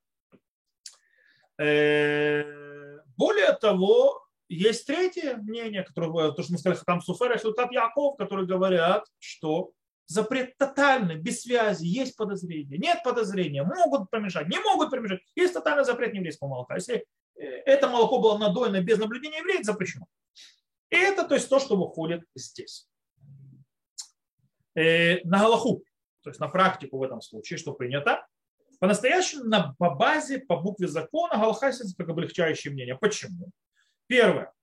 Более 3.18 3.54
того, 3.54 4.26
есть 4.50 4.86
третье 4.86 5.38
мнение, 5.38 5.84
которое, 5.84 6.32
то, 6.32 6.44
что 6.44 6.54
мы 6.54 6.58
сказали, 6.60 6.80
там 6.86 7.02
Суфер 7.02 7.34
и 7.34 7.40
Султат 7.40 7.72
Яков, 7.72 8.18
которые 8.18 8.48
говорят, 8.48 9.06
что 9.20 9.72
запрет 10.08 10.58
тотальный, 10.58 11.16
без 11.16 11.42
связи, 11.42 11.86
есть 11.86 12.16
подозрения, 12.16 12.78
нет 12.78 13.02
подозрения, 13.04 13.64
могут 13.64 14.10
помешать, 14.10 14.48
не 14.48 14.60
могут 14.60 14.92
помешать. 14.92 15.22
Есть 15.36 15.54
тотальный 15.54 15.84
запрет 15.84 16.14
еврейского 16.14 16.50
молока. 16.50 16.76
Если 16.76 17.06
э, 17.36 17.44
это 17.44 17.88
молоко 17.90 18.20
было 18.20 18.38
надоено 18.38 18.82
без 18.82 19.00
наблюдения 19.00 19.40
евреев, 19.40 19.66
запрещено. 19.66 20.06
И 20.92 20.96
это 20.96 21.28
то 21.28 21.36
есть 21.36 21.50
то, 21.50 21.60
что 21.60 21.76
выходит 21.76 22.22
здесь. 22.36 22.88
Э, 24.76 25.24
на 25.24 25.40
Галаху, 25.40 25.84
то 26.22 26.30
есть 26.30 26.40
на 26.40 26.50
практику 26.50 27.00
в 27.00 27.04
этом 27.04 27.22
случае, 27.22 27.58
что 27.58 27.74
принято, 27.74 28.28
по-настоящему 28.86 29.46
на, 29.46 29.74
по 29.80 29.90
базе, 29.90 30.38
по 30.38 30.58
букве 30.58 30.88
закона 30.88 31.40
Галаха 31.40 31.72
как 31.98 32.08
облегчающее 32.08 32.72
мнение. 32.72 32.96
Почему? 32.96 33.50
Первое. 34.06 34.54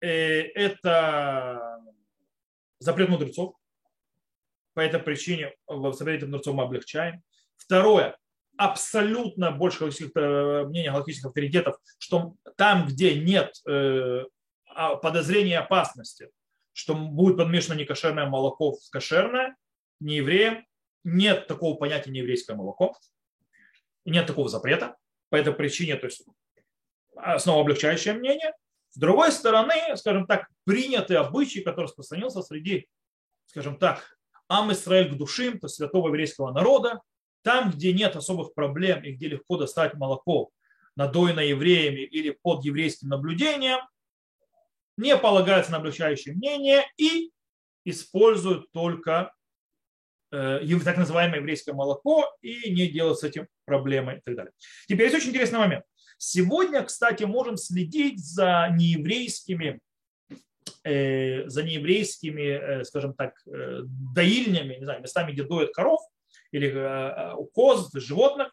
Э, 0.00 0.08
это 0.08 1.80
запрет 2.80 3.08
мудрецов. 3.08 3.54
По 4.74 4.80
этой 4.80 4.98
причине 4.98 5.54
в 5.68 5.92
запрете 5.92 6.26
мудрецов 6.26 6.56
мы 6.56 6.64
облегчаем. 6.64 7.22
Второе. 7.56 8.18
Абсолютно 8.56 9.52
больше 9.52 9.84
э, 9.84 10.64
мнений 10.64 10.88
галактических 10.88 11.28
авторитетов, 11.28 11.76
что 12.00 12.34
там, 12.56 12.88
где 12.88 13.14
нет 13.20 13.54
э, 13.64 14.24
а, 14.74 14.96
подозрения 14.96 15.60
опасности, 15.60 16.30
что 16.72 16.96
будет 16.96 17.36
подмешано 17.36 17.78
некошерное 17.78 18.26
молоко 18.26 18.72
в 18.72 18.90
кошерное, 18.90 19.54
не 20.00 20.16
евреям, 20.16 20.66
нет 21.04 21.46
такого 21.46 21.76
понятия 21.76 22.10
нееврейское 22.10 22.56
молоко, 22.56 22.96
нет 24.04 24.26
такого 24.26 24.48
запрета. 24.48 24.96
По 25.30 25.36
этой 25.36 25.52
причине, 25.52 25.96
то 25.96 26.06
есть 26.06 26.24
снова 27.38 27.60
облегчающее 27.60 28.14
мнение. 28.14 28.54
С 28.90 28.96
другой 28.96 29.32
стороны, 29.32 29.74
скажем 29.96 30.26
так, 30.26 30.48
принятый 30.64 31.18
обычай, 31.18 31.60
который 31.60 31.84
распространился 31.84 32.42
среди, 32.42 32.88
скажем 33.46 33.78
так, 33.78 34.18
Ам 34.48 34.72
Исраэль 34.72 35.12
к 35.12 35.16
душим, 35.16 35.58
то 35.58 35.66
есть 35.66 35.76
святого 35.76 36.08
еврейского 36.08 36.52
народа, 36.52 37.02
там, 37.42 37.70
где 37.70 37.92
нет 37.92 38.16
особых 38.16 38.54
проблем 38.54 39.04
и 39.04 39.12
где 39.12 39.28
легко 39.28 39.58
достать 39.58 39.94
молоко, 39.94 40.50
надоенное 40.96 41.44
евреями 41.44 42.00
или 42.00 42.30
под 42.30 42.64
еврейским 42.64 43.08
наблюдением, 43.08 43.80
не 44.96 45.16
полагается 45.16 45.70
на 45.70 45.76
облегчающее 45.76 46.34
мнение 46.34 46.84
и 46.96 47.30
используют 47.84 48.72
только 48.72 49.32
так 50.30 50.96
называемое 50.96 51.40
еврейское 51.40 51.72
молоко 51.72 52.26
и 52.40 52.70
не 52.70 52.88
делать 52.88 53.18
с 53.18 53.24
этим 53.24 53.48
проблемы 53.64 54.18
и 54.18 54.20
так 54.24 54.36
далее. 54.36 54.52
Теперь 54.86 55.06
есть 55.06 55.16
очень 55.16 55.30
интересный 55.30 55.58
момент. 55.58 55.84
Сегодня, 56.18 56.82
кстати, 56.82 57.24
можем 57.24 57.56
следить 57.56 58.24
за 58.24 58.68
нееврейскими 58.76 59.80
э, 60.84 61.48
за 61.48 61.62
нееврейскими, 61.62 62.80
э, 62.80 62.84
скажем 62.84 63.14
так, 63.14 63.34
доильнями, 63.44 64.74
не 64.74 64.84
знаю, 64.84 65.00
местами, 65.00 65.32
где 65.32 65.44
доят 65.44 65.72
коров 65.72 66.00
или 66.50 66.70
коз, 67.52 67.90
животных, 67.94 68.52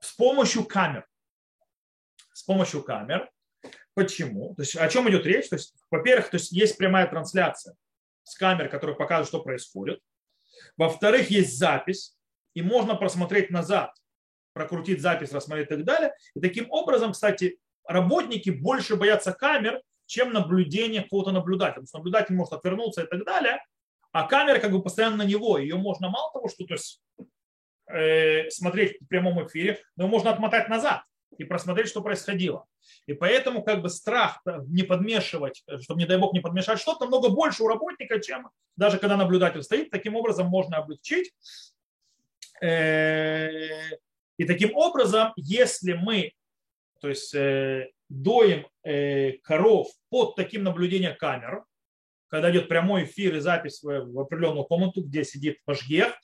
с 0.00 0.12
помощью 0.12 0.64
камер. 0.64 1.06
С 2.32 2.42
помощью 2.42 2.82
камер. 2.82 3.30
Почему? 3.94 4.54
То 4.54 4.62
есть 4.62 4.76
о 4.76 4.88
чем 4.88 5.08
идет 5.10 5.26
речь? 5.26 5.48
То 5.48 5.56
есть, 5.56 5.74
во-первых, 5.90 6.30
то 6.30 6.36
есть 6.36 6.52
есть 6.52 6.78
прямая 6.78 7.06
трансляция 7.06 7.74
с 8.22 8.36
камер, 8.36 8.68
которая 8.68 8.96
показывает, 8.96 9.28
что 9.28 9.42
происходит. 9.42 10.00
Во-вторых, 10.76 11.30
есть 11.30 11.58
запись, 11.58 12.16
и 12.54 12.62
можно 12.62 12.94
просмотреть 12.94 13.50
назад, 13.50 13.94
прокрутить 14.52 15.00
запись, 15.00 15.32
рассмотреть 15.32 15.66
и 15.66 15.74
так 15.74 15.84
далее. 15.84 16.14
И 16.34 16.40
таким 16.40 16.70
образом, 16.70 17.12
кстати, 17.12 17.58
работники 17.86 18.50
больше 18.50 18.96
боятся 18.96 19.32
камер, 19.32 19.80
чем 20.06 20.32
наблюдения 20.32 21.02
какого-то 21.02 21.32
наблюдателя. 21.32 21.82
Потому 21.82 21.86
что 21.86 21.98
наблюдатель 21.98 22.34
может 22.34 22.52
отвернуться 22.52 23.02
и 23.02 23.06
так 23.06 23.24
далее, 23.24 23.64
а 24.12 24.26
камера 24.26 24.58
как 24.58 24.72
бы 24.72 24.82
постоянно 24.82 25.18
на 25.18 25.24
него. 25.24 25.58
Ее 25.58 25.76
можно 25.76 26.08
мало 26.08 26.32
того, 26.32 26.48
что 26.48 26.64
то 26.64 26.74
есть, 26.74 27.00
э, 27.86 28.50
смотреть 28.50 29.00
в 29.00 29.06
прямом 29.06 29.46
эфире, 29.46 29.80
но 29.96 30.08
можно 30.08 30.30
отмотать 30.30 30.68
назад 30.68 31.02
и 31.40 31.44
просмотреть, 31.44 31.88
что 31.88 32.02
происходило. 32.02 32.66
И 33.06 33.14
поэтому 33.14 33.62
как 33.62 33.82
бы 33.82 33.88
страх 33.88 34.42
не 34.66 34.82
подмешивать, 34.82 35.64
чтобы, 35.80 36.00
не 36.00 36.06
дай 36.06 36.18
бог, 36.18 36.32
не 36.32 36.40
подмешать 36.40 36.78
что-то, 36.78 37.04
намного 37.04 37.30
больше 37.30 37.62
у 37.62 37.68
работника, 37.68 38.20
чем 38.20 38.50
даже 38.76 38.98
когда 38.98 39.16
наблюдатель 39.16 39.62
стоит. 39.62 39.90
Таким 39.90 40.16
образом 40.16 40.46
можно 40.46 40.76
облегчить. 40.76 41.32
Э, 42.60 43.50
и 44.36 44.44
таким 44.44 44.76
образом, 44.76 45.32
если 45.36 45.94
мы 45.94 46.32
то 47.00 47.08
есть, 47.08 47.34
э, 47.34 47.90
доим 48.08 48.66
э, 48.84 49.32
коров 49.38 49.88
под 50.10 50.36
таким 50.36 50.62
наблюдением 50.62 51.16
камер, 51.16 51.64
когда 52.28 52.50
идет 52.50 52.68
прямой 52.68 53.04
эфир 53.04 53.36
и 53.36 53.40
запись 53.40 53.82
в 53.82 54.20
определенную 54.20 54.64
комнату, 54.64 55.02
где 55.02 55.24
сидит 55.24 55.58
Пашгех, 55.64 56.14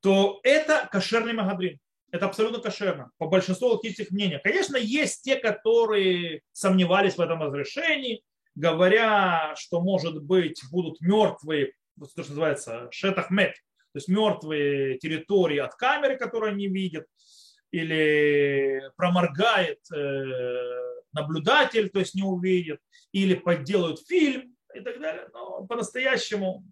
то 0.00 0.40
это 0.42 0.88
кошерный 0.92 1.32
магадрин. 1.32 1.78
Это 2.12 2.26
абсолютно 2.26 2.60
кошерно, 2.60 3.10
по 3.16 3.26
большинству 3.26 3.68
логических 3.68 4.10
мнений. 4.10 4.38
Конечно, 4.44 4.76
есть 4.76 5.22
те, 5.22 5.36
которые 5.36 6.42
сомневались 6.52 7.16
в 7.16 7.20
этом 7.20 7.42
разрешении, 7.42 8.22
говоря, 8.54 9.54
что, 9.56 9.80
может 9.80 10.22
быть, 10.22 10.60
будут 10.70 11.00
мертвые, 11.00 11.72
то, 11.98 12.06
что 12.06 12.20
называется, 12.20 12.88
шетахмет, 12.90 13.54
то 13.54 13.96
есть 13.96 14.08
мертвые 14.08 14.98
территории 14.98 15.56
от 15.56 15.74
камеры, 15.74 16.18
которые 16.18 16.52
они 16.52 16.68
видят, 16.68 17.06
или 17.70 18.82
проморгает 18.96 19.80
э, 19.90 21.02
наблюдатель, 21.14 21.88
то 21.88 22.00
есть 22.00 22.14
не 22.14 22.22
увидит, 22.22 22.80
или 23.12 23.34
подделают 23.34 24.06
фильм 24.06 24.54
и 24.74 24.80
так 24.80 25.00
далее. 25.00 25.28
Но 25.32 25.66
по-настоящему 25.66 26.62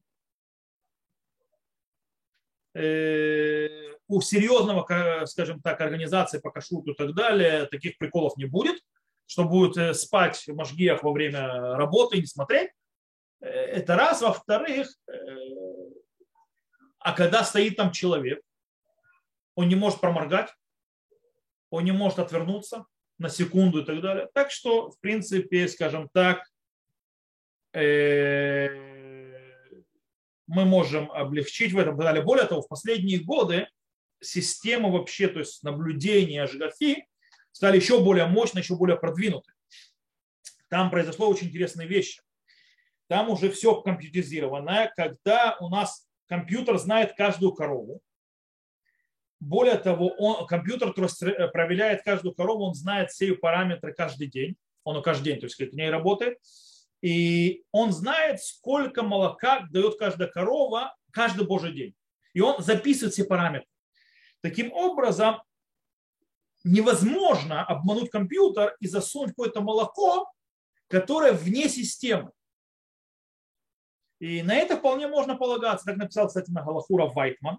э, 2.74 3.94
у 4.10 4.20
серьезного, 4.20 5.24
скажем 5.26 5.60
так, 5.62 5.80
организации 5.80 6.40
по 6.40 6.50
кашруту 6.50 6.90
и 6.90 6.94
так 6.94 7.14
далее 7.14 7.66
таких 7.66 7.96
приколов 7.96 8.36
не 8.36 8.44
будет, 8.44 8.82
что 9.26 9.44
будет 9.44 9.76
э, 9.76 9.94
спать 9.94 10.42
в 10.48 10.54
Машгиях 10.56 11.04
во 11.04 11.12
время 11.12 11.76
работы 11.76 12.16
и 12.16 12.20
не 12.20 12.26
смотреть. 12.26 12.70
Э, 13.40 13.46
это 13.46 13.94
раз. 13.94 14.20
Во-вторых, 14.20 14.92
э, 15.06 15.12
а 16.98 17.12
когда 17.12 17.44
стоит 17.44 17.76
там 17.76 17.92
человек, 17.92 18.42
он 19.54 19.68
не 19.68 19.76
может 19.76 20.00
проморгать, 20.00 20.52
он 21.70 21.84
не 21.84 21.92
может 21.92 22.18
отвернуться 22.18 22.86
на 23.18 23.28
секунду 23.28 23.82
и 23.82 23.84
так 23.84 24.00
далее. 24.00 24.28
Так 24.34 24.50
что, 24.50 24.90
в 24.90 24.98
принципе, 24.98 25.68
скажем 25.68 26.08
так, 26.12 26.44
мы 27.72 27.84
можем 30.48 31.12
облегчить 31.12 31.72
в 31.72 31.78
этом. 31.78 31.96
Более 31.96 32.46
того, 32.46 32.62
в 32.62 32.68
последние 32.68 33.20
годы 33.20 33.68
система 34.20 34.90
вообще, 34.90 35.28
то 35.28 35.40
есть 35.40 35.62
наблюдения 35.62 36.42
Ажгафи, 36.42 37.06
стали 37.52 37.76
еще 37.76 38.02
более 38.02 38.26
мощные, 38.26 38.62
еще 38.62 38.76
более 38.76 38.96
продвинуты. 38.96 39.52
Там 40.68 40.90
произошло 40.90 41.28
очень 41.28 41.48
интересные 41.48 41.88
вещи. 41.88 42.22
Там 43.08 43.28
уже 43.28 43.50
все 43.50 43.80
компьютеризировано, 43.80 44.92
когда 44.94 45.56
у 45.60 45.68
нас 45.68 46.08
компьютер 46.26 46.78
знает 46.78 47.14
каждую 47.16 47.52
корову. 47.52 48.00
Более 49.40 49.76
того, 49.76 50.08
он, 50.18 50.46
компьютер 50.46 50.92
проверяет 50.92 52.02
каждую 52.02 52.34
корову, 52.34 52.66
он 52.66 52.74
знает 52.74 53.10
все 53.10 53.28
ее 53.28 53.36
параметры 53.36 53.92
каждый 53.92 54.28
день. 54.28 54.56
Он 54.84 55.02
каждый 55.02 55.24
день, 55.24 55.40
то 55.40 55.46
есть 55.46 55.56
к 55.56 55.72
ней 55.72 55.90
работает. 55.90 56.38
И 57.02 57.64
он 57.72 57.92
знает, 57.92 58.40
сколько 58.40 59.02
молока 59.02 59.66
дает 59.70 59.98
каждая 59.98 60.28
корова 60.28 60.94
каждый 61.10 61.46
божий 61.46 61.72
день. 61.72 61.94
И 62.34 62.40
он 62.40 62.62
записывает 62.62 63.14
все 63.14 63.24
параметры. 63.24 63.66
Таким 64.42 64.72
образом, 64.72 65.42
невозможно 66.64 67.64
обмануть 67.64 68.10
компьютер 68.10 68.76
и 68.80 68.86
засунуть 68.86 69.30
какое-то 69.30 69.60
молоко, 69.60 70.30
которое 70.88 71.32
вне 71.32 71.68
системы. 71.68 72.32
И 74.18 74.42
на 74.42 74.54
это 74.54 74.76
вполне 74.76 75.08
можно 75.08 75.36
полагаться. 75.36 75.86
Так 75.86 75.96
написал, 75.96 76.28
кстати, 76.28 76.50
на 76.50 76.62
Галахура 76.62 77.06
Вайтман. 77.06 77.58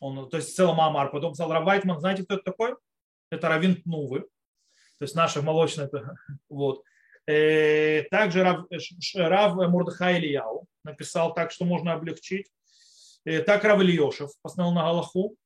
Он, 0.00 0.28
то 0.28 0.36
есть 0.36 0.56
целый 0.56 0.74
Мамар. 0.74 1.10
Потом 1.10 1.32
писал 1.32 1.52
Рав 1.52 1.64
Вайтман. 1.64 2.00
Знаете, 2.00 2.24
кто 2.24 2.34
это 2.34 2.42
такой? 2.42 2.74
Это 3.30 3.48
Равин 3.48 3.80
Тнувы. 3.80 4.20
То 4.98 5.04
есть 5.04 5.14
наши 5.14 5.42
молочные. 5.42 5.88
Вот. 6.48 6.82
Э, 7.26 8.02
также 8.10 8.42
Рав, 8.42 8.66
Рав 9.14 9.54
Мурдыхай 9.54 10.18
Ильяу 10.18 10.66
написал 10.82 11.32
так, 11.32 11.52
что 11.52 11.64
можно 11.64 11.92
облегчить. 11.92 12.50
Э, 13.24 13.40
так 13.40 13.62
Рав 13.62 13.80
Ильешев 13.80 14.32
постановил 14.42 14.74
на 14.74 14.82
Галаху. 14.82 15.36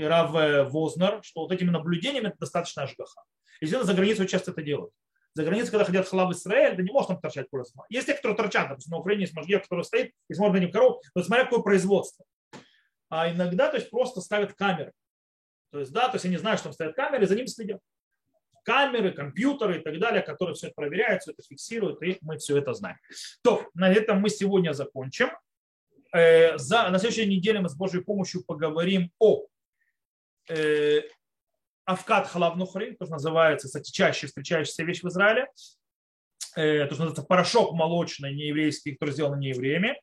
И 0.00 0.04
Рав 0.04 0.30
Вознер, 0.72 1.20
что 1.22 1.42
вот 1.42 1.52
этими 1.52 1.70
наблюдениями 1.70 2.28
это 2.28 2.38
достаточно 2.38 2.84
ажгаха. 2.84 3.22
И 3.60 3.66
за 3.66 3.94
границей 3.94 4.26
часто 4.26 4.52
это 4.52 4.62
делают 4.62 4.92
за 5.34 5.44
границей, 5.44 5.70
когда 5.70 5.84
ходят 5.84 6.08
халав 6.08 6.32
Израиль, 6.32 6.76
ты 6.76 6.82
не 6.82 6.90
можешь 6.90 7.08
там 7.08 7.20
торчать 7.20 7.48
куры 7.48 7.64
Есть 7.88 8.06
те, 8.06 8.14
кто 8.14 8.34
торчат, 8.34 8.68
допустим, 8.68 8.92
на 8.92 8.98
Украине 8.98 9.22
есть 9.22 9.34
мажгер, 9.34 9.60
который 9.60 9.84
стоит 9.84 10.12
и 10.28 10.34
смотрит 10.34 10.54
на 10.54 10.64
них 10.64 10.72
коров, 10.72 11.00
но 11.14 11.22
смотря 11.22 11.44
какое 11.44 11.60
производство. 11.60 12.24
А 13.08 13.30
иногда 13.30 13.68
то 13.68 13.76
есть, 13.76 13.90
просто 13.90 14.20
ставят 14.20 14.54
камеры. 14.54 14.92
То 15.70 15.80
есть, 15.80 15.92
да, 15.92 16.08
то 16.08 16.16
есть 16.16 16.24
они 16.24 16.36
знают, 16.36 16.58
что 16.58 16.64
там 16.64 16.72
стоят 16.72 16.96
камеры, 16.96 17.26
за 17.26 17.36
ними 17.36 17.46
следят. 17.46 17.80
Камеры, 18.64 19.12
компьютеры 19.12 19.78
и 19.78 19.82
так 19.82 19.98
далее, 19.98 20.22
которые 20.22 20.54
все 20.54 20.66
это 20.66 20.74
проверяют, 20.74 21.22
все 21.22 21.30
это 21.32 21.42
фиксируют, 21.42 22.02
и 22.02 22.18
мы 22.22 22.38
все 22.38 22.58
это 22.58 22.74
знаем. 22.74 22.98
То, 23.42 23.64
на 23.74 23.90
этом 23.90 24.20
мы 24.20 24.30
сегодня 24.30 24.72
закончим. 24.72 25.30
Э, 26.12 26.58
за, 26.58 26.88
на 26.90 26.98
следующей 26.98 27.26
неделе 27.26 27.60
мы 27.60 27.68
с 27.68 27.74
Божьей 27.76 28.02
помощью 28.02 28.44
поговорим 28.44 29.10
о 29.18 29.46
э, 30.50 31.02
Авкат 31.84 32.28
халав 32.28 32.56
нухри, 32.56 32.94
то, 32.96 33.06
что 33.06 33.14
называется, 33.14 33.68
кстати, 33.68 33.90
чаще 33.90 34.26
встречающаяся 34.26 34.84
вещь 34.84 35.02
в 35.02 35.08
Израиле. 35.08 35.48
Э, 36.56 36.86
то, 36.86 36.94
что 36.94 37.04
называется 37.04 37.22
порошок 37.22 37.72
молочный 37.72 38.34
нееврейский, 38.34 38.92
который 38.92 39.12
сделан 39.12 39.38
неевреями. 39.38 40.00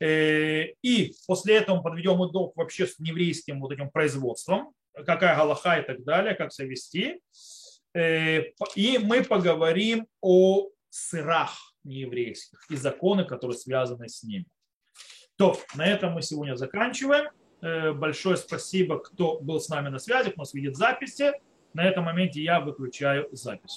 Э, 0.00 0.66
и 0.82 1.14
после 1.26 1.56
этого 1.56 1.80
подведем 1.80 2.24
итог 2.28 2.56
вообще 2.56 2.86
с 2.86 2.98
нееврейским 2.98 3.60
вот 3.60 3.72
этим 3.72 3.90
производством, 3.90 4.72
какая 4.94 5.36
галаха 5.36 5.78
и 5.78 5.86
так 5.86 6.04
далее, 6.04 6.34
как 6.34 6.52
себя 6.52 6.68
вести. 6.68 7.20
И 8.74 8.98
мы 8.98 9.24
поговорим 9.24 10.06
о 10.20 10.68
сырах 10.90 11.74
нееврейских 11.84 12.70
и 12.70 12.76
законы, 12.76 13.24
которые 13.24 13.56
связаны 13.56 14.08
с 14.08 14.22
ними. 14.22 14.46
То, 15.36 15.58
на 15.74 15.86
этом 15.86 16.12
мы 16.12 16.22
сегодня 16.22 16.56
заканчиваем. 16.56 17.30
Э, 17.66 17.92
большое 17.92 18.36
спасибо, 18.36 19.00
кто 19.00 19.40
был 19.40 19.58
с 19.58 19.68
нами 19.68 19.88
на 19.88 19.98
связи, 19.98 20.30
кто 20.30 20.42
нас 20.42 20.54
видит 20.54 20.76
записи. 20.76 21.32
На 21.74 21.84
этом 21.84 22.04
моменте 22.04 22.40
я 22.40 22.60
выключаю 22.60 23.28
запись. 23.32 23.74